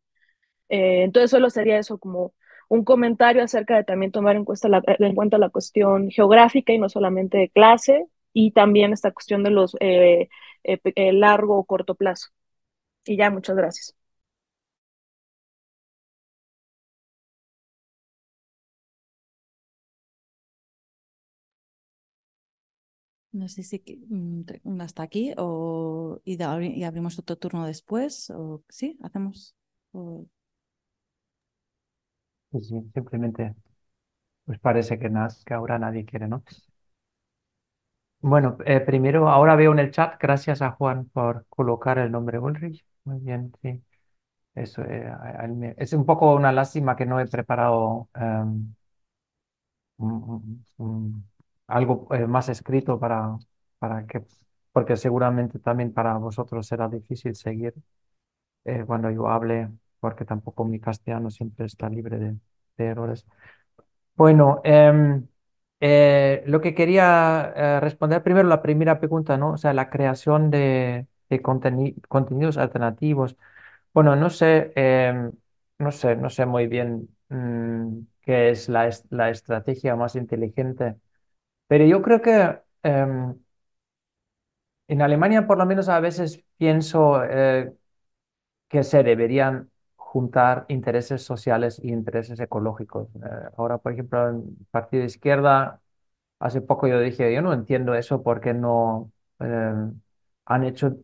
[0.70, 2.34] Eh, entonces, solo sería eso como
[2.70, 6.80] un comentario acerca de también tomar en cuenta, la, en cuenta la cuestión geográfica y
[6.80, 10.30] no solamente de clase, y también esta cuestión de los eh,
[10.64, 12.28] eh, largo o corto plazo.
[13.06, 13.96] Y ya, muchas gracias.
[23.32, 23.82] No sé si
[24.82, 29.56] hasta aquí o y, abrimos otro turno después o sí, hacemos.
[32.52, 33.56] Sí, sí, simplemente
[34.46, 35.10] pues parece que,
[35.46, 36.44] que ahora nadie quiere, ¿no?
[38.22, 42.38] Bueno, eh, primero, ahora veo en el chat, gracias a Juan por colocar el nombre
[42.40, 42.86] Ulrich.
[43.06, 43.82] Muy bien, sí.
[44.56, 45.12] Eso eh,
[45.78, 48.10] es un poco una lástima que no he preparado
[49.98, 51.26] un,
[51.68, 53.38] algo eh, más escrito para,
[53.80, 54.22] para que,
[54.72, 57.74] porque seguramente también para vosotros será difícil seguir
[58.86, 59.70] cuando yo hable,
[60.00, 62.36] porque tampoco mi castellano siempre está libre de,
[62.78, 63.26] errores.
[64.16, 65.22] Bueno, eh,
[65.80, 69.54] eh, lo que quería eh, responder primero la primera pregunta, ¿no?
[69.54, 73.38] O sea, la creación de, de conteni contenidos alternativos.
[73.94, 75.32] Bueno, no sé, em,
[75.80, 80.98] no sé, no sé muy bien mmm, qué es la, la, estrategia más inteligente,
[81.68, 83.36] pero yo creo que em,
[84.88, 87.74] en Alemania por lo menos a veces pienso eh,
[88.70, 89.72] que se deberían
[90.12, 93.08] juntar intereses sociales y intereses ecológicos.
[93.16, 93.20] Eh,
[93.58, 95.82] ahora, por ejemplo, en el Partido de Izquierda,
[96.40, 99.74] hace poco yo dije, yo no entiendo eso porque no eh,
[100.46, 100.98] han hecho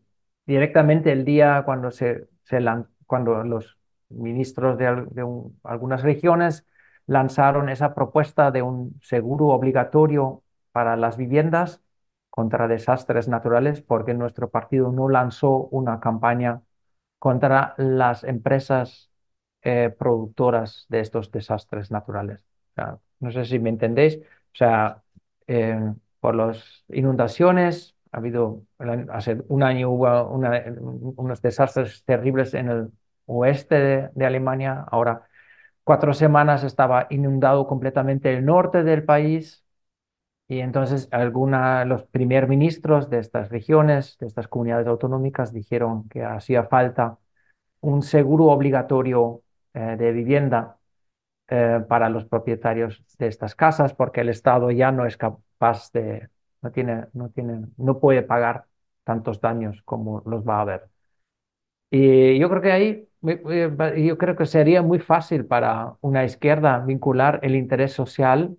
[0.46, 2.60] directamente el día cuando, se, se
[3.06, 3.78] cuando los
[4.10, 6.66] ministros de, de un, algunas regiones
[7.08, 11.82] lanzaron esa propuesta de un seguro obligatorio para las viviendas
[12.30, 16.62] contra desastres naturales, porque nuestro partido no lanzó una campaña
[17.26, 19.10] contra las empresas
[19.64, 22.40] eh, productoras de estos desastres naturales.
[23.20, 24.20] No sé si me entendéis.
[24.20, 25.02] O sea,
[25.48, 28.62] eh, por las inundaciones, ha habido,
[29.12, 30.30] hace un año hubo
[31.18, 32.92] unos desastres terribles en el
[33.26, 34.86] oeste de, Alemania.
[34.92, 35.24] Ahora,
[35.84, 39.65] cuatro semanas estaba inundado completamente el norte del país.
[40.48, 46.24] Y entonces alguna, los primer ministros de estas regiones, de estas comunidades autonómicas, dijeron que
[46.24, 47.18] hacía falta
[47.82, 49.44] un seguro obligatorio
[49.74, 50.78] eh, de vivienda
[51.50, 56.30] eh, para los propietarios de estas casas, porque el Estado ya no es capaz de,
[56.62, 58.66] no tiene, no tiene, no puede pagar
[59.04, 60.90] tantos daños como los va a haber.
[61.90, 67.40] Y yo creo que ahí, yo creo que sería muy fácil para una izquierda vincular
[67.44, 68.58] el interés social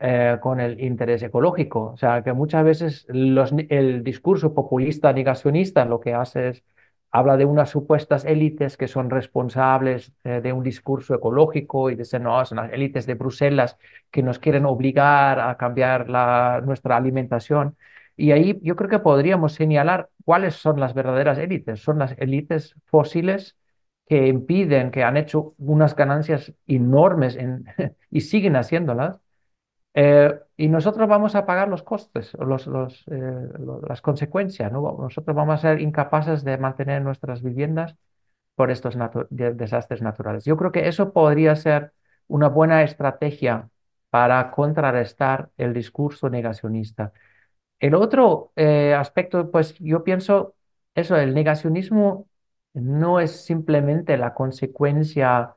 [0.00, 1.92] eh, con el interés ecológico.
[1.92, 6.64] O sea, que muchas veces el discurso populista negacionista lo que hace es
[7.12, 12.18] habla de unas supuestas élites que son responsables eh, de un discurso ecológico y dice,
[12.20, 13.76] no, son las élites de Bruselas
[14.10, 17.76] que nos quieren obligar a cambiar la, nuestra alimentación.
[18.16, 21.80] Y ahí yo creo que podríamos señalar cuáles son las verdaderas élites.
[21.82, 23.56] Son las élites fósiles
[24.08, 27.64] que impiden, que han hecho unas ganancias enormes en,
[28.10, 29.18] y siguen haciéndolas.
[29.94, 33.48] Eh, y nosotros vamos a pagar los costes, los, los, eh,
[33.88, 34.70] las consecuencias.
[34.72, 34.96] ¿no?
[35.00, 37.96] Nosotros vamos a ser incapaces de mantener nuestras viviendas
[38.54, 38.94] por estos
[39.30, 40.44] desastres naturales.
[40.44, 41.92] Yo creo que eso podría ser
[42.28, 43.70] una buena estrategia
[44.10, 47.12] para contrarrestar el discurso negacionista.
[47.78, 50.54] El otro eh, aspecto, pues yo pienso,
[50.94, 52.28] eso, el negacionismo
[52.74, 55.56] no es simplemente la consecuencia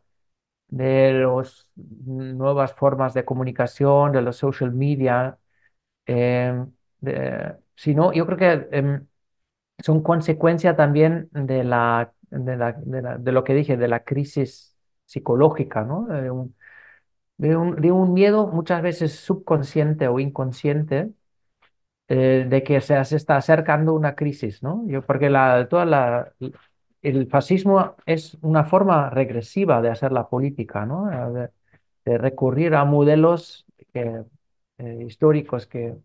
[0.68, 5.38] de las nuevas formas de comunicación, de los social media,
[6.05, 6.72] em,
[7.76, 9.07] sino yo creo que em,
[9.84, 16.07] son consecuencia también de, la, de, lo que dije, de la crisis psicológica, ¿no?
[16.07, 16.55] De un,
[17.38, 21.11] de un, miedo muchas veces subconsciente o inconsciente
[22.07, 24.84] eh, de que se, se, está acercando una crisis, ¿no?
[24.88, 26.34] Yo, porque la, toda la,
[27.04, 31.10] el fascismo es una forma regresiva de hacer la política, ¿no?
[31.34, 31.49] De,
[32.06, 34.24] recurrir a modelos eh,
[35.08, 35.95] históricos que,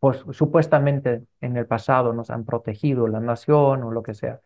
[0.00, 4.40] pues, supuestamente en el pasado nos han protegido la nación o lo que sea.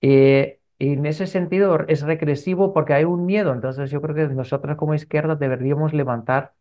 [0.00, 3.52] y en ese sentido es regresivo porque hay un miedo.
[3.52, 6.54] Entonces yo creo que nosotros como izquierda deberíamos levantar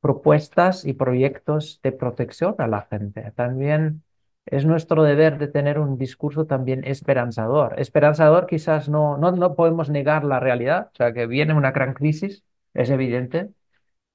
[0.00, 3.32] propuestas y proyectos de protección a la gente.
[3.36, 4.02] También
[4.50, 7.78] es nuestro deber de tener un discurso también esperanzador.
[7.80, 11.94] Esperanzador quizás no, no, no podemos negar la realidad, o sea, que viene una gran
[11.94, 12.44] crisis,
[12.74, 13.50] es evidente,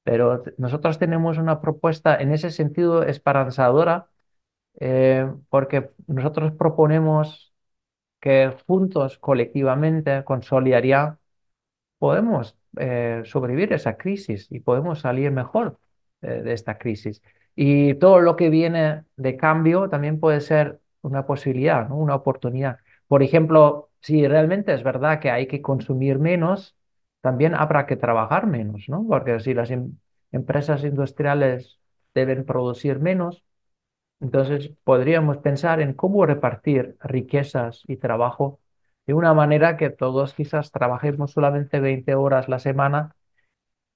[0.03, 4.09] pero nosotros tenemos una propuesta en ese sentido esperanzadora
[4.79, 7.53] eh, porque nosotros proponemos
[8.19, 11.19] que juntos, colectivamente, con solidaridad,
[11.99, 15.79] podemos eh, sobrevivir esa crisis y podemos salir mejor
[16.21, 17.21] eh, de esta crisis.
[17.55, 22.79] Y todo lo que viene de cambio también puede ser una posibilidad, una oportunidad.
[23.07, 26.75] Por ejemplo, si realmente es verdad que hay que consumir menos,
[27.21, 29.05] también habrá que trabajar menos, ¿no?
[29.07, 29.97] Porque si las em,
[30.31, 31.79] empresas industriales
[32.13, 33.43] deben producir menos,
[34.19, 38.59] entonces podríamos pensar en cómo repartir riquezas y trabajo
[39.05, 43.15] de una manera que todos quizás trabajemos solamente 20 horas la semana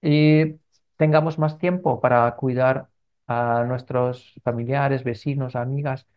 [0.01, 0.55] y
[0.97, 2.89] tengamos más tiempo para cuidar
[3.30, 6.08] a nuestros familiares, vecinos, amigas.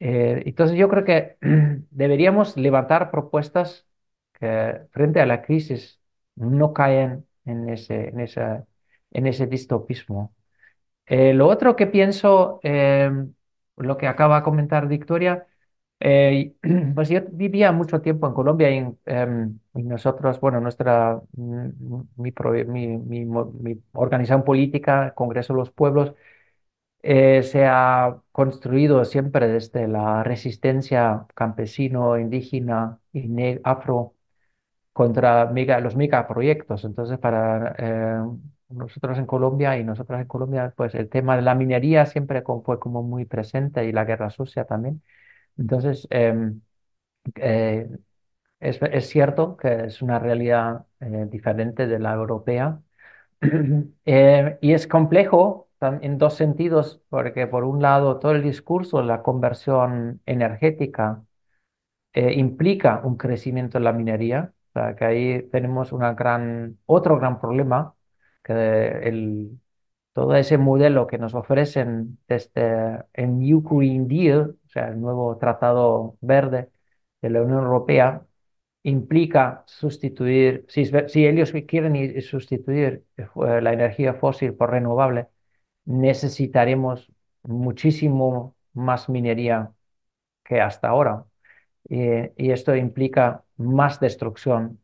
[0.00, 1.38] Eh, entonces yo creo que
[1.90, 3.86] deberíamos levantar propuestas
[4.34, 6.00] que frente a la crisis
[6.36, 8.66] no caen en ese, en esa,
[9.12, 10.34] en ese distopismo.
[11.06, 13.10] Eh, lo otro que pienso, eh,
[13.76, 15.46] lo que acaba de comentar Victoria,
[16.94, 21.68] pues yo vivía mucho tiempo en Colombia y, em, nosotros, bueno, nuestra, mm,
[22.16, 26.14] mi, mi, organización política, Congreso de los Pueblos,
[27.06, 33.28] eh, se ha construido siempre desde la resistencia campesino, indígena y
[33.64, 34.14] afro
[34.92, 36.84] contra mega, los megaproyectos.
[36.84, 38.20] Entonces, para eh,
[38.70, 42.80] nosotros en Colombia y nosotros en Colombia, pues el tema de la minería siempre fue
[42.80, 45.02] como muy presente y la guerra sucia también.
[45.58, 46.62] Entonces, em,
[47.36, 47.88] eh,
[48.60, 50.86] es, es, cierto que es una realidad
[51.30, 52.80] diferente de la europea
[54.04, 59.22] y es complejo en dos sentidos, porque por un lado todo el discurso de la
[59.22, 61.22] conversión energética
[62.12, 67.18] eh, implica un crecimiento en la minería, o sea, que ahí tenemos una gran, otro
[67.18, 67.94] gran problema,
[68.42, 68.52] que
[69.08, 69.60] el,
[70.12, 75.36] todo ese modelo que nos ofrecen desde el New Green Deal, o sea, el nuevo
[75.38, 76.70] tratado verde
[77.22, 78.24] de la Unión Europea,
[78.82, 83.26] implica sustituir, si, si ellos quieren sustituir eh,
[83.62, 85.28] la energía fósil por renovable,
[85.84, 87.12] necesitaremos
[87.42, 89.72] muchísimo más minería
[90.44, 91.26] que hasta ahora.
[91.88, 94.80] Y, esto implica más destrucción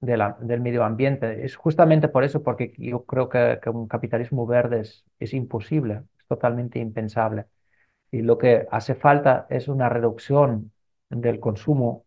[0.00, 1.44] del medio ambiente.
[1.44, 6.26] Es justamente por eso, porque yo creo que, un capitalismo verde es, es, imposible, es
[6.26, 7.46] totalmente impensable.
[8.10, 10.72] Y lo que hace falta es una reducción
[11.10, 12.06] del consumo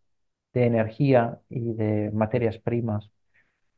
[0.53, 3.11] de energía y de materias primas.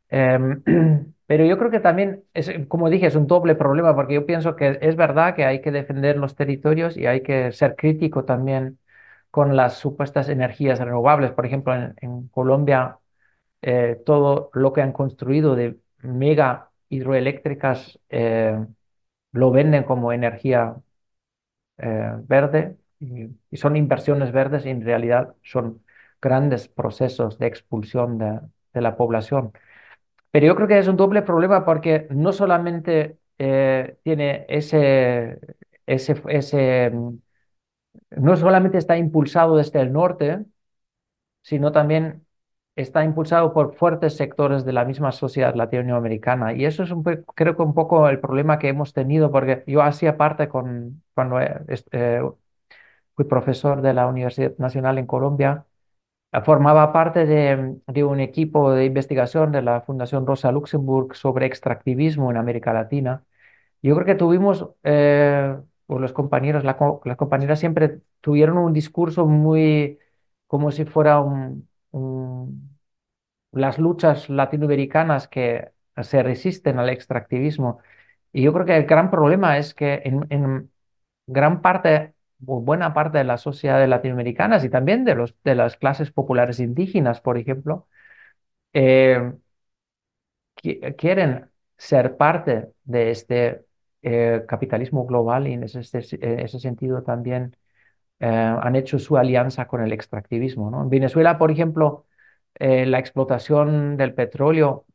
[0.09, 0.63] Em,
[1.29, 4.55] pero yo creo que también, es, como dije, es un doble problema, porque yo pienso
[4.55, 8.79] que es verdad que hay que defender los territorios y hay que ser crítico también
[9.31, 11.31] con las supuestas energías renovables.
[11.31, 12.97] Por ejemplo, en, Colombia,
[13.61, 18.57] eh, todo lo que han construido de mega hidroeléctricas eh,
[19.31, 20.75] lo venden como energía
[21.77, 25.83] eh, verde y, son inversiones verdes y en realidad son
[26.21, 29.53] grandes procesos de expulsión de la población.
[30.31, 35.39] Pero yo creo que es un doble problema porque no solamente eh, tiene ese,
[35.87, 37.17] ese, ese, mm,
[38.11, 40.45] no solamente está impulsado desde el norte,
[41.41, 42.25] sino también
[42.75, 46.53] está impulsado por fuertes sectores de la misma sociedad latinoamericana.
[46.53, 49.81] Y eso es un, creo que un poco el problema que hemos tenido, porque yo
[49.81, 51.61] hacía parte con, cuando eh,
[51.91, 52.21] eh,
[53.15, 55.65] fui profesor de la Universidad Nacional en Colombia,
[56.43, 62.37] formaba parte de, un equipo de investigación de la Fundación Rosa Luxemburg sobre extractivismo en
[62.37, 63.25] América Latina.
[63.81, 65.57] Yo creo que tuvimos, eh,
[65.87, 69.99] los compañeros, la, las compañeras siempre tuvieron un discurso muy
[70.47, 71.19] como si fuera
[73.51, 77.79] las luchas latinoamericanas que se resisten al extractivismo.
[78.31, 80.71] Y yo creo que el gran problema es que en
[81.27, 86.11] gran parte, buena parte de las sociedades latinoamericanas y también de, los, de las clases
[86.11, 87.87] populares indígenas, por ejemplo,
[88.73, 89.33] eh,
[90.97, 93.65] quieren ser parte de este
[94.01, 97.55] eh, capitalismo global y en ese, ese sentido también
[98.19, 100.71] eh, han hecho su alianza con el extractivismo.
[100.71, 100.83] ¿no?
[100.83, 102.05] En Venezuela, por ejemplo,
[102.59, 104.85] la explotación del petróleo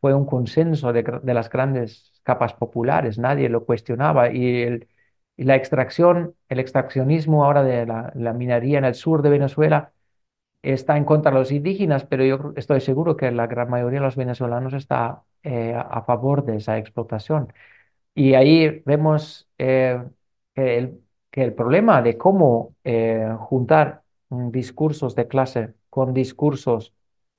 [0.00, 4.88] fue un consenso de, de, las grandes capas populares, nadie lo cuestionaba y, el,
[5.38, 9.92] y la extracción, el extraccionismo ahora de la, minería en el sur de Venezuela
[10.62, 14.06] está en contra de los indígenas, pero yo estoy seguro que la gran mayoría de
[14.06, 17.52] los venezolanos está eh, a favor de esa explotación.
[18.14, 20.02] Y ahí vemos eh,
[20.54, 20.98] que,
[21.44, 26.94] el, problema de cómo eh, juntar discursos de clase con discursos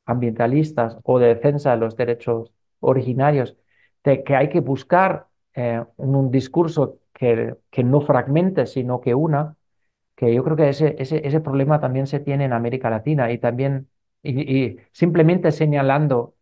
[0.05, 3.57] ambientalistas o de defensa de los derechos originarios,
[4.03, 5.27] de que hay que buscar
[5.97, 9.57] un, discurso que, no fragmente, sino que una,
[10.15, 13.39] que yo creo que ese, ese, ese problema también se tiene en América Latina y
[13.39, 13.89] también,
[14.23, 16.35] y, simplemente señalando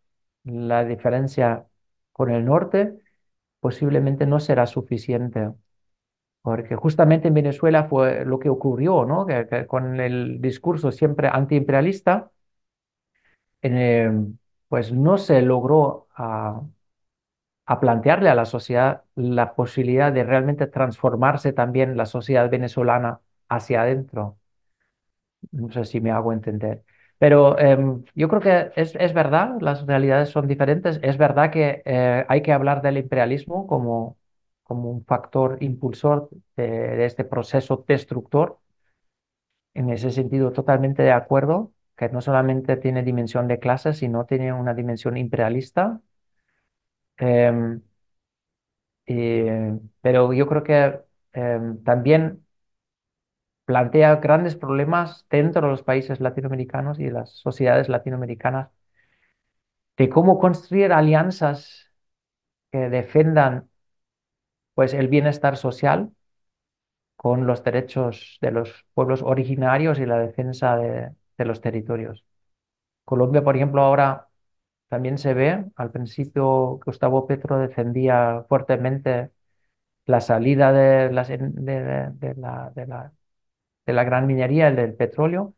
[0.44, 1.68] la diferencia
[2.14, 2.96] con el norte,
[3.60, 5.52] posiblemente no será suficiente.
[6.42, 9.26] Porque justamente en Venezuela fue lo que ocurrió, ¿no?
[9.26, 12.32] Que, con el discurso siempre antiimperialista,
[13.62, 14.12] eh,
[14.68, 16.62] pues no se logró a,
[17.68, 23.82] a, plantearle a la sociedad la posibilidad de realmente transformarse también la sociedad venezolana hacia
[23.84, 24.38] adentro.
[25.52, 26.84] No sé si me hago entender.
[27.18, 27.78] Pero eh,
[28.16, 31.00] yo creo que es, es, verdad, las realidades son diferentes.
[31.02, 34.18] Es verdad que eh, hay que hablar del imperialismo como,
[34.64, 38.60] como un factor impulsor de, de este proceso destructor.
[39.74, 44.54] En ese sentido, totalmente de acuerdo que no solamente tiene dimensión de clase, sino tiene
[44.54, 46.02] una dimensión imperialista.
[49.06, 49.44] Y,
[50.02, 51.00] pero yo creo que
[51.34, 52.46] eh, también
[53.66, 58.70] plantea grandes problemas dentro de los países latinoamericanos y las sociedades latinoamericanas
[59.98, 61.92] de cómo construir alianzas
[62.72, 63.70] que defendan
[64.74, 66.12] pues, el bienestar social
[67.16, 72.24] con los derechos de los pueblos originarios y la defensa de, de los territorios.
[73.06, 74.27] Colombia, por ejemplo, ahora
[74.90, 79.32] también se ve, al principio Gustavo Petro defendía fuertemente
[80.06, 81.38] la salida de, las, de,
[82.38, 83.14] la, de, la,
[83.86, 85.56] de la gran minería, el del petróleo,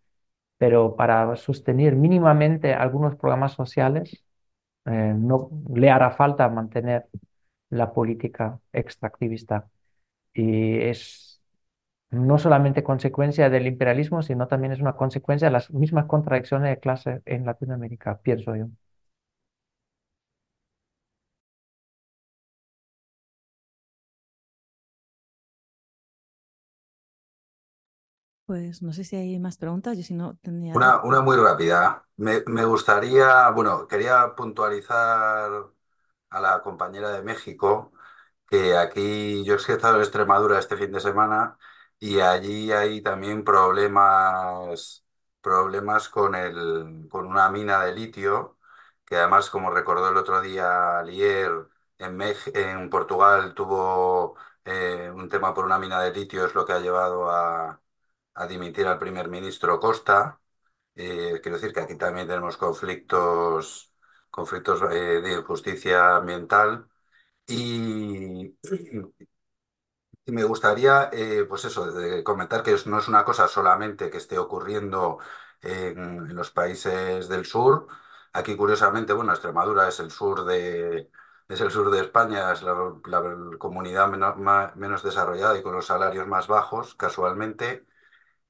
[0.57, 4.23] pero para sostener mínimamente algunos programas sociales,
[4.85, 7.07] eh, no le hará falta mantener
[7.69, 9.69] la política extractivista.
[10.33, 11.41] Y es
[12.11, 16.79] no solamente consecuencia del imperialismo, sino también es una consecuencia de las mismas contradicciones de
[16.79, 18.67] clase en Latinoamérica, pienso yo.
[28.49, 30.73] Pues no sé si hay más preguntas, yo si no tendría...
[30.73, 32.03] Una, una muy rápida.
[32.17, 35.67] Me, me gustaría, bueno, quería puntualizar
[36.31, 37.91] a la compañera de México
[38.47, 41.59] que aquí yo he estado en Extremadura este fin de semana
[41.99, 45.05] y allí hay también problemas,
[45.41, 48.57] problemas con el, con una mina de litio,
[49.05, 51.51] que además, como recordó el otro día Lier,
[51.99, 56.65] en, Mex en Portugal tuvo eh, un tema por una mina de litio, es lo
[56.65, 57.79] que ha llevado a,
[58.39, 60.39] a dimitir al primer ministro Costa.
[60.95, 63.93] Eh, quiero decir que aquí también tenemos conflictos,
[64.29, 66.87] conflictos eh, de injusticia ambiental.
[67.47, 68.55] Y,
[70.27, 74.37] me gustaría, eh, pues eso, de comentar que no es una cosa solamente que esté
[74.37, 75.19] ocurriendo
[75.61, 77.87] en, los países del sur.
[78.33, 81.09] Aquí, curiosamente, bueno, Extremadura es el sur de,
[81.47, 82.73] es el sur de España, es la,
[83.05, 84.35] la comunidad menos,
[84.75, 87.85] menos desarrollada y con los salarios más bajos, casualmente.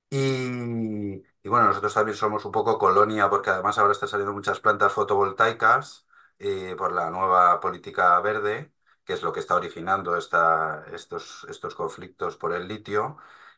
[0.09, 4.59] Y, Y bueno, nosotros también somos un poco colonia porque además ahora están saliendo muchas
[4.59, 6.07] plantas fotovoltaicas
[6.39, 8.73] eh, por la nueva política verde,
[9.05, 13.17] que es lo que está originando esta, estos, estos conflictos por el litio.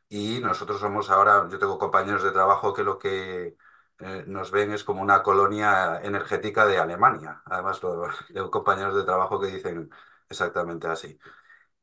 [0.09, 3.55] Y nosotros somos ahora, yo tengo compañeros de trabajo que lo que
[3.99, 7.41] eh, nos ven es como una colonia energética de Alemania.
[7.45, 7.79] Además,
[8.33, 9.89] tengo compañeros de trabajo que dicen
[10.29, 11.17] exactamente así.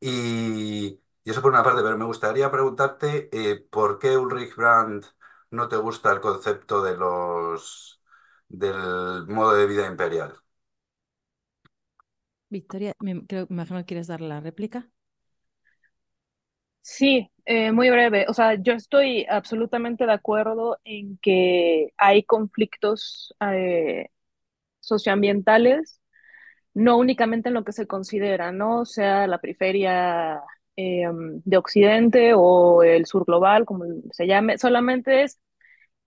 [0.01, 5.07] Y, y eso por una parte, pero me gustaría preguntarte eh, por qué Ulrich Brandt
[5.51, 8.03] no te gusta el concepto de los
[8.49, 10.35] del modo de vida imperial.
[12.51, 14.89] Victoria, me, creo, me imagino que quieres darle la réplica.
[16.81, 18.25] Sí, eh, muy breve.
[18.29, 24.09] O sea, yo estoy absolutamente de acuerdo en que hay conflictos eh,
[24.81, 26.03] socioambientales,
[26.75, 28.85] no únicamente en lo que se considera, ¿no?
[28.87, 30.43] Sea la periferia
[30.81, 31.09] eh,
[31.45, 35.41] de Occidente o el sur global, como se llame, solamente es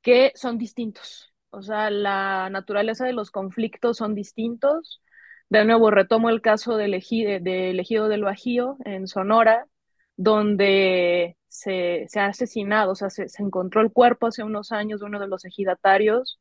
[0.02, 1.34] que son distintos.
[1.50, 5.02] O sea, la naturaleza de los conflictos son distintos.
[5.50, 9.68] De nuevo, retomo el caso del ejido, del ejido del Bajío en Sonora,
[10.16, 15.02] donde se, se ha asesinado, o sea, se, se, encontró el cuerpo hace unos años
[15.02, 16.40] de uno de los ejidatarios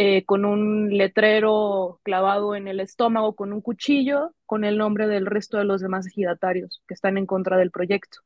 [0.00, 5.26] eh, con un letrero clavado en el estómago con un cuchillo con el nombre del
[5.26, 8.20] resto de los demás ejidatarios que están en contra del proyecto.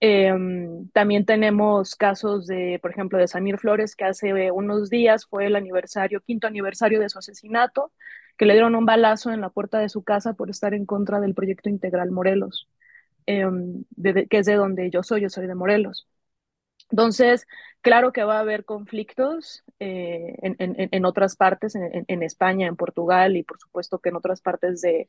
[0.00, 0.34] Eh,
[0.92, 5.56] también tenemos casos de, por ejemplo, de Samir Flores, que hace unos días fue el
[5.56, 7.92] aniversario, quinto aniversario de su asesinato,
[8.36, 11.20] que le dieron un balazo en la puerta de su casa por estar en contra
[11.20, 12.68] del proyecto integral Morelos,
[13.26, 16.06] de, que es de donde yo soy, yo soy de Morelos.
[16.92, 17.46] Entonces,
[17.80, 22.68] claro que va a haber conflictos eh, en, en, en, otras partes, en, en, España,
[22.68, 25.08] en Portugal y por supuesto que en otras partes de,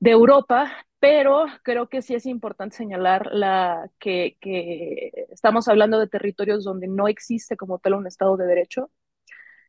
[0.00, 6.08] de Europa, pero creo que sí es importante señalar la, que, que, estamos hablando de
[6.08, 8.90] territorios donde no existe como tal un Estado de Derecho.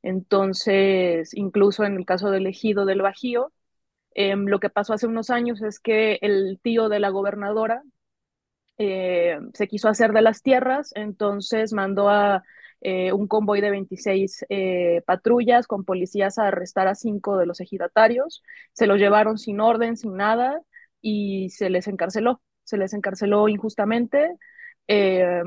[0.03, 3.53] Entonces, incluso en el caso del ejido del Bajío,
[4.15, 7.84] eh, lo que pasó hace unos años es que el tío de la gobernadora
[8.77, 12.43] eh, se quiso hacer de las tierras, entonces mandó a
[12.81, 17.59] eh, un convoy de 26 eh, patrullas con policías a arrestar a cinco de los
[17.59, 18.43] ejidatarios,
[18.73, 20.61] se los llevaron sin orden, sin nada,
[21.01, 24.35] y se les encarceló, se les encarceló injustamente.
[24.88, 25.43] Eh,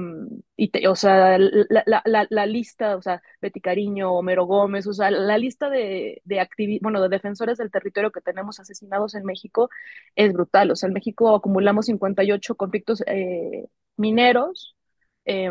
[0.57, 4.93] y te, o sea, la, la, la, lista, o sea, Betty Cariño, Homero Gómez, o
[4.93, 9.25] sea, la lista de, de activistas, bueno, de defensores del territorio que tenemos asesinados en
[9.25, 9.71] México
[10.17, 10.71] es brutal.
[10.71, 14.77] O sea, en México acumulamos 58 conflictos eh, mineros
[15.25, 15.51] eh,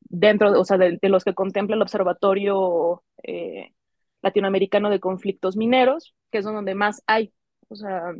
[0.00, 3.72] dentro, o sea, de, de, los que contempla el Observatorio eh,
[4.22, 7.32] Latinoamericano de Conflictos Mineros, que es donde más hay.
[7.68, 8.14] O sea,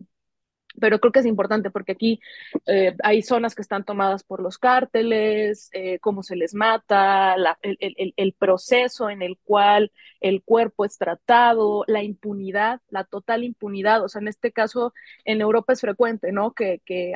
[0.80, 2.20] pero creo que es importante porque aquí
[2.66, 8.34] eh, hay zonas que están tomadas por los cárteles, eh, cómo se les mata, el,
[8.38, 14.04] proceso en el cual el cuerpo es tratado, la impunidad, la total impunidad.
[14.04, 14.92] O sea, en este caso,
[15.24, 16.52] en Europa es frecuente, ¿no?
[16.52, 17.14] Que, que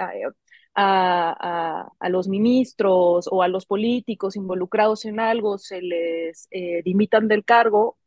[0.75, 7.45] a, los ministros o a los políticos involucrados en algo se les eh, dimitan del
[7.45, 7.99] cargo.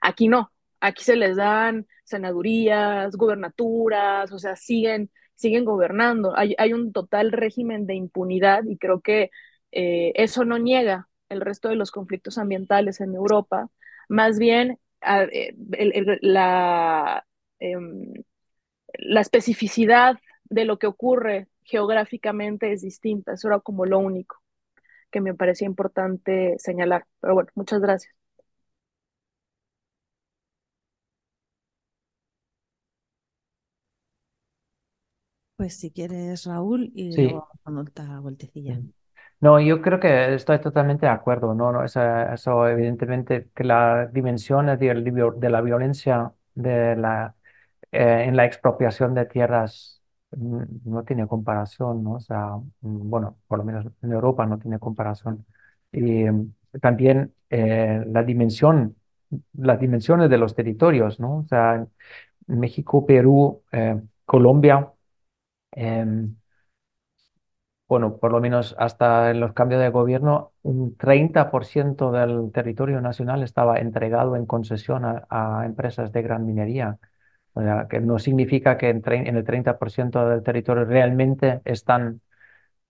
[0.00, 6.36] Aquí no, aquí se les dan senadurías, gubernaturas, o sea, siguen, siguen gobernando.
[6.36, 9.30] Hay, hay un total régimen de impunidad y creo que
[9.72, 13.68] eh, eso no niega el resto de los conflictos ambientales en Europa.
[14.08, 17.26] Más bien, el, el, la,
[17.60, 17.76] eh,
[18.98, 23.32] la especificidad de lo que ocurre geográficamente es distinta.
[23.34, 24.36] Eso era como lo único
[25.10, 27.06] que me parecía importante señalar.
[27.20, 28.14] Pero bueno, muchas gracias.
[35.64, 37.20] Pues si quieres, Raúl, y Sí.
[37.20, 38.82] luego a otra vueltecilla.
[39.40, 41.70] No, yo creo que estoy totalmente de acuerdo, ¿no?
[41.72, 42.00] No, eso,
[42.32, 44.76] eso evidentemente que la dimensión de,
[45.36, 47.34] de la violencia de la,
[47.92, 52.14] eh, en la expropiación de tierras mm, no tiene comparación, ¿no?
[52.14, 55.46] O sea, mm, bueno, por lo menos en Europa no tiene comparación.
[55.92, 58.96] Y mm, también eh, la dimensión,
[59.54, 61.38] las dimensiones de los territorios, ¿no?
[61.40, 61.86] O sea,
[62.46, 64.90] México, Perú, eh, Colombia.
[65.74, 66.36] Em,
[67.86, 73.42] bueno, por lo menos hasta en los cambios de gobierno, un 30% del territorio nacional
[73.42, 76.98] estaba entregado en concesión a, empresas de gran minería.
[77.54, 82.20] O sea, que no significa que en, en el 30% del territorio realmente están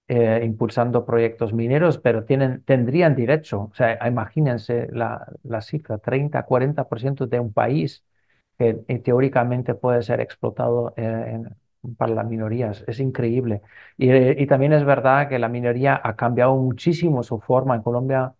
[0.09, 3.62] eh, impulsando proyectos mineros, pero tienen, tendrían derecho.
[3.73, 8.05] O sea, imagínense la, la cifra, 30-40% de un país
[8.59, 11.56] que eh, teóricamente puede ser explotado eh, en,
[11.97, 12.85] para las minorías.
[12.86, 13.62] Es increíble.
[13.97, 17.74] Y, y, también es verdad que la minoría ha cambiado muchísimo su forma.
[17.77, 18.35] En Colombia,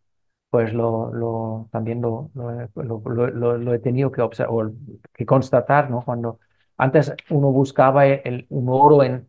[0.51, 4.71] pues lo, lo, también lo, lo, lo, he tenido que, observar,
[5.13, 6.03] que constatar, ¿no?
[6.05, 6.41] Cuando
[6.77, 9.29] antes uno buscaba el, un oro en,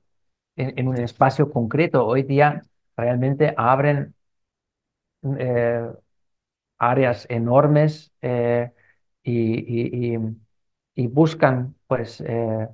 [0.56, 2.62] en, un espacio concreto, hoy día
[2.98, 4.16] realmente abren
[5.40, 5.90] eh,
[6.78, 8.72] áreas enormes eh,
[9.24, 10.20] y, y,
[10.96, 12.68] y, buscan, pues, eh,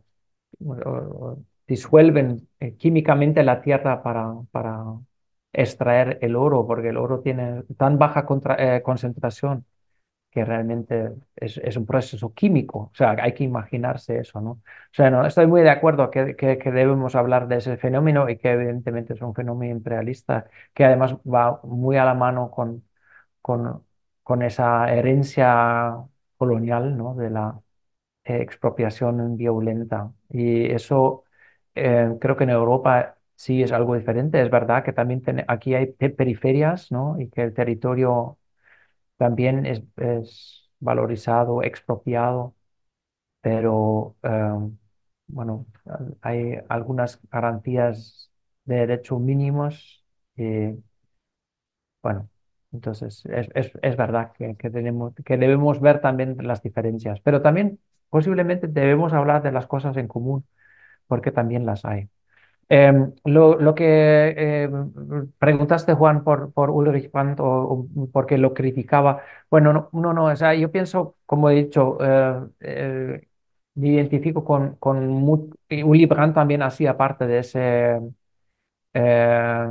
[1.68, 2.48] disuelven
[2.78, 4.84] químicamente la tierra para, para
[5.54, 9.66] extraer el oro, porque el oro tiene tan baja concentración
[10.32, 12.92] que realmente es, es, un proceso químico.
[12.94, 14.52] O sea, hay que imaginarse eso, ¿no?
[14.52, 14.62] O
[14.92, 18.38] sea, no, estoy muy de acuerdo que, que, que, debemos hablar de ese fenómeno y
[18.38, 22.84] que evidentemente es un fenómeno imperialista que además va muy a la mano con,
[23.42, 23.86] con,
[24.24, 25.98] con esa herencia
[26.38, 27.16] colonial, ¿no?
[27.16, 27.62] De la
[28.38, 30.12] expropiación violenta.
[30.30, 31.26] Y eso
[31.76, 34.42] eh, creo que en Europa sí es algo diferente.
[34.42, 37.20] Es verdad que también aquí hay periferias, ¿no?
[37.20, 38.38] Y que el territorio
[39.18, 39.84] también es,
[40.80, 42.56] valorizado, expropiado,
[43.42, 44.78] pero em,
[45.28, 45.68] bueno,
[46.22, 48.32] hay algunas garantías
[48.66, 50.04] de derechos mínimos
[50.36, 50.76] y
[52.02, 52.30] bueno,
[52.72, 57.80] entonces es, es, verdad que, que, tenemos, que debemos ver también las diferencias, pero también
[58.12, 60.46] posiblemente debemos hablar de las cosas en común,
[61.08, 62.10] porque también las hay.
[62.70, 64.92] Em, lo, que em,
[65.40, 70.56] preguntaste, Juan, por, Ulrich Brandt o, porque lo criticaba, bueno, no, no, no, o sea,
[70.56, 73.28] yo pienso, como he dicho, eh, eh,
[73.76, 75.24] me identifico con, con
[75.86, 78.00] Uli Brandt también hacía parte de ese
[78.94, 79.68] eh,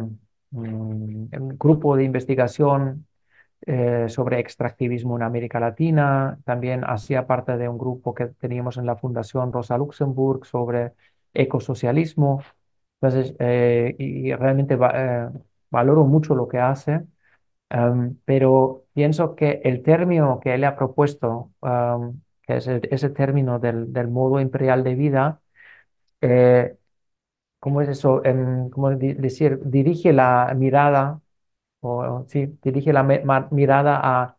[0.51, 3.07] mm, grupo de investigación
[4.09, 8.97] sobre extractivismo en América Latina, también hacía parte de un grupo que teníamos en la
[8.97, 10.93] Fundación Rosa Luxemburg sobre
[11.35, 12.43] ecosocialismo.
[13.01, 15.29] Entonces, eh, y, realmente eh,
[15.71, 17.03] valoro mucho lo que hace,
[17.71, 23.59] em, pero pienso que el término que él ha propuesto, em, que es ese término
[23.59, 25.41] del, del, modo imperial de vida,
[26.21, 26.77] eh,
[27.61, 28.25] ¿cómo es eso?
[28.25, 29.61] Em, ¿cómo decir?
[29.65, 31.21] Dirige la mirada,
[31.81, 33.03] o sí, dirige la
[33.51, 34.37] mirada a,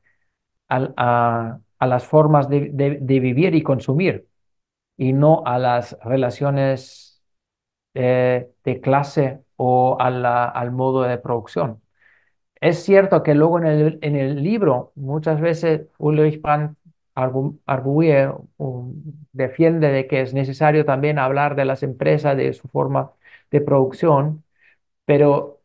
[0.70, 4.28] a, a, las formas de, de, de vivir y consumir,
[4.98, 7.22] y no a las relaciones
[7.96, 11.82] eh, de clase o al modo de producción.
[12.62, 16.78] Es cierto que luego en el, en el libro muchas veces Ulrich Brandt
[17.16, 18.30] arguye,
[19.34, 23.12] defiende de que es necesario también hablar de las empresas, de su forma
[23.52, 24.44] de producción,
[25.06, 25.62] pero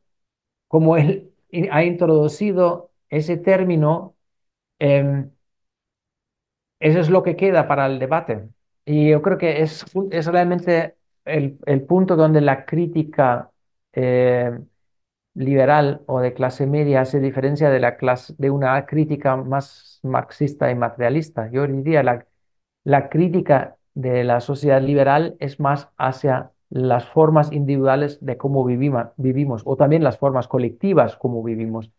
[0.69, 1.33] como él
[1.71, 4.17] ha introducido ese término,
[4.79, 5.31] em,
[6.81, 8.49] eso es lo que queda para el debate.
[8.85, 13.51] Y yo creo que es, es realmente el, punto donde la crítica
[13.93, 14.59] eh,
[15.35, 20.71] liberal o de clase media se diferencia de, la clase, de una crítica más marxista
[20.71, 21.51] y materialista.
[21.51, 22.27] Yo diría la,
[22.85, 29.09] la crítica de la sociedad liberal es más hacia las formas individuales de cómo vivimos,
[29.17, 31.91] vivimos o también las formas colectivas como vivimos,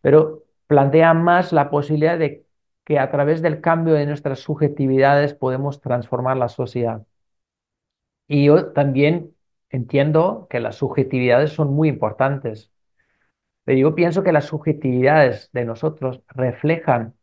[0.00, 2.46] pero plantea más la posibilidad de
[2.84, 7.06] que a través del cambio de nuestras subjetividades podemos transformar la sociedad.
[8.28, 9.34] Y yo también
[9.70, 12.72] entiendo que las subjetividades son muy importantes,
[13.64, 17.14] pero yo pienso que las subjetividades de nosotros reflejan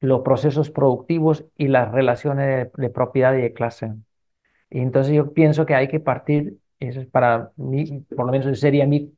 [0.00, 3.94] los procesos productivos y las relaciones de, propiedad y de clase.
[4.74, 8.58] Y entonces yo pienso que hay que partir, eso es para mí, por lo menos
[8.58, 9.16] sería mi,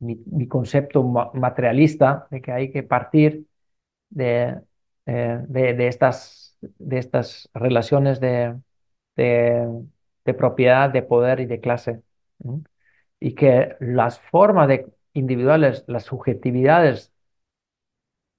[0.00, 1.02] mi, concepto
[1.34, 3.46] materialista, de que hay que partir
[4.10, 4.60] de,
[5.06, 8.58] eh, de, de, estas, de estas relaciones de,
[9.16, 12.02] de, propiedad, de poder y de clase.
[13.20, 17.12] Y que las formas de individuales, las subjetividades,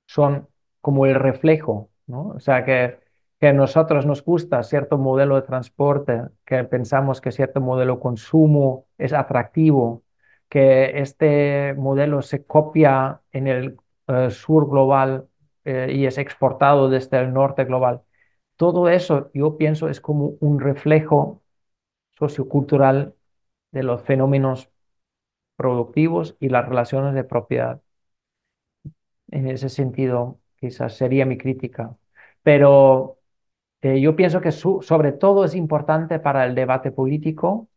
[0.08, 0.48] son
[0.82, 2.30] como el reflejo, ¿no?
[2.30, 3.03] O sea, que,
[3.44, 8.88] que nosotros nos gusta cierto modelo de transporte, que pensamos que cierto modelo de consumo
[8.98, 10.06] es atractivo,
[10.48, 15.28] que este modelo se copia en el eh, sur global
[15.66, 18.04] eh, y es exportado desde el norte global.
[18.56, 21.44] Todo eso yo pienso es como un reflejo
[22.18, 23.16] sociocultural
[23.72, 24.70] de los fenómenos
[25.58, 27.82] productivos y las relaciones de propiedad.
[29.32, 31.98] En ese sentido, quizás sería mi crítica.
[32.44, 33.20] Pero
[33.84, 37.70] eh, yo pienso que sobre todo es importante para el debate político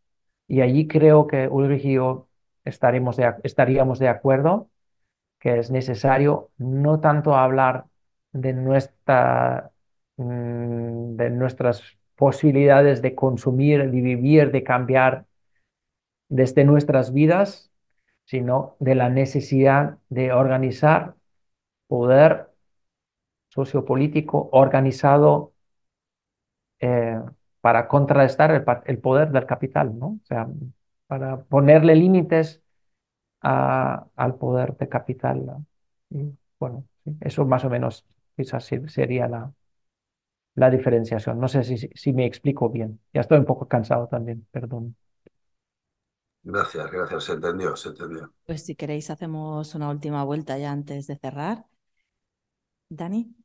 [0.47, 2.27] y allí creo que Ulrich y yo
[2.65, 4.69] estaríamos de acuerdo
[5.39, 7.85] que es necesario no tanto hablar
[8.31, 9.71] de nuestra
[10.17, 11.83] Mm, de nuestras
[12.15, 15.25] posibilidades de consumir, de vivir, de cambiar
[16.29, 17.71] desde nuestras vidas,
[18.25, 21.15] sino de la necesidad de organizar
[21.87, 22.49] poder
[23.49, 25.53] sociopolítico organizado
[26.79, 27.19] eh,
[27.61, 28.51] para contrarrestar
[28.85, 30.07] el, poder del capital, ¿no?
[30.07, 30.47] O sea,
[31.07, 32.61] para ponerle límites
[33.41, 35.65] al poder de capital.
[36.09, 36.85] Y, bueno,
[37.21, 38.05] eso más o menos
[38.35, 39.51] quizás sería la,
[40.55, 41.39] la diferenciación.
[41.39, 42.99] No sé si, si me explico bien.
[43.13, 44.95] Ya estoy un poco cansado también, perdón.
[46.43, 47.23] Gracias, gracias.
[47.25, 48.33] Se entendió, se entendió.
[48.45, 51.65] Pues si queréis hacemos una última vuelta ya antes de cerrar.
[52.89, 53.35] Dani.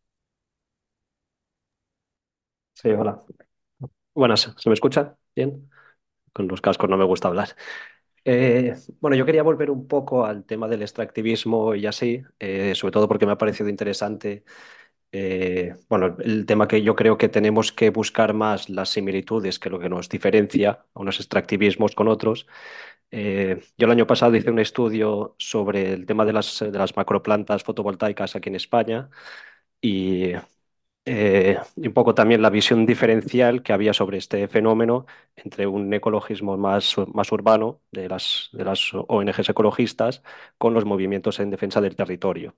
[2.82, 3.22] Sí, hola.
[4.14, 5.16] Buenas, ¿se me escucha?
[5.36, 5.70] Bien.
[6.32, 7.56] Con los cascos no me gusta hablar.
[8.24, 12.92] Eh, bueno, yo quería volver un poco al tema del extractivismo y así, eh, sobre
[12.92, 14.44] todo porque me ha parecido interesante.
[15.12, 19.70] Eh, bueno, el tema que yo creo que tenemos que buscar más las similitudes que
[19.70, 22.46] lo que nos diferencia a unos extractivismos con otros.
[23.12, 23.18] yo
[23.86, 28.36] el año pasado hice un estudio sobre el tema de las, de las macroplantas fotovoltaicas
[28.36, 29.10] aquí en España
[29.82, 30.32] y
[31.04, 35.06] eh, y un poco también la visión diferencial que había sobre este fenómeno
[35.36, 40.22] entre un ecologismo más, más urbano de las, de las ONGs ecologistas
[40.58, 42.54] con los movimientos en defensa del territorio.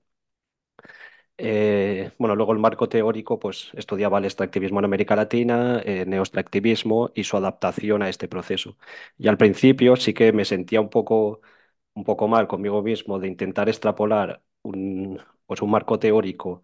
[1.37, 7.11] Eh, bueno, luego el marco teórico pues, estudiaba el extractivismo en América Latina, el neoextractivismo
[7.13, 8.77] y su adaptación a este proceso.
[9.17, 11.41] Y al principio sí que me sentía un poco,
[11.93, 16.63] un poco mal conmigo mismo de intentar extrapolar un, pues un marco teórico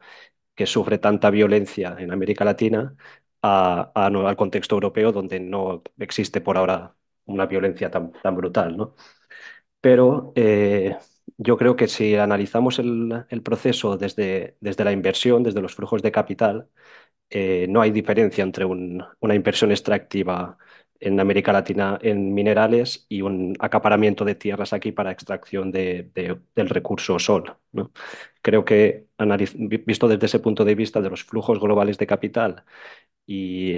[0.56, 2.95] que sufre tanta violencia en América Latina
[3.41, 6.95] al contexto europeo donde no existe por ahora
[7.26, 8.78] una violencia tan, tan brutal.
[8.78, 8.95] ¿no?
[9.82, 10.98] Pero eh,
[11.38, 16.11] yo creo que si analizamos el, proceso desde, desde, la inversión, desde los flujos de
[16.11, 16.69] capital,
[17.30, 20.57] eh, no hay diferencia entre una inversión extractiva
[21.02, 26.11] en América Latina en minerales y un acaparamiento de tierras aquí para extracción de,
[26.56, 27.57] del recurso sol.
[27.73, 27.91] ¿no?
[28.41, 29.07] Creo que,
[29.86, 32.64] visto desde ese punto de vista de los flujos globales de capital
[33.26, 33.76] y,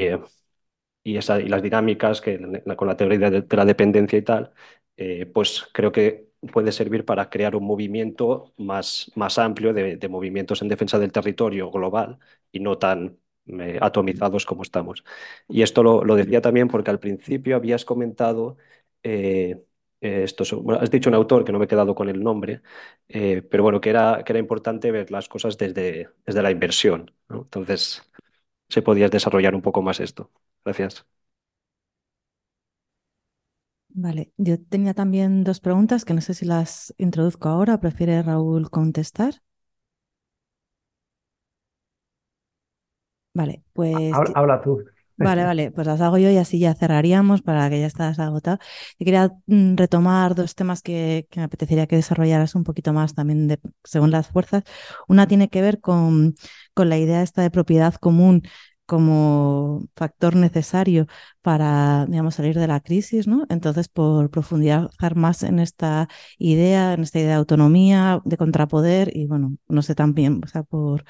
[1.03, 2.39] y, esa, y las dinámicas que,
[2.77, 4.53] con la teoría de, la dependencia y tal,
[4.97, 10.09] eh, pues creo que puede servir para crear un movimiento más, más amplio de, de
[10.09, 12.19] movimientos en defensa del territorio global
[12.51, 13.17] y no tan
[13.47, 15.03] eh, atomizados como estamos.
[15.47, 18.57] Y esto lo, decía también porque al principio habías comentado,
[19.03, 19.63] eh,
[20.01, 20.43] eh, esto,
[20.79, 22.61] has dicho un autor que no me he quedado con el nombre,
[23.07, 27.11] pero bueno, que era, que era importante ver las cosas desde, desde la inversión.
[27.29, 28.03] Entonces,
[28.69, 30.31] se podías desarrollar un poco más esto.
[30.65, 31.05] Gracias.
[33.95, 37.79] Vale, yo tenía también dos preguntas que no sé si las introduzco ahora.
[37.79, 39.41] ¿Prefiere Raúl contestar?
[43.33, 44.13] Vale, pues...
[44.35, 44.83] Habla, tú.
[45.17, 48.59] Vale, vale, pues las hago yo y así ya cerraríamos para que ya estás agotado.
[48.97, 53.59] Quería mm, retomar dos temas que, me apetecería que desarrollaras un poquito más también de,
[53.83, 54.63] según las fuerzas.
[55.07, 56.35] Una tiene que ver con,
[56.73, 58.43] con la idea esta de propiedad común
[58.85, 61.07] como factor necesario
[61.43, 63.45] para, digamos, salir de la crisis, ¿no?
[63.49, 66.07] Entonces, por profundizar más en esta
[66.39, 70.63] idea, en esta idea de autonomía, de contrapoder y, bueno, no sé también, o sea,
[70.63, 71.05] por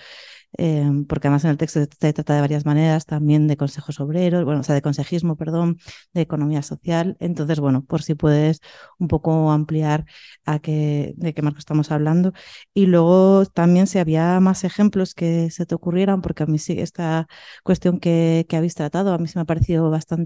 [0.57, 4.45] Em, porque además en el texto se trata de varias maneras, también de consejos obreros,
[4.45, 5.79] bueno, o sea, de consejismo, perdón,
[6.13, 7.17] de economía social.
[7.19, 8.59] Entonces, bueno, por si puedes
[8.99, 10.05] un poco ampliar
[10.45, 12.33] a qué, de qué marco estamos hablando.
[12.73, 16.79] Y luego también si había más ejemplos que se te ocurrieran, porque a mí sí,
[16.79, 17.27] esta
[17.63, 20.22] cuestión que, que habéis tratado, a mí se me ha parecido bastante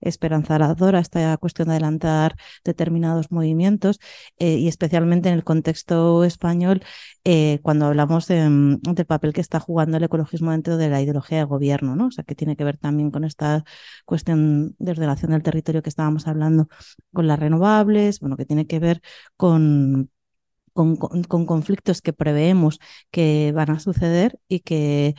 [0.00, 3.98] esperanzadora esta cuestión de adelantar determinados movimientos
[4.38, 6.82] eh, y especialmente en el contexto español,
[7.24, 11.44] eh, cuando hablamos del papel que está jugando el ecologismo dentro de la ideología de
[11.44, 12.06] gobierno, ¿no?
[12.06, 13.64] O sea, que tiene que ver también con esta
[14.04, 16.68] cuestión de ordenación del territorio que estábamos hablando
[17.12, 19.02] con las renovables, bueno, que tiene que ver
[19.36, 20.10] con
[20.72, 20.96] con,
[21.46, 22.78] conflictos que preveemos
[23.10, 25.14] que van a suceder y que,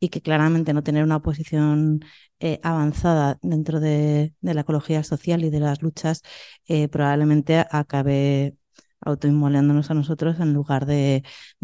[0.00, 2.04] y que claramente no tener una posición
[2.40, 6.22] eh, avanzada dentro de, la ecología social y de las luchas
[6.66, 8.56] eh, probablemente acabe
[9.00, 11.22] autoinmolándonos a nosotros en lugar de,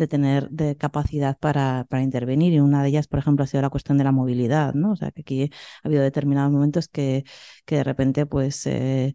[0.09, 2.53] tener de capacidad para, para, intervenir.
[2.53, 4.93] Y una de ellas, por ejemplo, ha sido la cuestión de la movilidad, ¿no?
[4.93, 5.51] O sea, que aquí
[5.83, 7.25] ha habido determinados momentos que,
[7.65, 9.15] que de repente, pues, eh,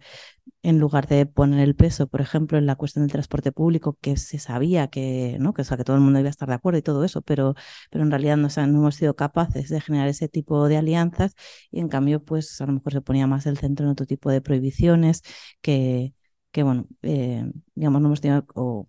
[0.68, 4.18] en lugar de poner el peso, por ejemplo, en la cuestión del transporte público, que
[4.18, 5.54] se sabía que, ¿no?
[5.54, 7.22] que, o sea, que todo el mundo iba a estar de acuerdo y todo eso,
[7.22, 7.56] pero,
[7.90, 11.36] pero en realidad no, hemos sido capaces de generar ese tipo de alianzas
[11.72, 14.30] y en cambio, pues a lo mejor se ponía más el centro en otro tipo
[14.30, 15.22] de prohibiciones
[15.62, 16.14] que,
[16.52, 17.46] que bueno, eh,
[17.76, 18.46] digamos, no hemos tenido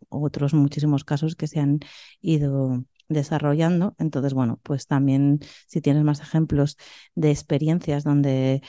[0.09, 1.79] otros muchísimos casos que se han
[2.21, 3.95] ido desarrollando.
[3.99, 5.39] Entonces, bueno, pues también
[5.69, 6.77] si tienes más ejemplos
[7.15, 8.63] de experiencias donde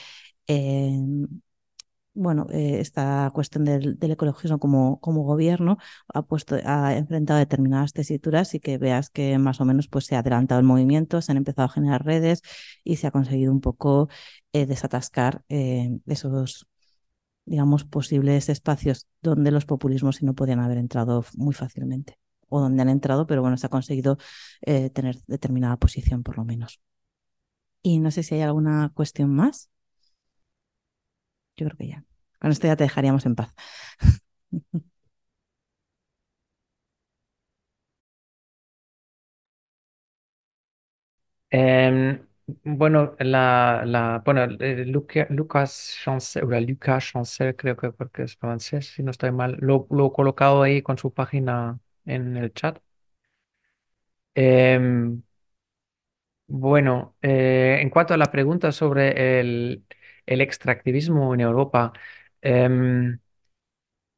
[0.48, 1.00] eh,
[2.14, 5.78] bueno, eh, esta cuestión del, del, ecologismo como, como gobierno
[6.14, 10.16] ha puesto, ha enfrentado determinadas tesituras y que veas que más o menos pues, se
[10.16, 12.42] ha adelantado el movimiento, se han empezado a generar redes
[12.84, 14.10] y se ha conseguido un poco
[14.54, 16.68] eh, desatascar eh, esos,
[17.46, 22.20] digamos, posibles espacios donde los populismos no podían haber entrado muy fácilmente
[22.50, 24.18] o donde han entrado, pero bueno, se ha conseguido
[24.94, 26.82] tener determinada posición por lo menos.
[27.84, 29.70] Y no sé si hay alguna cuestión más.
[31.60, 32.04] Yo creo que ya.
[32.40, 33.54] Con esto ya te dejaríamos en paz.
[41.52, 42.22] eh,
[42.64, 49.12] bueno, la, bueno, Luca, Lucas Chancel, Lucas Chancel, creo que porque es francés, si no
[49.12, 52.80] estoy mal, lo, lo he colocado ahí con su página en el chat.
[54.36, 55.20] Eh,
[56.48, 59.86] bueno, eh, en cuanto a la pregunta sobre el,
[60.30, 61.94] el extractivismo en Europa,
[62.42, 63.20] em,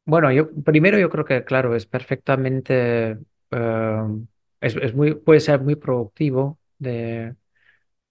[0.05, 3.17] bueno, yo primero yo creo que, claro, es perfectamente,
[3.51, 4.27] em,
[4.59, 7.35] es, es muy, puede ser muy productivo de,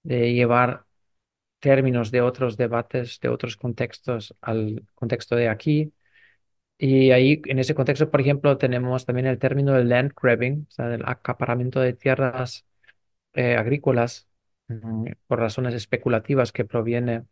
[0.05, 0.87] de llevar
[1.61, 5.93] términos de otros debates, de otros contextos al contexto de aquí.
[6.79, 10.73] Y ahí, en ese contexto, por ejemplo, tenemos también el término del land grabbing, o
[10.73, 12.67] sea, del acaparamiento de tierras
[13.35, 14.29] eh, agrícolas
[14.69, 17.25] mm, por razones especulativas que proviene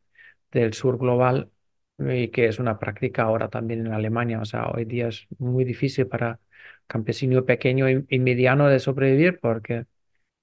[0.53, 1.51] del sur global
[1.99, 4.41] y que es una práctica ahora también en Alemania.
[4.41, 6.41] O sea, hoy día es muy difícil para
[6.87, 9.87] campesino pequeño y, y mediano de sobrevivir porque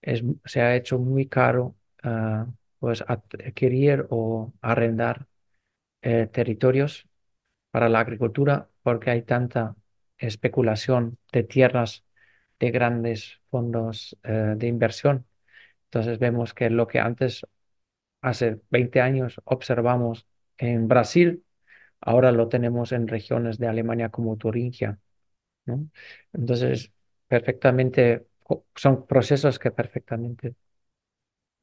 [0.01, 2.45] es, se ha hecho muy caro uh,
[2.79, 5.27] pues adquirir o arrendar
[6.01, 7.07] eh, territorios
[7.71, 9.75] para la agricultura porque hay tanta
[10.17, 12.05] especulación de tierras
[12.59, 15.25] de grandes fondos eh, de inversión.
[15.85, 17.45] Entonces vemos que lo que antes,
[18.25, 20.27] hace 20 años, observamos
[20.57, 21.43] en Brasil,
[22.01, 24.99] ahora lo tenemos en regiones de Alemania como Turingia.
[26.33, 26.91] Entonces,
[27.27, 28.27] perfectamente,
[28.75, 30.55] son procesos que perfectamente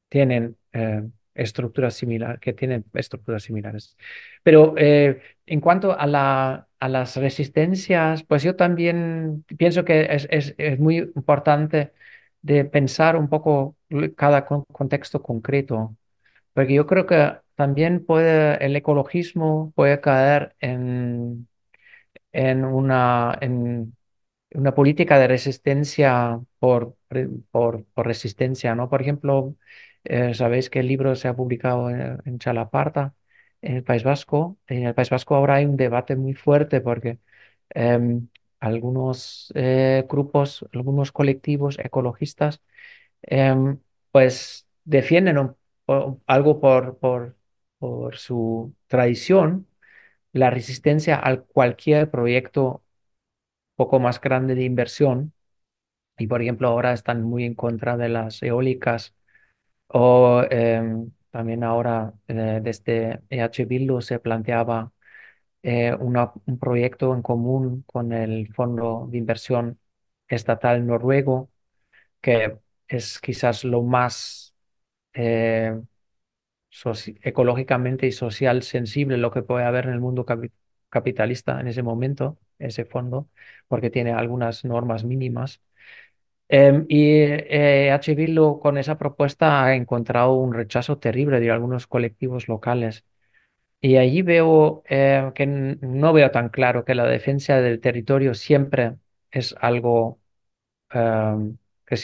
[0.09, 1.03] tienen eh,
[1.33, 3.97] estructuras similares, que tienen estructuras similares.
[4.43, 10.97] Pero eh, en cuanto a, la, las resistencias, pues yo también pienso que es muy
[10.97, 11.93] importante
[12.41, 13.77] de pensar un poco
[14.15, 15.95] cada contexto concreto,
[16.53, 21.47] porque yo creo que también puede, el ecologismo puede caer en,
[22.31, 23.95] en una, en
[24.53, 26.97] una política de resistencia por,
[27.51, 28.89] por, resistencia, ¿no?
[28.89, 29.55] Por ejemplo,
[30.03, 33.15] eh, sabéis que el libro se ha publicado en, en, Chalaparta,
[33.61, 34.57] en el País Vasco.
[34.67, 37.19] En el País Vasco ahora hay un debate muy fuerte porque
[37.75, 37.99] eh,
[38.59, 42.61] algunos eh, grupos, algunos colectivos ecologistas,
[43.23, 43.79] em,
[44.11, 45.55] pues defienden un,
[46.27, 47.37] algo por, por,
[47.79, 49.67] por su tradición,
[50.33, 52.83] la resistencia a cualquier proyecto
[53.75, 55.33] poco más grande de inversión.
[56.17, 59.15] Y por ejemplo, ahora están muy en contra de las eólicas
[59.87, 60.83] o eh,
[61.31, 64.91] también ahora eh, desde EH Bildu se planteaba
[65.63, 69.79] eh, un proyecto en común con el Fondo de Inversión
[70.27, 71.51] Estatal Noruego,
[72.21, 72.57] que
[72.87, 74.52] es quizás lo más
[77.23, 80.25] ecológicamente y social sensible lo que puede haber en el mundo
[80.89, 83.29] capitalista en ese momento, ese fondo,
[83.67, 85.61] porque tiene algunas normas mínimas
[86.49, 88.15] eh, y eh, H.
[88.61, 93.05] Con esa propuesta ha encontrado un rechazo terrible de algunos colectivos locales.
[93.81, 98.97] Y allí veo eh, que no veo tan claro que la defensa del territorio siempre
[99.31, 100.21] es algo
[100.91, 101.97] em, que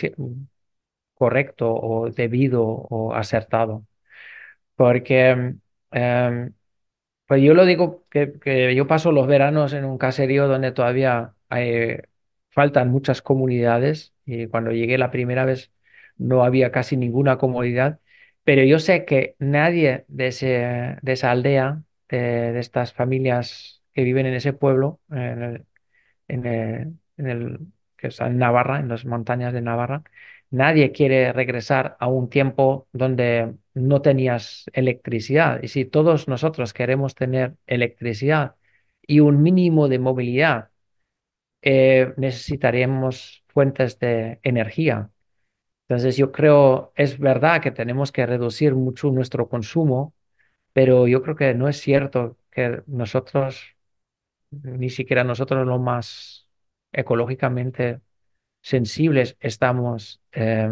[1.20, 3.86] correcto o debido o acertado.
[4.76, 5.56] Porque
[5.92, 6.54] em,
[7.28, 11.36] pues yo lo digo que, yo paso los veranos en un caserío donde todavía
[12.52, 15.72] faltan muchas comunidades y cuando llegué la primera vez
[16.18, 18.00] no había casi ninguna comunidad,
[18.44, 24.04] pero yo sé que nadie de, ese, de esa aldea, de, de, estas familias que
[24.04, 25.66] viven en ese pueblo, en el,
[26.28, 27.60] en el, en el,
[27.98, 30.04] que está en Navarra, en las montañas de Navarra,
[30.52, 35.62] nadie quiere regresar a un tiempo donde no tenías electricidad.
[35.64, 38.56] Y si todos nosotros queremos tener electricidad
[39.02, 40.70] y un mínimo de movilidad,
[41.62, 45.12] eh, necesitaremos fuentes de energía.
[45.88, 50.14] Entonces yo creo, es verdad que tenemos que reducir mucho nuestro consumo,
[50.74, 53.76] pero yo creo que no es cierto que nosotros,
[54.52, 56.50] ni siquiera nosotros los más
[56.92, 58.02] ecológicamente
[58.62, 60.70] sensibles, estamos eh,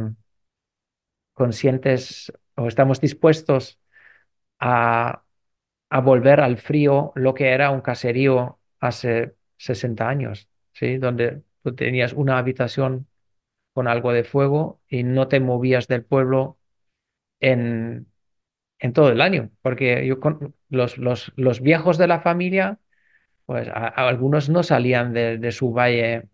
[1.34, 3.80] conscientes o estamos dispuestos
[4.60, 5.24] a
[5.92, 10.98] a volver al frío lo que era un caserío hace 60 años, ¿sí?
[11.00, 13.08] Donde tú tenías una habitación
[13.74, 16.60] con algo de fuego y no te movías del pueblo
[17.40, 18.08] en,
[18.80, 22.80] en todo el año, porque yo con los, los, los viejos de la familia,
[23.46, 26.30] pues algunos no salían de su valle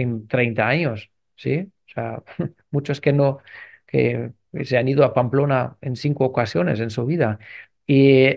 [0.00, 1.70] en 30 años, ¿sí?
[1.88, 2.22] O sea,
[2.70, 3.38] muchos que no,
[3.86, 4.32] que
[4.64, 7.38] se han ido a Pamplona en cinco ocasiones en su vida.
[7.86, 8.36] Y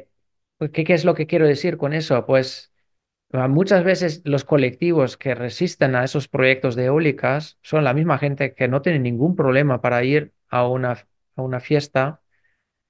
[0.57, 2.25] pues, ¿qué, qué es lo que quiero decir con eso?
[2.25, 2.71] Pues
[3.33, 8.17] ah, muchas veces los colectivos que resisten a esos proyectos de eólicas son la misma
[8.19, 10.93] gente que no tiene ningún problema para ir a una,
[11.35, 12.21] a una fiesta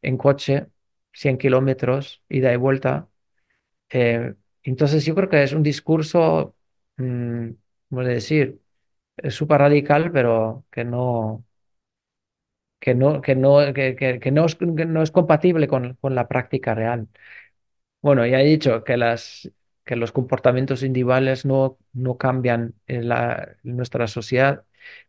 [0.01, 0.67] en coche,
[1.13, 3.09] 100 kilómetros, ida y vuelta.
[3.91, 6.55] Eh, entonces yo creo que es un discurso,
[6.97, 7.49] mm,
[7.89, 8.60] ¿cómo decir?
[9.23, 11.45] Es súper radical, pero que no,
[12.79, 16.27] que no, que no, que, que- que no es, no es compatible con, con la
[16.27, 17.07] práctica real.
[18.01, 19.51] Bueno, ya he dicho que, las,
[19.85, 23.09] que los comportamientos individuales no, no cambian en
[23.63, 24.65] nuestra sociedad,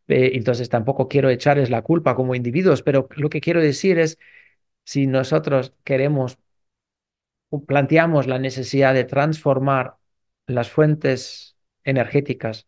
[0.08, 4.18] eh, entonces tampoco quiero echarles la culpa como individuos, pero lo que quiero decir es,
[4.84, 6.38] si nosotros queremos
[7.66, 9.96] planteamos la necesidad de transformar
[10.46, 12.66] las fuentes energéticas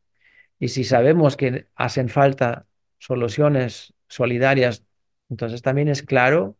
[0.58, 2.66] y si sabemos que hacen falta
[2.98, 4.84] soluciones solidarias,
[5.30, 6.56] entonces también es claro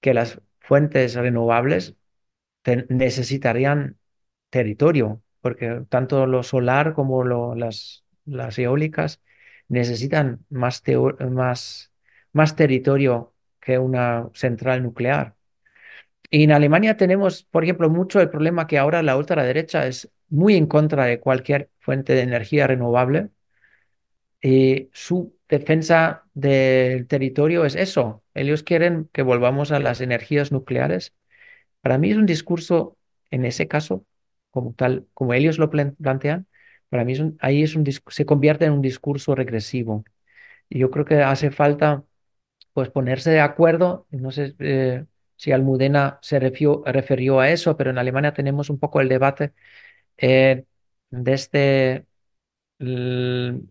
[0.00, 1.96] que las fuentes renovables
[2.88, 3.98] necesitarían
[4.50, 9.22] territorio, porque tanto lo solar como lo- las, las eólicas
[9.68, 10.82] necesitan más,
[11.30, 11.92] más,
[12.32, 15.35] más territorio que una central nuclear.
[16.30, 20.56] Y en Alemania tenemos, por ejemplo, mucho el problema que ahora la ultraderecha es muy
[20.56, 23.30] en contra de cualquier fuente de energía renovable
[24.42, 28.22] y su defensa del territorio es eso.
[28.34, 31.14] Ellos quieren que volvamos a las energías nucleares.
[31.82, 32.98] Para mí es un discurso,
[33.30, 34.06] en ese caso,
[34.50, 36.48] como tal, como ellos lo plan- plantean,
[36.90, 40.04] para mí es un- ahí es un, se convierte en un discurso regresivo.
[40.68, 42.04] Y yo creo que hace falta
[42.72, 44.06] pues ponerse de acuerdo.
[44.10, 45.04] No sé eh,
[45.36, 49.52] si Almudena se refió- refirió a eso, pero en Alemania tenemos un poco el debate
[50.18, 50.64] eh,
[51.10, 52.06] desde
[52.78, 53.62] l-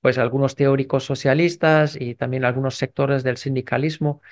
[0.00, 4.22] pues algunos teóricos socialistas y también algunos sectores del sindicalismo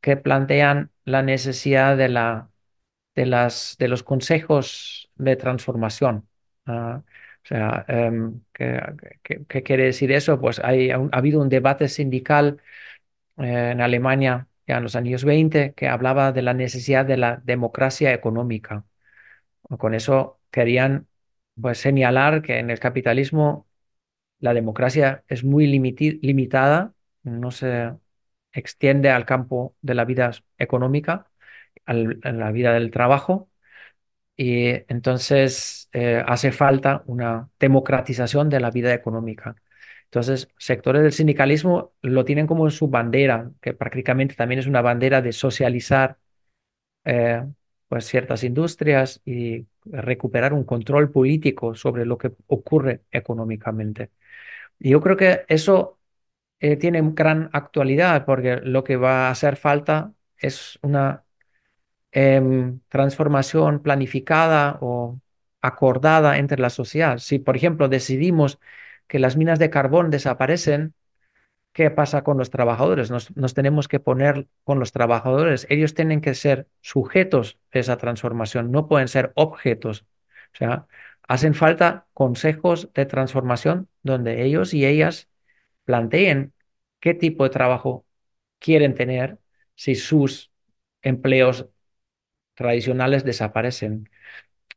[0.00, 2.50] que plantean la necesidad de la
[3.14, 6.28] de las de los consejos de transformación.
[6.66, 7.02] Ah,
[7.44, 8.80] o sea, em, ¿qué,
[9.22, 10.40] qué- qué quiere decir eso?
[10.40, 12.60] Pues hay, ha habido un debate sindical
[13.38, 17.36] eh, en Alemania ya en los años 20 que hablaba de la necesidad de la
[17.44, 18.84] democracia económica.
[19.78, 21.08] Con eso querían
[21.60, 23.66] pues, señalar que en el capitalismo
[24.40, 26.94] la democracia es muy limitada,
[27.24, 27.92] no se
[28.52, 31.30] extiende al campo de la vida económica,
[31.86, 33.50] al- a la vida del trabajo,
[34.36, 39.56] y entonces eh, hace falta una democratización de la vida económica.
[40.06, 45.22] Entonces, sectores del sindicalismo lo tienen como su bandera, que prácticamente también es una bandera
[45.22, 46.18] de socializar
[47.04, 47.44] eh,
[47.88, 54.10] pues ciertas industrias y recuperar un control político sobre lo que ocurre económicamente.
[54.78, 55.98] Y yo creo que eso
[56.60, 61.24] eh, tiene gran actualidad porque lo que va a hacer falta es una
[62.12, 65.20] em, transformación planificada o
[65.60, 67.18] acordada entre la sociedad.
[67.18, 68.58] Si, por ejemplo, decidimos
[69.06, 70.94] que las minas de carbón desaparecen,
[71.72, 73.10] ¿qué pasa con los trabajadores?
[73.10, 75.66] Nos, tenemos que poner con los trabajadores.
[75.70, 80.06] Ellos tienen que ser sujetos de esa transformación, no pueden ser objetos.
[80.54, 80.86] O sea,
[81.28, 85.28] hacen falta consejos de transformación donde ellos y ellas
[85.84, 86.54] planteen
[87.00, 88.06] qué tipo de trabajo
[88.58, 89.38] quieren tener
[89.74, 90.50] si sus
[91.02, 91.68] empleos
[92.54, 94.08] tradicionales desaparecen.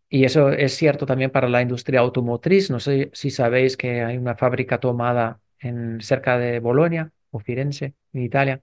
[0.10, 2.70] Y eso es cierto también para la industria automotriz.
[2.72, 7.94] No sé si sabéis que hay una fábrica tomada en, cerca de Bolonia o Firenze,
[8.14, 8.62] en Italia,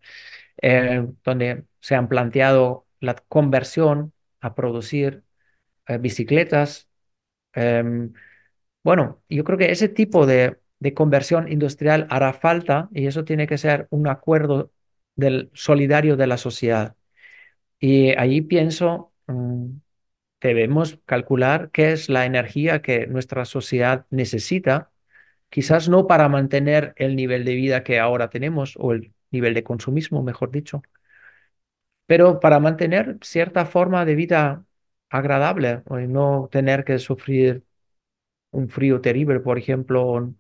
[0.62, 5.24] eh, donde se han planteado la conversión a producir
[5.88, 6.88] eh, bicicletas.
[7.54, 8.12] Em,
[8.84, 13.46] bueno, yo creo que ese tipo de, de conversión industrial hará falta y eso tiene
[13.46, 14.72] que ser un acuerdo
[15.16, 16.96] del solidario de la sociedad.
[17.80, 19.66] Y ahí pienso, mm,
[20.40, 24.90] debemos calcular qué es la energía que nuestra sociedad necesita,
[25.50, 29.64] quizás no para mantener el nivel de vida que ahora tenemos o el nivel de
[29.64, 30.82] consumismo, mejor dicho,
[32.06, 34.64] pero para mantener cierta forma de vida
[35.10, 37.64] agradable o no tener que sufrir
[38.52, 40.34] un frío terrible, por ejemplo,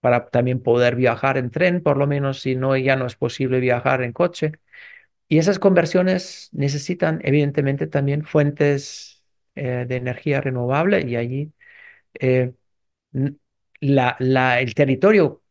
[0.00, 3.60] para también poder viajar en tren, por lo menos si no ya no es posible
[3.60, 4.52] viajar en coche.
[5.28, 9.22] Y esas conversiones necesitan evidentemente también fuentes
[9.54, 11.52] eh, de energía renovable y allí
[12.20, 12.54] eh,
[13.80, 15.42] la, la, el territorio,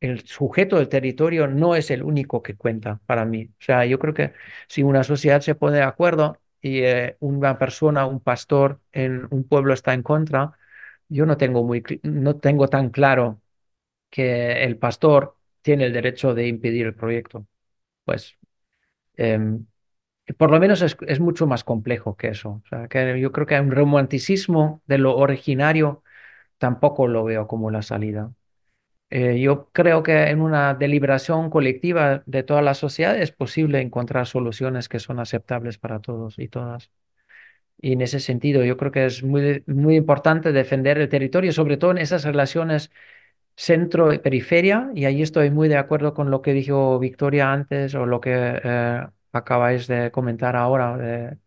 [0.00, 3.46] el sujeto del territorio no es el único que cuenta para mí.
[3.60, 4.32] O sea, yo creo que
[4.68, 9.44] si una sociedad se pone de acuerdo y eh, una persona, un pastor en un
[9.48, 10.52] pueblo está en contra,
[11.08, 13.40] yo no tengo, muy, no tengo tan claro
[14.10, 17.46] que el pastor tiene el derecho de impedir el proyecto.
[18.04, 18.36] Pues
[19.16, 19.66] em,
[20.38, 22.62] por lo menos es, mucho más complejo que eso.
[22.70, 26.02] Yo creo que un romanticismo de lo originario
[26.58, 28.32] tampoco lo veo como la salida.
[29.10, 34.26] Eh, yo creo que en una deliberación colectiva de toda la sociedad es posible encontrar
[34.26, 36.90] soluciones que son aceptables para todos y todas.
[37.80, 41.76] Y en ese sentido, yo creo que es muy, muy importante defender el territorio, sobre
[41.76, 42.90] todo en esas relaciones
[43.56, 47.94] centro y periferia, y ahí estoy muy de acuerdo con lo que dijo Victoria antes
[47.94, 50.96] o lo que eh, acabáis de comentar ahora.
[50.96, 51.38] De,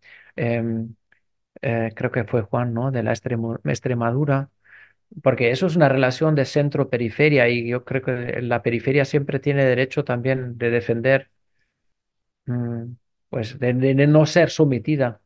[1.62, 2.92] eh, creo que fue Juan, ¿no?
[2.92, 4.50] De la Extremadura,
[5.24, 9.66] porque eso es una relación de centro-periferia y yo creo que la periferia siempre tiene
[9.66, 11.32] derecho también de defender,
[12.46, 12.96] mm,
[13.30, 15.22] pues de, no ser sometida,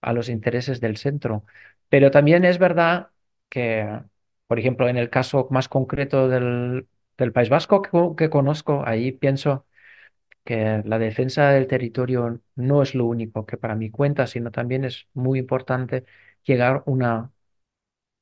[0.00, 1.44] a los intereses del centro.
[1.88, 3.10] Pero también es verdad
[3.48, 4.00] que
[4.46, 9.12] por ejemplo, en el caso más concreto del, del País Vasco que, que, conozco, ahí
[9.12, 9.66] pienso
[10.44, 14.84] que la defensa del territorio no es lo único que para mí cuenta, sino también
[14.84, 16.04] es muy importante
[16.44, 17.32] llegar a una,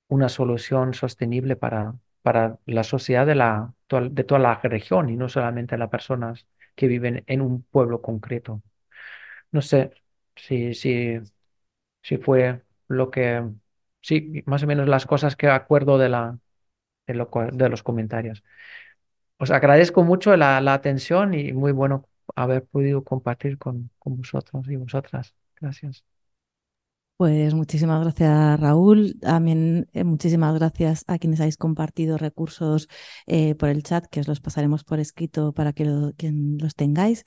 [0.09, 3.75] una solución sostenible para, para la sociedad de, la,
[4.11, 8.63] de toda la región y no solamente las personas que viven en un pueblo concreto.
[9.53, 9.93] No sé
[10.37, 11.19] si, si,
[12.03, 13.45] si fue lo que
[14.05, 16.39] sí, más o menos las cosas que acuerdo de, la,
[17.07, 18.45] de, lo, de los comentarios.
[19.39, 24.77] Os agradezco mucho la, atención y muy bueno haber podido compartir con, con vosotros y
[24.77, 25.35] vosotras.
[25.61, 26.05] Gracias.
[27.17, 29.17] Pues muchísimas gracias, Raúl.
[29.21, 32.89] También eh, muchísimas gracias a quienes habéis compartido recursos
[33.27, 35.85] eh, por el chat, que os los pasaremos por escrito para que,
[36.19, 37.25] que los tengáis.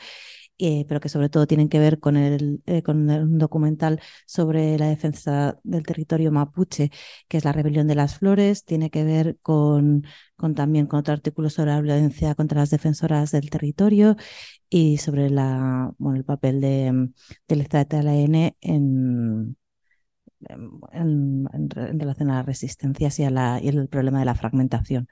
[0.60, 4.78] Eh, pero que sobre todo tienen que ver con, el, eh, con un documental sobre
[4.80, 6.90] la defensa del territorio mapuche,
[7.28, 10.04] que es la rebelión de las flores, tiene que ver con,
[10.36, 14.16] con también con otro artículo sobre la violencia contra las defensoras del territorio
[14.70, 17.10] y sobre la, bueno, el papel de,
[17.48, 19.58] del ZTLN en, en,
[20.92, 21.48] en,
[22.00, 25.08] relación a las resistencias y, a la, y el problema de la fragmentación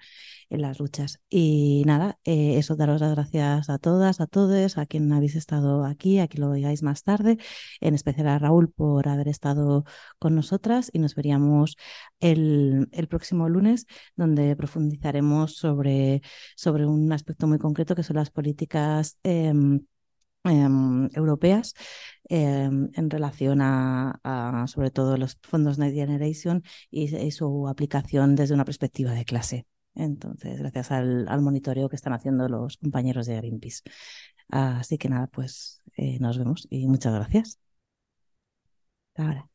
[0.50, 1.20] en las luchas.
[1.30, 5.86] Y nada, eh, eso daros las gracias a todas, a todos, a quien habéis estado
[5.86, 7.38] aquí, a quien lo oigáis más tarde,
[7.82, 9.86] en especial a Raúl por haber estado
[10.20, 11.78] con nosotras y nos veríamos
[12.20, 13.86] el, el próximo lunes
[14.16, 16.22] donde profundizaremos sobre,
[16.56, 19.18] sobre un aspecto muy concreto que son las políticas.
[19.24, 19.54] Eh,
[20.46, 21.74] europeas
[22.30, 28.36] eh, en relación a, a, sobre todo los fondos Next Generation y, y, su aplicación
[28.36, 29.66] desde una perspectiva de clase.
[29.96, 33.82] Entonces, gracias al, al, monitoreo que están haciendo los compañeros de Greenpeace.
[34.50, 37.60] Así que nada, pues eh, nos vemos y muchas gracias.
[39.14, 39.50] Hasta ahora.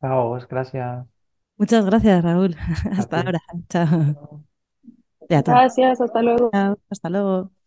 [0.00, 1.06] Chao, gracias.
[1.56, 2.56] Muchas gracias, Raúl.
[2.96, 3.40] Hasta ahora.
[3.68, 4.44] Chao.
[5.28, 6.50] Gracias, hasta luego.
[6.52, 7.59] Chao, hasta luego.